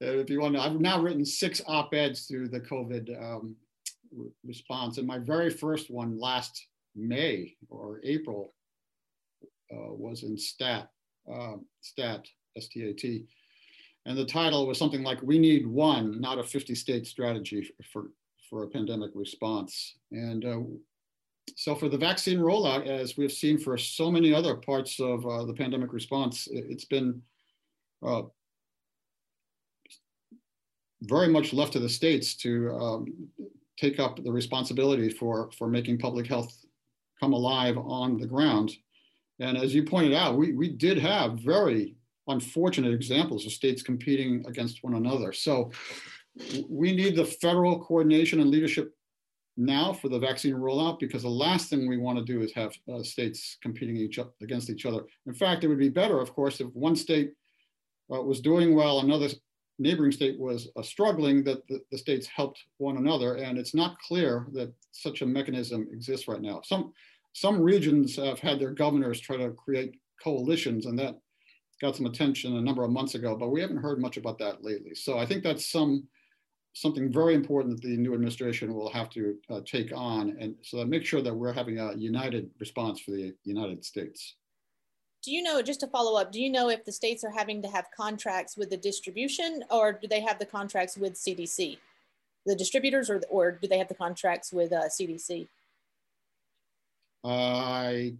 if 0.00 0.30
you 0.30 0.40
want 0.40 0.54
to, 0.54 0.60
I've 0.60 0.80
now 0.80 1.00
written 1.00 1.24
six 1.24 1.60
op-eds 1.66 2.26
through 2.26 2.48
the 2.48 2.60
COVID 2.60 3.20
um, 3.20 3.56
response. 4.44 4.98
And 4.98 5.06
my 5.06 5.18
very 5.18 5.50
first 5.50 5.90
one 5.90 6.18
last 6.18 6.66
May 6.94 7.56
or 7.68 8.00
April 8.04 8.54
uh, 9.72 9.92
was 9.92 10.22
in 10.22 10.38
STAT, 10.38 10.88
uh, 11.32 11.56
STAT, 11.80 12.26
S-T-A-T. 12.56 13.24
And 14.06 14.16
the 14.16 14.24
title 14.24 14.68
was 14.68 14.78
something 14.78 15.02
like, 15.02 15.20
we 15.22 15.38
need 15.38 15.66
one, 15.66 16.20
not 16.20 16.38
a 16.38 16.44
50 16.44 16.76
state 16.76 17.06
strategy 17.08 17.68
for, 17.90 18.10
for 18.48 18.62
a 18.62 18.68
pandemic 18.68 19.10
response. 19.14 19.96
And 20.12 20.44
uh, 20.44 20.60
so 21.56 21.74
for 21.74 21.88
the 21.88 21.98
vaccine 21.98 22.38
rollout, 22.38 22.86
as 22.86 23.16
we've 23.16 23.32
seen 23.32 23.58
for 23.58 23.76
so 23.76 24.10
many 24.10 24.32
other 24.32 24.54
parts 24.54 24.98
of 24.98 25.26
uh, 25.26 25.44
the 25.44 25.52
pandemic 25.54 25.92
response, 25.92 26.48
it's 26.50 26.84
been 26.84 27.22
uh, 28.04 28.22
very 31.02 31.28
much 31.28 31.52
left 31.52 31.72
to 31.74 31.78
the 31.78 31.88
states 31.88 32.34
to 32.36 32.70
um, 32.74 33.06
take 33.78 34.00
up 34.00 34.22
the 34.22 34.32
responsibility 34.32 35.10
for, 35.10 35.50
for 35.52 35.68
making 35.68 35.98
public 35.98 36.26
health 36.26 36.64
come 37.20 37.32
alive 37.32 37.76
on 37.78 38.18
the 38.18 38.26
ground. 38.26 38.72
And 39.40 39.56
as 39.56 39.74
you 39.74 39.84
pointed 39.84 40.14
out, 40.14 40.36
we, 40.36 40.52
we 40.52 40.68
did 40.68 40.98
have 40.98 41.38
very 41.38 41.96
unfortunate 42.28 42.94
examples 42.94 43.44
of 43.44 43.52
states 43.52 43.82
competing 43.82 44.44
against 44.46 44.82
one 44.82 44.94
another. 44.94 45.32
So 45.32 45.70
we 46.68 46.94
need 46.94 47.16
the 47.16 47.24
federal 47.24 47.84
coordination 47.84 48.40
and 48.40 48.50
leadership 48.50 48.93
now 49.56 49.92
for 49.92 50.08
the 50.08 50.18
vaccine 50.18 50.54
rollout 50.54 50.98
because 50.98 51.22
the 51.22 51.28
last 51.28 51.70
thing 51.70 51.88
we 51.88 51.96
want 51.96 52.18
to 52.18 52.24
do 52.24 52.40
is 52.40 52.52
have 52.52 52.72
uh, 52.92 53.02
states 53.02 53.56
competing 53.62 53.96
each 53.96 54.18
against 54.42 54.70
each 54.70 54.86
other. 54.86 55.02
In 55.26 55.34
fact, 55.34 55.64
it 55.64 55.68
would 55.68 55.78
be 55.78 55.88
better, 55.88 56.20
of 56.20 56.32
course, 56.32 56.60
if 56.60 56.68
one 56.74 56.96
state 56.96 57.32
uh, 58.12 58.20
was 58.20 58.40
doing 58.40 58.74
well, 58.74 59.00
another 59.00 59.28
neighboring 59.78 60.12
state 60.12 60.38
was 60.38 60.68
uh, 60.76 60.82
struggling, 60.82 61.42
that 61.44 61.66
the, 61.68 61.80
the, 61.90 61.98
states 61.98 62.26
helped 62.26 62.62
one 62.78 62.96
another. 62.96 63.36
And 63.36 63.58
it's 63.58 63.74
not 63.74 63.98
clear 63.98 64.46
that 64.52 64.72
such 64.92 65.22
a 65.22 65.26
mechanism 65.26 65.88
exists 65.92 66.28
right 66.28 66.40
now. 66.40 66.60
Some, 66.64 66.92
some 67.32 67.60
regions 67.60 68.16
have 68.16 68.38
had 68.38 68.60
their 68.60 68.70
governors 68.70 69.20
try 69.20 69.36
to 69.36 69.50
create 69.50 69.98
coalitions 70.22 70.86
and 70.86 70.98
that 70.98 71.18
got 71.80 71.96
some 71.96 72.06
attention 72.06 72.56
a 72.56 72.60
number 72.60 72.84
of 72.84 72.90
months 72.90 73.14
ago, 73.14 73.36
but 73.36 73.50
we 73.50 73.60
haven't 73.60 73.82
heard 73.82 74.00
much 74.00 74.16
about 74.16 74.38
that 74.38 74.62
lately. 74.62 74.94
So 74.94 75.18
I 75.18 75.26
think 75.26 75.42
that's 75.42 75.70
some 75.70 76.06
something 76.74 77.10
very 77.10 77.34
important 77.34 77.74
that 77.74 77.86
the 77.86 77.96
new 77.96 78.14
administration 78.14 78.74
will 78.74 78.90
have 78.90 79.08
to 79.08 79.36
uh, 79.48 79.60
take 79.64 79.92
on 79.94 80.36
and 80.38 80.54
so 80.62 80.76
that 80.76 80.86
make 80.86 81.04
sure 81.04 81.22
that 81.22 81.34
we're 81.34 81.52
having 81.52 81.78
a 81.78 81.94
united 81.94 82.50
response 82.58 83.00
for 83.00 83.12
the 83.12 83.32
United 83.44 83.84
States 83.84 84.34
do 85.24 85.32
you 85.32 85.42
know, 85.42 85.62
just 85.62 85.80
to 85.80 85.86
follow 85.86 86.20
up, 86.20 86.30
do 86.30 86.40
you 86.40 86.50
know 86.50 86.68
if 86.68 86.84
the 86.84 86.92
states 86.92 87.24
are 87.24 87.30
having 87.30 87.62
to 87.62 87.68
have 87.68 87.86
contracts 87.96 88.58
with 88.58 88.68
the 88.68 88.76
distribution 88.76 89.64
or 89.70 89.92
do 89.92 90.06
they 90.06 90.20
have 90.20 90.38
the 90.38 90.44
contracts 90.44 90.98
with 90.98 91.14
CDC? 91.14 91.78
The 92.44 92.54
distributors 92.54 93.08
or, 93.08 93.22
or 93.30 93.52
do 93.52 93.66
they 93.66 93.78
have 93.78 93.88
the 93.88 93.94
contracts 93.94 94.52
with 94.52 94.70
uh, 94.72 94.82
CDC? 94.82 95.48
I, 97.24 98.14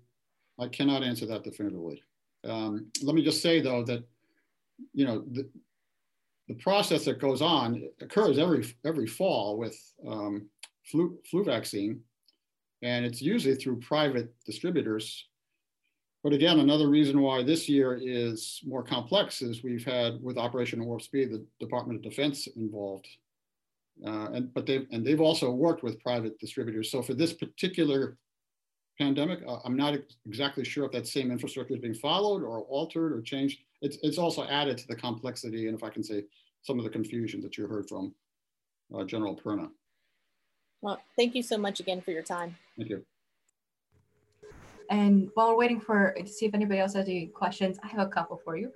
I 0.59 0.69
cannot 0.69 1.03
answer 1.03 1.27
that 1.27 1.45
definitively. 1.45 2.03
Um, 2.43 2.87
let 3.03 3.15
me 3.15 3.23
just 3.23 3.43
say 3.43 3.61
though 3.61 3.85
that, 3.85 4.03
you 4.95 5.05
know, 5.05 5.25
the, 5.31 5.47
the 6.49 6.55
process 6.55 7.05
that 7.07 7.21
goes 7.21 7.41
on 7.43 7.89
occurs 8.01 8.39
every, 8.39 8.75
every 8.85 9.07
fall 9.07 9.57
with 9.57 9.77
um, 10.07 10.47
flu, 10.85 11.19
flu 11.31 11.45
vaccine. 11.45 12.01
And 12.83 13.07
it's 13.07 13.23
usually 13.23 13.55
through 13.55 13.81
private 13.81 14.35
distributors 14.45 15.27
but 16.25 16.33
again, 16.33 16.59
another 16.59 16.89
reason 16.89 17.21
why 17.21 17.43
this 17.43 17.69
year 17.69 18.01
is 18.03 18.63
more 18.65 18.83
complex 18.83 19.43
is 19.43 19.63
we've 19.63 19.85
had 19.85 20.23
with 20.23 20.39
Operation 20.39 20.83
Warp 20.87 21.03
Speed, 21.03 21.31
the 21.31 21.45
Department 21.61 21.99
of 21.99 22.11
Defense 22.11 22.47
involved. 22.57 23.07
Uh, 24.05 24.31
and 24.33 24.53
but 24.55 24.65
they've 24.65 24.87
and 24.91 25.07
they've 25.07 25.21
also 25.21 25.51
worked 25.51 25.83
with 25.85 26.03
private 26.03 26.37
distributors. 26.41 26.91
So 26.91 27.03
for 27.03 27.13
this 27.13 27.35
particular 27.35 28.17
pandemic, 28.99 29.41
uh, 29.47 29.59
I'm 29.65 29.77
not 29.77 29.99
exactly 30.27 30.65
sure 30.65 30.87
if 30.87 30.93
that 30.93 31.07
same 31.07 31.31
infrastructure 31.31 31.75
is 31.75 31.81
being 31.81 31.95
followed 31.95 32.43
or 32.43 32.63
altered 32.63 33.13
or 33.13 33.21
changed. 33.21 33.61
It's 33.85 33.99
it's 34.03 34.19
also 34.19 34.45
added 34.45 34.79
to 34.79 34.89
the 34.89 34.97
complexity 34.97 35.69
and 35.69 35.77
if 35.77 35.85
I 35.85 35.91
can 35.91 36.03
say 36.03 36.25
some 36.63 36.79
of 36.79 36.85
the 36.85 36.91
confusion 36.91 37.43
that 37.43 37.59
you 37.59 37.67
heard 37.67 37.87
from 37.87 38.15
uh, 38.95 39.05
General 39.05 39.37
Perna. 39.37 39.69
Well, 40.81 41.01
thank 41.17 41.35
you 41.35 41.43
so 41.43 41.59
much 41.59 41.81
again 41.81 42.01
for 42.01 42.11
your 42.11 42.23
time. 42.23 42.57
Thank 42.79 42.89
you. 42.89 43.05
And 44.91 45.29
while 45.35 45.49
we're 45.49 45.59
waiting 45.59 45.81
for 45.81 46.15
to 46.17 46.27
see 46.27 46.47
if 46.47 46.55
anybody 46.55 46.81
else 46.81 46.95
has 46.95 47.07
any 47.07 47.27
questions, 47.27 47.79
I 47.83 47.89
have 47.89 48.07
a 48.07 48.09
couple 48.09 48.41
for 48.43 48.57
you. 48.57 48.73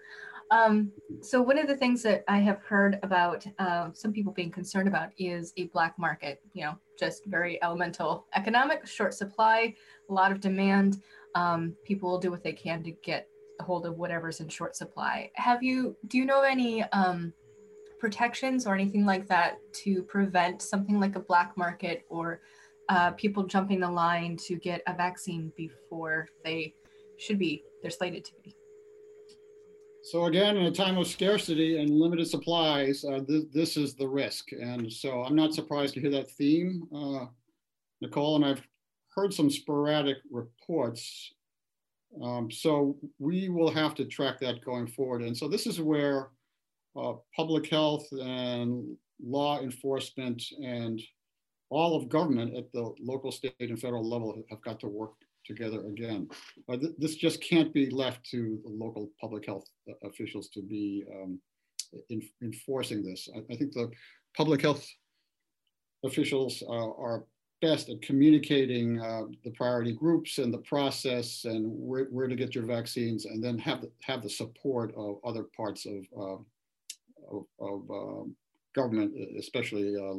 Um, 0.51 0.91
so 1.23 1.41
one 1.43 1.59
of 1.59 1.67
the 1.67 1.77
things 1.77 2.03
that 2.03 2.25
I 2.29 2.39
have 2.39 2.61
heard 2.63 2.99
about 3.03 3.47
uh, 3.59 3.91
some 3.93 4.13
people 4.13 4.33
being 4.33 4.51
concerned 4.51 4.89
about 4.89 5.11
is 5.19 5.53
a 5.57 5.67
black 5.67 5.99
market, 5.99 6.43
you 6.55 6.65
know, 6.65 6.79
just 6.99 7.27
very 7.27 7.63
elemental 7.63 8.27
economic, 8.35 8.87
short 8.87 9.15
supply, 9.15 9.75
a 10.09 10.13
lot 10.13 10.33
of 10.33 10.41
demand. 10.41 11.03
Um, 11.35 11.75
people 11.85 12.11
will 12.11 12.19
do 12.19 12.31
what 12.31 12.43
they 12.43 12.53
can 12.53 12.83
to 12.85 12.91
get 12.91 13.27
a 13.27 13.38
hold 13.61 13.87
of 13.87 13.97
whatever's 13.97 14.41
in 14.41 14.49
short 14.49 14.77
supply. 14.77 15.31
Have 15.35 15.63
you, 15.63 15.97
do 16.07 16.19
you 16.19 16.25
know 16.25 16.43
any 16.43 16.83
um, 16.85 17.33
protections 17.99 18.67
or 18.67 18.75
anything 18.75 19.05
like 19.05 19.27
that 19.29 19.59
to 19.85 20.03
prevent 20.03 20.63
something 20.63 21.01
like 21.01 21.17
a 21.17 21.21
black 21.21 21.57
market 21.57 22.05
or 22.09 22.41
uh, 22.89 23.11
people 23.13 23.45
jumping 23.45 23.81
the 23.81 23.91
line 23.91 24.37
to 24.37 24.57
get 24.57 24.83
a 24.87 24.95
vaccine 24.95 25.53
before 25.57 26.29
they 26.45 26.75
should 27.19 27.39
be, 27.39 27.63
they're 27.83 27.91
slated 27.91 28.25
to 28.25 28.33
be. 28.43 28.55
So 30.03 30.25
again, 30.25 30.57
in 30.57 30.65
a 30.65 30.71
time 30.71 30.97
of 30.97 31.07
scarcity 31.07 31.79
and 31.79 31.91
limited 31.91 32.29
supplies, 32.29 33.05
uh, 33.05 33.21
th 33.29 33.45
this 33.53 33.77
is 33.77 33.95
the 33.95 34.09
risk. 34.09 34.53
And 34.53 34.91
so 34.91 35.23
I'm 35.23 35.35
not 35.35 35.53
surprised 35.53 35.95
to 35.95 36.01
hear 36.01 36.11
that 36.13 36.31
theme, 36.31 36.85
uh, 36.95 37.27
Nicole, 38.01 38.37
and 38.37 38.45
I've 38.45 38.63
heard 39.15 39.35
some 39.35 39.51
sporadic 39.51 40.19
reports. 40.31 41.35
Um, 42.23 42.51
so 42.51 42.97
we 43.19 43.49
will 43.49 43.71
have 43.71 43.95
to 43.97 44.05
track 44.05 44.41
that 44.41 44.65
going 44.65 44.87
forward. 44.87 45.23
And 45.23 45.37
so 45.37 45.49
this 45.49 45.67
is 45.67 45.81
where 45.81 46.31
uh, 46.97 47.15
public 47.37 47.69
health 47.69 48.07
and 48.13 48.97
law 49.23 49.61
enforcement 49.61 50.43
and 50.63 51.01
all 51.71 51.97
of 51.97 52.09
government 52.09 52.57
at 52.57 52.73
the 52.73 52.95
local, 53.01 53.31
state, 53.31 53.55
and 53.61 53.79
federal 53.79 54.09
level 54.09 54.43
have 54.51 54.63
got 54.63 54.81
to 54.81 54.87
work 54.89 55.13
together 55.45 55.87
again. 55.87 56.29
Th 56.69 56.93
this 56.99 57.15
just 57.17 57.39
can't 57.43 57.73
be 57.73 57.87
left 57.91 58.21
to 58.33 58.59
the 58.65 58.71
local 58.85 59.11
public 59.21 59.47
health 59.47 59.67
uh, 59.89 60.09
officials 60.11 60.49
to 60.55 60.61
be 60.63 61.05
um, 61.15 61.41
in, 62.11 62.21
enforcing 62.43 63.03
this. 63.03 63.29
I, 63.35 63.39
I, 63.53 63.57
think 63.57 63.73
the 63.73 63.91
public 64.37 64.61
health 64.63 64.85
officials 66.05 66.63
uh, 66.75 66.91
are 67.07 67.25
best 67.61 67.89
at 67.89 68.01
communicating 68.03 69.01
uh, 69.01 69.23
the 69.45 69.51
priority 69.51 69.93
groups 69.93 70.39
and 70.39 70.53
the 70.53 70.59
process 70.59 71.45
and 71.45 71.67
where, 71.67 72.05
where 72.05 72.29
to 72.29 72.37
get 72.37 72.55
your 72.55 72.65
vaccines 72.65 73.25
and 73.25 73.43
then 73.43 73.59
have 73.59 73.81
the, 73.81 73.91
have 74.03 74.23
the 74.23 74.31
support 74.31 74.93
of 74.97 75.17
other 75.25 75.45
parts 75.57 75.87
of, 75.87 76.05
uh, 76.17 77.37
of, 77.37 77.45
of 77.61 77.91
um, 77.91 78.37
government, 78.75 79.13
especially 79.39 79.97
uh, 79.97 80.15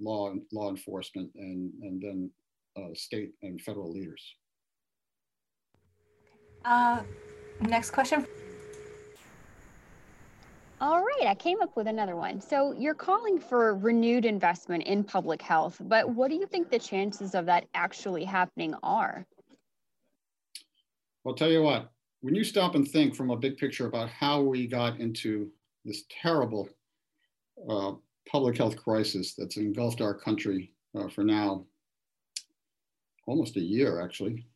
law 0.00 0.34
law 0.52 0.70
enforcement 0.70 1.30
and 1.36 1.72
and 1.82 2.02
then 2.02 2.30
uh, 2.76 2.92
state 2.94 3.32
and 3.42 3.60
federal 3.60 3.92
leaders. 3.92 4.34
Uh, 6.64 7.02
next 7.60 7.90
question. 7.90 8.26
All 10.82 11.02
right, 11.02 11.26
I 11.26 11.34
came 11.34 11.60
up 11.60 11.76
with 11.76 11.88
another 11.88 12.16
one. 12.16 12.40
So 12.40 12.72
you're 12.72 12.94
calling 12.94 13.38
for 13.38 13.74
renewed 13.74 14.24
investment 14.24 14.84
in 14.84 15.04
public 15.04 15.42
health, 15.42 15.76
but 15.78 16.08
what 16.08 16.30
do 16.30 16.36
you 16.36 16.46
think 16.46 16.70
the 16.70 16.78
chances 16.78 17.34
of 17.34 17.44
that 17.46 17.66
actually 17.74 18.24
happening 18.24 18.74
are? 18.82 19.26
I'll 21.26 21.34
tell 21.34 21.50
you 21.50 21.60
what, 21.62 21.90
when 22.22 22.34
you 22.34 22.44
stop 22.44 22.76
and 22.76 22.88
think 22.88 23.14
from 23.14 23.28
a 23.28 23.36
big 23.36 23.58
picture 23.58 23.86
about 23.86 24.08
how 24.08 24.40
we 24.40 24.66
got 24.66 25.00
into 25.00 25.50
this 25.84 26.04
terrible 26.08 26.66
uh, 27.68 27.92
public 28.26 28.56
health 28.56 28.76
crisis 28.82 29.34
that's 29.34 29.58
engulfed 29.58 30.00
our 30.00 30.14
country 30.14 30.72
uh, 30.98 31.08
for 31.08 31.24
now 31.24 31.66
almost 33.26 33.58
a 33.58 33.60
year, 33.60 34.00
actually. 34.00 34.46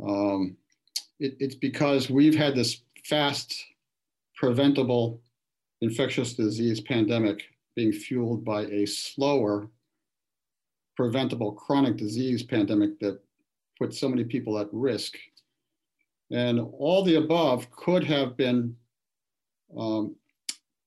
Um, 0.00 0.56
it, 1.18 1.34
it's 1.40 1.56
because 1.56 2.08
we've 2.08 2.36
had 2.36 2.54
this 2.54 2.82
fast, 3.04 3.60
preventable 4.36 5.20
infectious 5.80 6.34
disease 6.34 6.80
pandemic 6.80 7.42
being 7.76 7.92
fueled 7.92 8.44
by 8.44 8.62
a 8.62 8.86
slower, 8.86 9.68
preventable 10.96 11.52
chronic 11.52 11.96
disease 11.96 12.42
pandemic 12.42 12.98
that 12.98 13.20
put 13.78 13.94
so 13.94 14.08
many 14.08 14.24
people 14.24 14.58
at 14.58 14.68
risk. 14.72 15.16
And 16.30 16.60
all 16.78 17.04
the 17.04 17.14
above 17.14 17.70
could 17.70 18.04
have 18.04 18.36
been 18.36 18.76
um, 19.76 20.16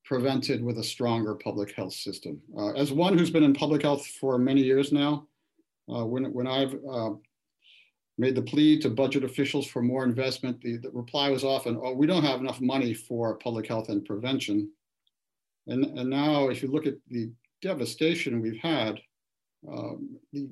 prevented 0.04 0.64
with 0.64 0.78
a 0.78 0.84
stronger 0.84 1.36
public 1.36 1.74
health 1.74 1.94
system. 1.94 2.42
Uh, 2.58 2.74
as 2.74 2.92
one 2.92 3.18
who's 3.18 3.32
been 3.32 3.44
in 3.44 3.54
public 3.54 3.82
health 3.82 4.06
for 4.06 4.38
many 4.38 4.62
years 4.62 4.92
now, 4.92 5.26
uh, 5.88 6.06
when, 6.06 6.26
when 6.34 6.48
I've 6.48 6.76
uh, 6.90 7.12
made 8.18 8.36
the 8.36 8.42
plea 8.42 8.78
to 8.80 8.90
budget 8.90 9.24
officials 9.24 9.66
for 9.66 9.82
more 9.82 10.04
investment, 10.04 10.62
the, 10.62 10.78
the, 10.78 10.92
reply 10.92 11.30
was 11.30 11.44
often, 11.44 11.80
oh, 11.82 11.94
we 11.94 12.08
don't 12.08 12.24
have 12.24 12.42
enough 12.42 12.60
money 12.62 12.94
for 12.94 13.36
public 13.36 13.68
health 13.68 13.90
and 13.90 14.06
prevention. 14.06 14.70
And, 15.68 15.86
and 15.98 16.10
now 16.10 16.50
if 16.50 16.62
you 16.62 16.70
look 16.70 16.88
at 16.88 16.96
the 17.10 17.32
devastation 17.62 18.42
we've 18.42 18.60
had, 18.62 19.00
um, 19.72 20.18
the 20.34 20.50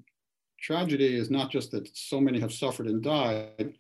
tragedy 0.62 1.16
is 1.16 1.32
not 1.32 1.50
just 1.50 1.72
that 1.72 1.90
so 1.96 2.20
many 2.20 2.40
have 2.40 2.54
suffered 2.54 2.88
and 2.88 3.02
died, 3.02 3.74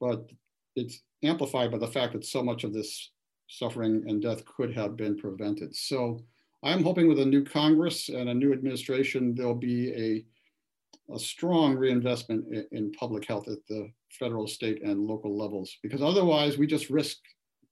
but 0.00 0.28
it's 0.74 1.02
amplified 1.22 1.70
by 1.70 1.78
the 1.78 1.86
fact 1.86 2.12
that 2.12 2.24
so 2.24 2.42
much 2.42 2.64
of 2.64 2.72
this 2.72 3.10
suffering 3.48 4.04
and 4.08 4.22
death 4.22 4.44
could 4.44 4.74
have 4.74 4.96
been 4.96 5.16
prevented. 5.16 5.74
So 5.76 6.18
I'm 6.64 6.82
hoping 6.82 7.08
with 7.08 7.20
a 7.20 7.26
new 7.26 7.44
Congress 7.44 8.08
and 8.08 8.28
a 8.28 8.34
new 8.34 8.52
administration, 8.52 9.34
there'll 9.34 9.54
be 9.54 9.92
a, 9.92 11.14
a 11.14 11.18
strong 11.18 11.76
reinvestment 11.76 12.46
in, 12.50 12.66
in 12.72 12.92
public 12.92 13.26
health 13.26 13.48
at 13.48 13.58
the 13.68 13.90
federal, 14.18 14.46
state, 14.46 14.82
and 14.82 15.00
local 15.00 15.36
levels, 15.36 15.76
because 15.82 16.02
otherwise 16.02 16.56
we 16.56 16.66
just 16.66 16.90
risk 16.90 17.18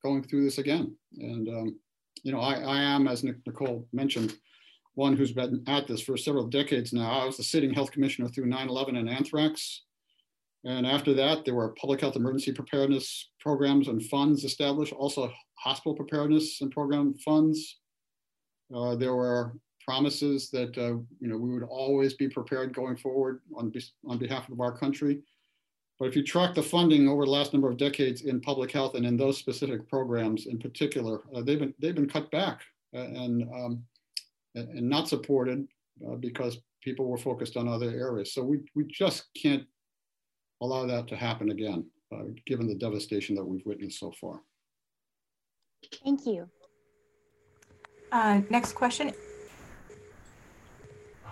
going 0.02 0.22
through 0.22 0.44
this 0.44 0.58
again. 0.58 0.94
And, 1.18 1.48
um, 1.48 1.80
you 2.22 2.32
know, 2.32 2.40
I, 2.40 2.54
I 2.54 2.80
am, 2.80 3.08
as 3.08 3.24
Nicole 3.24 3.86
mentioned, 3.92 4.34
one 4.94 5.16
who's 5.16 5.32
been 5.32 5.62
at 5.66 5.86
this 5.86 6.02
for 6.02 6.16
several 6.16 6.46
decades 6.46 6.92
now. 6.92 7.10
I 7.10 7.24
was 7.24 7.36
the 7.36 7.42
sitting 7.42 7.72
health 7.72 7.92
commissioner 7.92 8.28
through 8.28 8.46
9-11 8.46 8.98
and 8.98 9.08
anthrax. 9.08 9.82
And 10.64 10.86
after 10.86 11.12
that, 11.14 11.44
there 11.44 11.54
were 11.54 11.74
public 11.80 12.00
health 12.00 12.16
emergency 12.16 12.52
preparedness 12.52 13.30
programs 13.40 13.88
and 13.88 14.04
funds 14.04 14.44
established, 14.44 14.92
also 14.92 15.32
hospital 15.54 15.94
preparedness 15.94 16.60
and 16.60 16.70
program 16.70 17.14
funds. 17.14 17.78
Uh, 18.74 18.94
there 18.94 19.14
were 19.14 19.54
promises 19.84 20.50
that 20.50 20.76
uh, 20.78 20.94
you 21.20 21.28
know 21.28 21.36
we 21.36 21.50
would 21.52 21.64
always 21.64 22.14
be 22.14 22.28
prepared 22.28 22.74
going 22.74 22.96
forward 22.96 23.40
on, 23.56 23.70
be 23.70 23.82
on 24.06 24.18
behalf 24.18 24.48
of 24.48 24.60
our 24.60 24.76
country. 24.76 25.20
But 25.98 26.08
if 26.08 26.16
you 26.16 26.24
track 26.24 26.54
the 26.54 26.62
funding 26.62 27.08
over 27.08 27.24
the 27.24 27.30
last 27.30 27.52
number 27.52 27.70
of 27.70 27.76
decades 27.76 28.22
in 28.22 28.40
public 28.40 28.72
health 28.72 28.94
and 28.94 29.06
in 29.06 29.16
those 29.16 29.38
specific 29.38 29.88
programs 29.88 30.46
in 30.46 30.58
particular, 30.58 31.22
uh, 31.34 31.42
they've 31.42 31.58
been 31.58 31.74
they've 31.78 31.94
been 31.94 32.08
cut 32.08 32.30
back 32.30 32.62
and 32.92 33.48
um, 33.54 33.84
and 34.54 34.88
not 34.88 35.08
supported 35.08 35.66
uh, 36.06 36.16
because 36.16 36.58
people 36.82 37.06
were 37.06 37.18
focused 37.18 37.56
on 37.56 37.68
other 37.68 37.90
areas. 37.90 38.32
So 38.34 38.42
we 38.42 38.60
we 38.74 38.84
just 38.84 39.24
can't 39.40 39.64
allow 40.60 40.86
that 40.86 41.08
to 41.08 41.16
happen 41.16 41.50
again, 41.50 41.86
uh, 42.14 42.24
given 42.46 42.66
the 42.66 42.74
devastation 42.74 43.34
that 43.36 43.44
we've 43.44 43.64
witnessed 43.66 43.98
so 43.98 44.12
far. 44.20 44.40
Thank 46.04 46.26
you. 46.26 46.48
Uh, 48.10 48.42
next 48.50 48.74
question. 48.74 49.12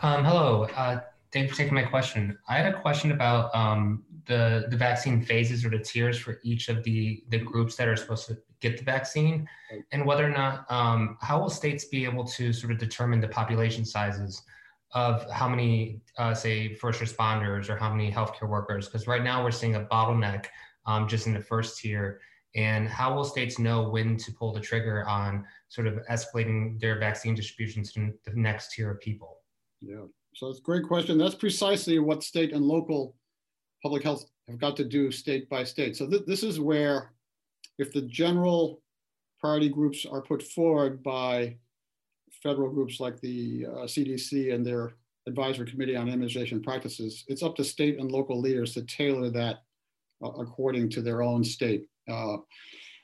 Um, 0.03 0.25
hello, 0.25 0.67
uh, 0.77 1.01
thanks 1.31 1.53
for 1.53 1.59
taking 1.59 1.75
my 1.75 1.83
question. 1.83 2.39
I 2.49 2.57
had 2.57 2.75
a 2.75 2.81
question 2.81 3.13
about 3.13 3.55
um, 3.55 4.03
the, 4.27 4.67
the 4.71 4.77
vaccine 4.77 5.23
phases 5.23 5.65
or 5.65 5.71
the 5.71 5.79
tiers 5.79 6.19
for 6.19 6.41
each 6.43 6.69
of 6.69 6.83
the, 6.85 7.23
the 7.29 7.39
groups 7.39 7.77
that 7.77 7.89
are 7.89 7.97
supposed 7.97 8.27
to 8.27 8.39
get 8.61 8.77
the 8.77 8.85
vaccine 8.85 9.49
and 9.93 10.05
whether 10.05 10.25
or 10.27 10.31
not, 10.31 10.71
um, 10.71 11.17
how 11.21 11.41
will 11.41 11.51
states 11.51 11.87
be 11.87 12.05
able 12.05 12.25
to 12.25 12.53
sort 12.53 12.73
of 12.73 12.79
determine 12.79 13.21
the 13.21 13.29
population 13.29 13.85
sizes 13.85 14.43
of 14.93 15.29
how 15.31 15.49
many, 15.49 16.01
uh, 16.19 16.35
say, 16.35 16.75
first 16.75 17.01
responders 17.01 17.69
or 17.69 17.77
how 17.77 17.93
many 17.93 18.11
healthcare 18.11 18.49
workers? 18.49 18.87
Because 18.87 19.07
right 19.07 19.23
now 19.23 19.43
we're 19.43 19.51
seeing 19.51 19.77
a 19.77 19.81
bottleneck 19.81 20.47
um, 20.87 21.07
just 21.07 21.27
in 21.27 21.33
the 21.33 21.41
first 21.41 21.79
tier. 21.79 22.21
And 22.57 22.89
how 22.89 23.15
will 23.15 23.25
states 23.25 23.59
know 23.59 23.89
when 23.89 24.17
to 24.17 24.33
pull 24.33 24.53
the 24.53 24.61
trigger 24.61 25.09
on 25.09 25.45
sort 25.69 25.87
of 25.87 26.01
escalating 26.11 26.81
their 26.81 26.99
vaccine 26.99 27.35
distribution 27.35 27.85
to 27.85 28.13
the 28.25 28.33
next 28.35 28.73
tier 28.73 28.91
of 28.91 29.01
people? 29.01 29.39
Yeah, 29.81 30.07
so 30.35 30.49
it's 30.49 30.59
a 30.59 30.63
great 30.63 30.85
question. 30.85 31.17
That's 31.17 31.35
precisely 31.35 31.99
what 32.01 32.25
state 32.25 32.53
and 32.53 32.65
local 32.65 33.15
public 33.83 34.03
health 34.03 34.25
have 34.49 34.59
got 34.59 34.77
to 34.77 34.85
do 34.85 35.11
state 35.11 35.49
by 35.49 35.65
state. 35.65 35.97
So 35.97 36.07
th 36.09 36.23
this 36.27 36.43
is 36.43 36.59
where 36.61 37.13
if 37.79 37.93
the 37.93 38.03
general 38.03 38.83
priority 39.41 39.69
groups 39.69 40.05
are 40.05 40.21
put 40.21 40.43
forward 40.43 41.03
by 41.03 41.57
federal 42.43 42.71
groups 42.71 43.01
like 43.01 43.21
the 43.21 43.67
uh, 43.67 43.87
CDC 43.93 44.55
and 44.55 44.65
their 44.65 44.93
advisory 45.27 45.67
committee 45.71 45.97
on 45.97 46.09
immunization 46.09 46.63
practices, 46.63 47.25
it's 47.29 47.43
up 47.43 47.57
to 47.57 47.65
state 47.65 47.99
and 47.99 48.11
local 48.13 48.41
leaders 48.41 48.75
to 48.75 48.83
tailor 48.83 49.31
that 49.31 49.57
uh, 50.23 50.31
according 50.45 50.89
to 50.91 51.01
their 51.03 51.23
own 51.23 51.43
state. 51.43 51.87
Uh, 52.09 52.37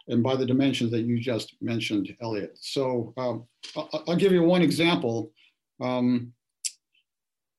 and 0.09 0.23
by 0.23 0.37
the 0.37 0.47
dimensions 0.47 0.91
that 0.93 1.03
you 1.03 1.19
just 1.19 1.57
mentioned, 1.61 2.15
Elliot. 2.21 2.57
So 2.61 3.13
um, 3.17 3.45
I'll, 3.77 4.17
give 4.17 4.33
you 4.33 4.43
one 4.43 4.63
example. 4.63 5.33
Um, 5.81 6.33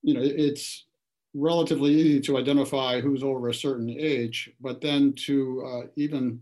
you 0.01 0.13
know, 0.13 0.21
it's 0.23 0.86
relatively 1.33 1.91
easy 1.91 2.21
to 2.21 2.37
identify 2.37 2.99
who's 2.99 3.23
over 3.23 3.49
a 3.49 3.53
certain 3.53 3.89
age, 3.89 4.49
but 4.59 4.81
then 4.81 5.13
to 5.13 5.63
uh, 5.65 5.87
even 5.95 6.41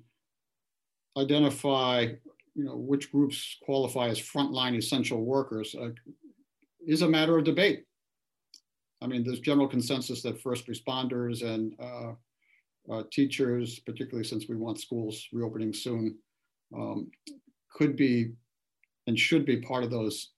identify, 1.17 2.07
you 2.55 2.63
know, 2.63 2.75
which 2.75 3.11
groups 3.11 3.57
qualify 3.63 4.07
as 4.07 4.19
frontline 4.19 4.77
essential 4.77 5.23
workers 5.23 5.75
uh, 5.75 5.89
is 6.85 7.01
a 7.01 7.09
matter 7.09 7.37
of 7.37 7.43
debate. 7.43 7.83
I 9.01 9.07
mean, 9.07 9.23
there's 9.23 9.39
general 9.39 9.67
consensus 9.67 10.21
that 10.21 10.41
first 10.41 10.67
responders 10.67 11.43
and 11.43 11.73
uh, 11.79 12.13
uh, 12.91 13.03
teachers, 13.11 13.79
particularly 13.79 14.23
since 14.23 14.47
we 14.47 14.55
want 14.55 14.79
schools 14.79 15.27
reopening 15.33 15.73
soon, 15.73 16.17
um, 16.75 17.11
could 17.71 17.95
be 17.95 18.31
and 19.07 19.19
should 19.19 19.45
be 19.45 19.57
part 19.57 19.83
of 19.83 19.91
those 19.91 20.31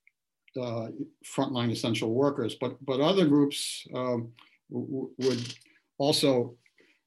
uh, 0.57 0.89
frontline 1.25 1.71
essential 1.71 2.13
workers. 2.13 2.55
But 2.55 2.83
but 2.85 2.99
other 2.99 3.25
groups 3.27 3.87
um, 3.93 4.31
would 4.69 5.53
also 5.97 6.55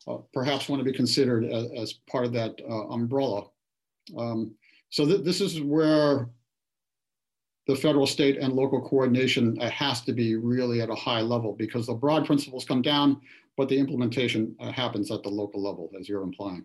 uh, 0.09 0.19
perhaps 0.33 0.69
want 0.69 0.81
to 0.81 0.91
be 0.91 0.97
considered 0.97 1.45
as, 1.45 1.67
as 1.77 1.93
part 2.11 2.25
of 2.25 2.33
that 2.33 2.61
uh, 2.69 2.89
umbrella. 2.89 3.47
Um, 4.17 4.53
so 4.91 5.07
th 5.07 5.25
this 5.25 5.41
is 5.41 5.61
where 5.61 6.31
the 7.67 7.77
federal, 7.77 8.07
state, 8.07 8.37
and 8.39 8.53
local 8.53 8.81
coordination 8.81 9.57
uh, 9.61 9.71
has 9.71 10.01
to 10.03 10.13
be 10.13 10.35
really 10.35 10.81
at 10.81 10.91
a 10.91 10.95
high 10.95 11.21
level 11.21 11.53
because 11.53 11.87
the 11.87 11.95
broad 11.95 12.27
principles 12.27 12.65
come 12.65 12.83
down, 12.83 13.21
but 13.57 13.69
the 13.69 13.79
implementation 13.79 14.57
uh, 14.59 14.73
happens 14.73 15.11
at 15.11 15.23
the 15.23 15.29
local 15.29 15.63
level, 15.63 15.89
as 15.99 16.09
you're 16.09 16.23
implying. 16.23 16.65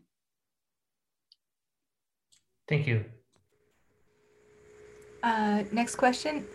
Thank 2.68 2.88
you. 2.88 3.06
Uh, 5.22 5.64
next 5.72 5.96
question. 5.96 6.46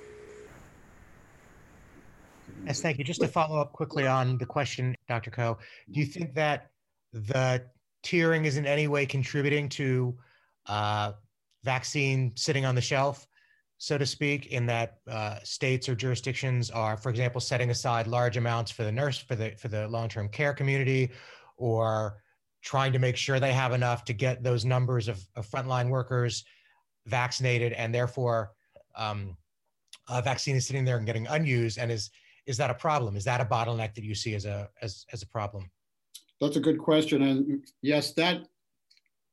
Yes, 2.67 2.81
thank 2.81 2.99
you. 2.99 3.05
Just 3.05 3.21
to 3.21 3.29
follow 3.29 3.61
up 3.61 3.73
quickly 3.73 4.07
on 4.07 4.39
the 4.39 4.47
question, 4.47 4.95
Dr. 5.09 5.31
Koh, 5.31 5.59
do 5.91 6.01
you 6.01 6.07
think 6.07 6.35
that 6.35 6.71
the 7.13 7.63
tiering 8.05 8.45
is 8.45 8.57
in 8.57 8.67
any 8.67 8.87
way 8.87 9.07
contributing 9.07 9.69
to 9.71 10.17
uh, 10.67 11.13
vaccine 11.65 12.33
sitting 12.37 12.65
on 12.65 12.75
the 12.75 12.81
shelf, 12.81 13.27
so 13.79 13.97
to 13.99 14.07
speak, 14.07 14.47
in 14.47 14.67
that 14.67 14.99
uh, 15.09 15.39
states 15.43 15.89
or 15.89 15.95
jurisdictions 15.95 16.71
are, 16.71 16.97
for 16.97 17.09
example, 17.11 17.41
setting 17.41 17.71
aside 17.71 18.07
large 18.07 18.37
amounts 18.37 18.71
for 18.71 18.85
the 18.85 18.93
nurse 18.93 19.19
for 19.19 19.35
the 19.35 19.53
for 19.53 19.69
the 19.69 19.89
long-term 19.89 20.29
care 20.29 20.53
community, 20.53 21.11
or 21.57 22.23
trying 22.63 22.93
to 22.93 22.99
make 22.99 23.17
sure 23.17 23.41
they 23.41 23.53
have 23.53 23.73
enough 23.73 24.05
to 24.05 24.13
get 24.13 24.43
those 24.43 24.65
numbers 24.65 25.09
of, 25.09 25.19
of 25.35 25.49
frontline 25.49 25.89
workers 25.89 26.45
vaccinated, 27.07 27.73
and 27.73 27.95
therefore 27.95 28.53
um, 28.97 29.37
a 30.09 30.21
vaccine 30.21 30.57
is 30.57 30.67
sitting 30.67 30.85
there 30.85 30.99
and 30.99 31.07
getting 31.07 31.27
unused, 31.29 31.79
and 31.79 31.91
is 31.91 32.11
is 32.51 32.57
that 32.57 32.69
a 32.69 32.75
problem? 32.75 33.17
Is 33.17 33.25
that 33.25 33.41
a 33.41 33.45
bottleneck 33.45 33.95
that 33.95 34.05
you 34.05 34.15
see 34.15 34.35
as 34.35 34.45
a 34.45 34.69
as 34.83 35.07
as 35.13 35.23
a 35.23 35.27
problem? 35.27 35.71
That's 36.41 36.57
a 36.57 36.61
good 36.61 36.79
question, 36.79 37.23
and 37.23 37.65
yes, 37.81 38.13
that 38.15 38.49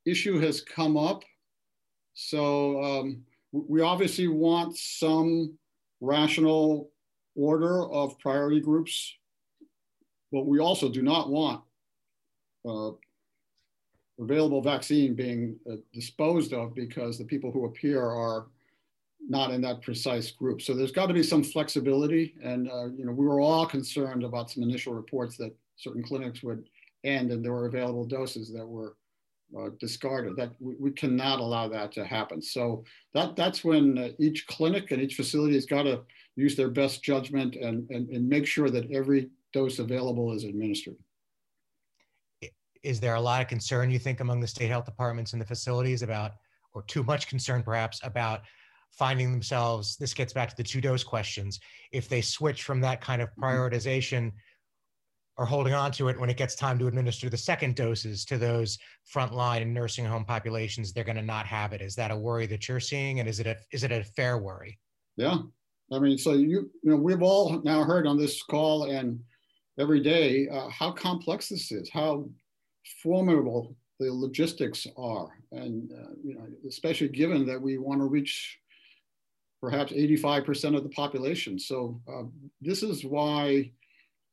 issue 0.06 0.40
has 0.40 0.62
come 0.62 0.96
up. 0.96 1.24
So 2.14 2.84
um, 2.84 3.24
we 3.52 3.82
obviously 3.82 4.28
want 4.28 4.78
some 4.78 5.58
rational 6.00 6.92
order 7.36 7.90
of 7.92 8.20
priority 8.20 8.60
groups, 8.60 9.16
but 10.32 10.46
we 10.46 10.60
also 10.60 10.90
do 10.90 11.02
not 11.02 11.30
want 11.30 11.62
uh, 12.68 12.92
available 14.20 14.62
vaccine 14.62 15.16
being 15.16 15.58
uh, 15.72 15.76
disposed 15.94 16.54
of 16.54 16.76
because 16.76 17.18
the 17.18 17.26
people 17.26 17.52
who 17.52 17.66
appear 17.66 18.04
are 18.04 18.48
not 19.28 19.52
in 19.52 19.62
that 19.62 19.82
precise 19.82 20.32
group. 20.32 20.62
So 20.62 20.74
there's 20.74 20.92
got 20.92 21.08
to 21.08 21.14
be 21.14 21.24
some 21.24 21.44
flexibility. 21.44 22.34
And, 22.42 22.70
uh, 22.70 22.88
you 22.96 23.06
know, 23.06 23.12
we 23.12 23.26
were 23.26 23.40
all 23.40 23.66
concerned 23.66 24.24
about 24.24 24.50
some 24.50 24.64
initial 24.64 24.94
reports 24.94 25.38
that 25.38 25.56
certain 25.76 26.04
clinics 26.04 26.42
would 26.44 26.70
end 27.04 27.32
and 27.32 27.44
there 27.44 27.52
were 27.52 27.68
available 27.68 28.06
doses 28.06 28.52
that 28.54 28.66
were 28.66 28.96
uh, 29.58 29.70
discarded. 29.80 30.36
That 30.36 30.52
we, 30.60 30.76
we, 30.80 30.92
cannot 30.92 31.40
allow 31.40 31.68
that 31.70 31.92
to 31.94 32.06
happen. 32.06 32.42
So 32.42 32.84
that 33.14 33.36
that's 33.36 33.64
when 33.64 33.98
uh, 33.98 34.10
each 34.20 34.48
clinic 34.48 34.92
and 34.92 35.02
each 35.02 35.16
facility 35.16 35.54
has 35.56 35.66
got 35.66 35.84
to 35.84 36.02
use 36.36 36.56
their 36.56 36.70
best 36.70 37.04
judgment 37.04 37.56
and, 37.56 37.90
and, 37.90 38.10
and 38.10 38.28
make 38.28 38.46
sure 38.46 38.70
that 38.70 38.92
every 38.92 39.30
dose 39.54 39.80
available 39.80 40.34
is 40.34 40.44
administered. 40.44 40.96
Is 42.84 43.00
there 43.00 43.16
a 43.16 43.22
lot 43.22 43.42
of 43.42 43.48
concern, 43.48 43.90
you 43.90 44.00
think, 44.00 44.20
among 44.20 44.40
the 44.40 44.48
state 44.48 44.70
health 44.70 44.86
departments 44.86 45.34
and 45.34 45.42
the 45.42 45.46
facilities 45.46 46.04
about, 46.04 46.34
or 46.74 46.84
too 46.84 47.04
much 47.04 47.28
concern 47.28 47.64
perhaps, 47.64 48.00
about 48.04 48.42
finding 48.92 49.32
themselves, 49.32 49.96
this 49.98 50.14
gets 50.14 50.34
back 50.34 50.50
to 50.50 50.58
the 50.58 50.64
two 50.64 50.82
dose 50.82 51.04
questions, 51.04 51.60
if 51.92 52.10
they 52.10 52.22
switch 52.22 52.64
from 52.64 52.82
that 52.82 53.02
kind 53.02 53.22
of 53.22 53.30
mm-hmm. 53.30 53.44
prioritization 53.44 54.32
or 55.38 55.46
holding 55.46 55.74
on 55.74 55.92
to 55.92 56.10
it 56.10 56.20
when 56.20 56.32
it 56.32 56.38
gets 56.38 56.56
time 56.56 56.80
to 56.80 56.88
administer 56.88 57.30
the 57.30 57.38
second 57.38 57.76
doses 57.76 58.26
to 58.26 58.40
those 58.40 58.80
frontline 59.14 59.62
and 59.62 59.72
nursing 59.72 60.04
home 60.04 60.26
populations, 60.26 60.92
they're 60.92 61.04
going 61.04 61.16
to 61.16 61.22
not 61.22 61.46
have 61.46 61.74
it. 61.74 61.82
Is 61.82 61.96
that 61.96 62.10
a 62.10 62.18
worry 62.18 62.48
that 62.48 62.68
you're 62.68 62.80
seeing? 62.80 63.20
And 63.20 63.30
is 63.30 63.40
it 63.40 63.46
a, 63.46 63.56
is 63.72 63.84
it 63.84 63.92
a 63.92 64.04
fair 64.04 64.40
worry? 64.40 64.80
Yeah. 65.16 65.38
I 65.94 66.00
mean, 66.00 66.18
so 66.18 66.34
you, 66.34 66.72
you 66.82 66.92
know, 66.92 66.96
we've 66.96 67.22
all 67.22 67.62
now 67.64 67.84
heard 67.84 68.08
on 68.08 68.18
this 68.18 68.42
call 68.42 68.86
and 68.86 69.20
every 69.80 70.02
day 70.02 70.48
uh, 70.50 70.70
how 70.70 70.92
complex 70.92 71.50
this 71.50 71.72
is, 71.72 71.90
how 71.90 72.28
formidable 73.04 73.76
the 74.00 74.12
logistics 74.12 74.88
are. 74.98 75.30
And, 75.52 75.92
uh, 75.92 76.14
you 76.24 76.34
know, 76.34 76.48
especially 76.68 77.10
given 77.10 77.46
that 77.46 77.62
we 77.62 77.78
want 77.78 78.02
to 78.02 78.06
reach 78.06 78.58
perhaps 79.62 79.92
85% 79.92 80.76
of 80.76 80.84
the 80.84 80.90
population. 80.90 81.60
So 81.60 82.00
uh, 82.08 82.24
this 82.62 82.84
is 82.84 83.04
why 83.04 83.72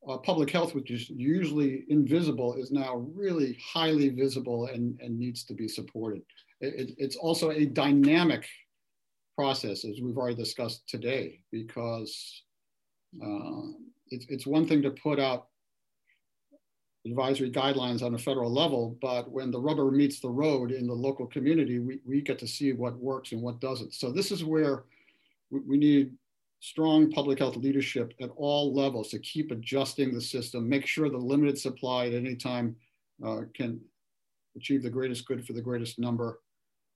uh, 0.09 0.19
public 0.19 0.51
health, 0.51 0.75
which 0.75 0.91
is 0.91 1.09
usually 1.09 1.85
invisible, 1.89 2.55
is 2.55 2.71
now 2.71 2.97
really 3.15 3.59
highly 3.73 4.11
visible 4.11 4.67
and, 4.67 5.01
and 5.01 5.19
needs 5.19 5.45
to 5.45 5.55
be 5.55 5.69
supported. 5.69 6.23
It, 6.61 6.95
it's 6.99 7.17
also 7.17 7.51
a 7.51 7.65
dynamic 7.65 8.47
process, 9.37 9.85
as 9.85 10.01
we've 10.01 10.17
already 10.17 10.37
discussed 10.37 10.89
today, 10.89 11.41
because 11.51 12.43
uh, 13.25 13.73
it's, 14.09 14.27
it's 14.29 14.47
one 14.47 14.67
thing 14.67 14.83
to 14.83 14.91
put 14.91 15.19
out 15.19 15.49
advisory 17.07 17.51
guidelines 17.51 18.03
on 18.03 18.15
a 18.15 18.19
federal 18.19 18.53
level, 18.53 18.97
but 19.03 19.31
when 19.31 19.51
the 19.51 19.61
rubber 19.61 19.91
meets 19.91 20.21
the 20.21 20.29
road 20.29 20.71
in 20.71 20.87
the 20.87 20.95
local 20.95 21.27
community, 21.27 21.79
we, 21.79 22.01
we 22.07 22.21
get 22.21 22.39
to 22.39 22.47
see 22.47 22.73
what 22.73 22.97
works 22.97 23.33
and 23.33 23.43
what 23.43 23.61
doesn't. 23.61 23.93
So 23.93 24.11
this 24.11 24.31
is 24.31 24.45
where 24.45 24.85
we, 25.55 25.61
we 25.61 25.77
need 25.79 26.13
strong 26.61 27.11
public 27.11 27.39
health 27.39 27.57
leadership 27.57 28.13
at 28.21 28.31
all 28.37 28.75
levels 28.75 29.11
to 29.11 29.19
keep 29.21 29.51
adjusting 29.51 30.13
the 30.13 30.21
system, 30.21 30.69
make 30.69 30.87
sure 30.87 31.09
the 31.09 31.17
limited 31.17 31.59
supply 31.59 32.07
at 32.07 32.15
any 32.15 32.35
time 32.35 32.75
uh, 33.25 33.43
can 33.55 33.81
achieve 34.57 34.83
the 34.83 34.91
greatest 34.91 35.27
good 35.27 35.47
for 35.47 35.53
the 35.53 35.61
greatest 35.61 35.99
number, 35.99 36.41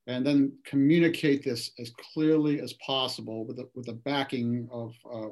and 0.06 0.26
then 0.26 0.52
communicate 0.64 1.44
this 1.44 1.70
as 1.78 1.92
clearly 2.12 2.60
as 2.60 2.72
possible 2.74 3.46
with 3.46 3.56
the, 3.56 3.68
with 3.74 3.86
the 3.86 3.92
backing 3.92 4.68
of 4.72 4.94
uh, 5.12 5.28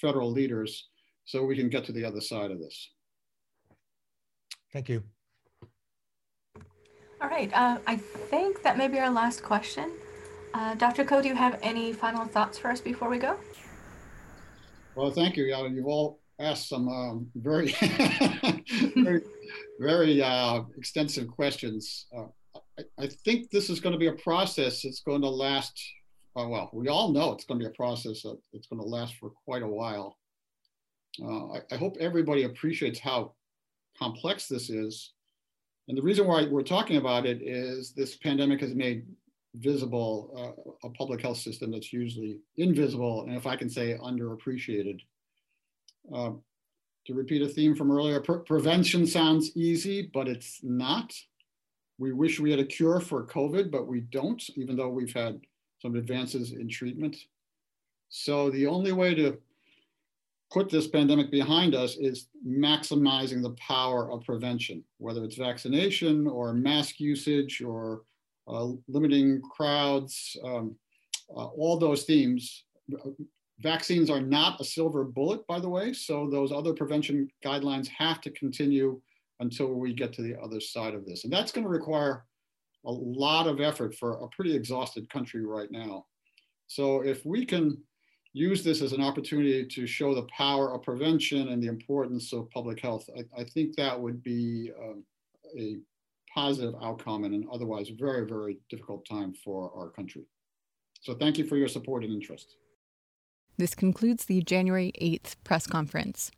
federal 0.00 0.30
leaders 0.30 0.88
so 1.24 1.44
we 1.44 1.56
can 1.56 1.68
get 1.68 1.84
to 1.84 1.92
the 1.92 2.04
other 2.04 2.20
side 2.20 2.50
of 2.50 2.60
this. 2.60 2.90
Thank 4.72 4.88
you. 4.88 5.02
All 7.20 7.30
right, 7.30 7.50
uh, 7.54 7.78
I 7.86 7.96
think 7.96 8.62
that 8.62 8.76
may 8.76 8.88
be 8.88 8.98
our 8.98 9.10
last 9.10 9.42
question. 9.42 9.90
Uh, 10.54 10.72
Dr. 10.76 11.04
Koh, 11.04 11.20
do 11.20 11.26
you 11.26 11.34
have 11.34 11.58
any 11.62 11.92
final 11.92 12.26
thoughts 12.26 12.58
for 12.58 12.70
us 12.70 12.80
before 12.80 13.08
we 13.10 13.18
go? 13.18 13.36
Well, 14.94 15.10
thank 15.10 15.36
you. 15.36 15.46
You've 15.46 15.86
all 15.86 16.20
asked 16.38 16.68
some 16.68 16.88
um, 16.88 17.26
very, 17.34 17.74
very, 18.96 19.22
very 19.80 20.22
uh, 20.22 20.62
extensive 20.78 21.26
questions. 21.26 22.06
Uh, 22.16 22.26
I, 22.78 22.82
I, 23.02 23.06
think 23.24 23.50
this 23.50 23.68
is 23.68 23.80
going 23.80 23.94
to 23.94 23.98
be 23.98 24.06
a 24.06 24.12
process 24.12 24.82
that's 24.82 25.00
going 25.00 25.22
to 25.22 25.28
last, 25.28 25.76
uh, 26.36 26.46
well, 26.46 26.70
we 26.72 26.86
all 26.86 27.12
know 27.12 27.32
it's 27.32 27.44
going 27.44 27.58
to 27.58 27.66
be 27.66 27.70
a 27.70 27.74
process 27.74 28.24
that's 28.52 28.68
going 28.68 28.80
to 28.80 28.86
last 28.86 29.16
for 29.16 29.30
quite 29.44 29.62
a 29.62 29.68
while. 29.68 30.16
Uh, 31.20 31.54
I, 31.54 31.60
I 31.72 31.76
hope 31.76 31.96
everybody 31.98 32.44
appreciates 32.44 33.00
how 33.00 33.32
complex 33.98 34.46
this 34.46 34.70
is. 34.70 35.14
And 35.88 35.98
the 35.98 36.02
reason 36.02 36.28
why 36.28 36.44
we're 36.44 36.62
talking 36.62 36.96
about 36.96 37.26
it 37.26 37.42
is 37.42 37.92
this 37.92 38.16
pandemic 38.16 38.60
has 38.60 38.74
made 38.74 39.04
visible, 39.54 40.32
uh, 40.84 40.88
a 40.88 40.90
public 40.90 41.20
health 41.20 41.38
system 41.38 41.70
that's 41.70 41.92
usually 41.92 42.38
invisible, 42.56 43.22
and 43.22 43.36
if 43.36 43.46
I 43.46 43.56
can 43.56 43.70
say 43.70 43.96
underappreciated. 44.02 45.00
Uh, 46.12 46.32
to 47.06 47.14
repeat 47.14 47.42
a 47.42 47.48
theme 47.48 47.74
from 47.74 47.90
earlier, 47.90 48.20
pre 48.20 48.38
prevention 48.46 49.06
sounds 49.06 49.56
easy, 49.56 50.10
but 50.12 50.26
it's 50.26 50.60
not. 50.62 51.14
We 51.98 52.12
wish 52.12 52.40
we 52.40 52.50
had 52.50 52.60
a 52.60 52.64
cure 52.64 52.98
for 52.98 53.26
COVID, 53.26 53.70
but 53.70 53.86
we 53.86 54.00
don't, 54.00 54.42
even 54.56 54.76
though 54.76 54.88
we've 54.88 55.12
had 55.12 55.40
some 55.80 55.96
advances 55.96 56.52
in 56.52 56.68
treatment. 56.68 57.16
So 58.08 58.50
the 58.50 58.66
only 58.66 58.92
way 58.92 59.14
to 59.14 59.38
put 60.50 60.70
this 60.70 60.86
pandemic 60.86 61.30
behind 61.30 61.74
us 61.74 61.96
is 61.96 62.28
maximizing 62.46 63.42
the 63.42 63.56
power 63.58 64.10
of 64.10 64.24
prevention, 64.24 64.82
whether 64.98 65.24
it's 65.24 65.36
vaccination 65.36 66.26
or 66.26 66.54
mask 66.54 67.00
usage 67.00 67.60
or 67.60 68.02
limiting 68.46 69.40
crowds, 69.42 70.36
um, 70.44 70.76
uh, 71.30 71.46
all 71.46 71.78
those 71.78 72.04
themes. 72.04 72.64
Vaccines 73.60 74.10
are 74.10 74.20
not 74.20 74.60
a 74.60 74.64
silver 74.64 75.04
bullet, 75.04 75.46
by 75.46 75.60
the 75.60 75.68
way, 75.68 75.92
so 75.92 76.28
those 76.28 76.52
other 76.52 76.74
prevention 76.74 77.28
guidelines 77.44 77.88
have 77.88 78.20
to 78.20 78.30
continue 78.30 79.00
until 79.40 79.68
we 79.74 79.94
get 79.94 80.12
to 80.12 80.22
the 80.22 80.38
other 80.40 80.60
side 80.60 80.94
of 80.94 81.06
this. 81.06 81.24
And 81.24 81.32
that's 81.32 81.52
going 81.52 81.64
to 81.64 81.70
require 81.70 82.24
a 82.84 82.92
lot 82.92 83.46
of 83.46 83.60
effort 83.60 83.94
for 83.94 84.12
a 84.12 84.28
pretty 84.28 84.54
exhausted 84.54 85.08
country 85.08 85.44
right 85.44 85.70
now. 85.70 86.04
So 86.66 87.02
if 87.02 87.24
we 87.24 87.46
can 87.46 87.78
use 88.32 88.64
this 88.64 88.82
as 88.82 88.92
an 88.92 89.02
opportunity 89.02 89.64
to 89.64 89.86
show 89.86 90.14
the 90.14 90.26
power 90.36 90.74
of 90.74 90.82
prevention 90.82 91.48
and 91.48 91.62
the 91.62 91.68
importance 91.68 92.32
of 92.32 92.50
public 92.50 92.80
health, 92.80 93.08
I, 93.16 93.40
I 93.40 93.44
think 93.44 93.76
that 93.76 93.98
would 93.98 94.22
be 94.22 94.72
um, 94.78 95.04
a 95.58 95.78
positive 96.34 96.74
outcome 96.82 97.24
in 97.24 97.32
an 97.32 97.46
otherwise 97.52 97.90
very, 97.90 98.26
very 98.26 98.58
difficult 98.68 99.06
time 99.06 99.32
for 99.32 99.70
our 99.76 99.90
country. 99.90 100.26
So 101.00 101.14
thank 101.14 101.38
you 101.38 101.44
for 101.44 101.56
your 101.56 101.68
support 101.68 102.02
and 102.02 102.12
interest. 102.12 102.56
This 103.56 103.74
concludes 103.74 104.24
the 104.24 104.42
January 104.42 104.92
8th 105.00 105.36
press 105.44 105.66
conference. 105.66 106.32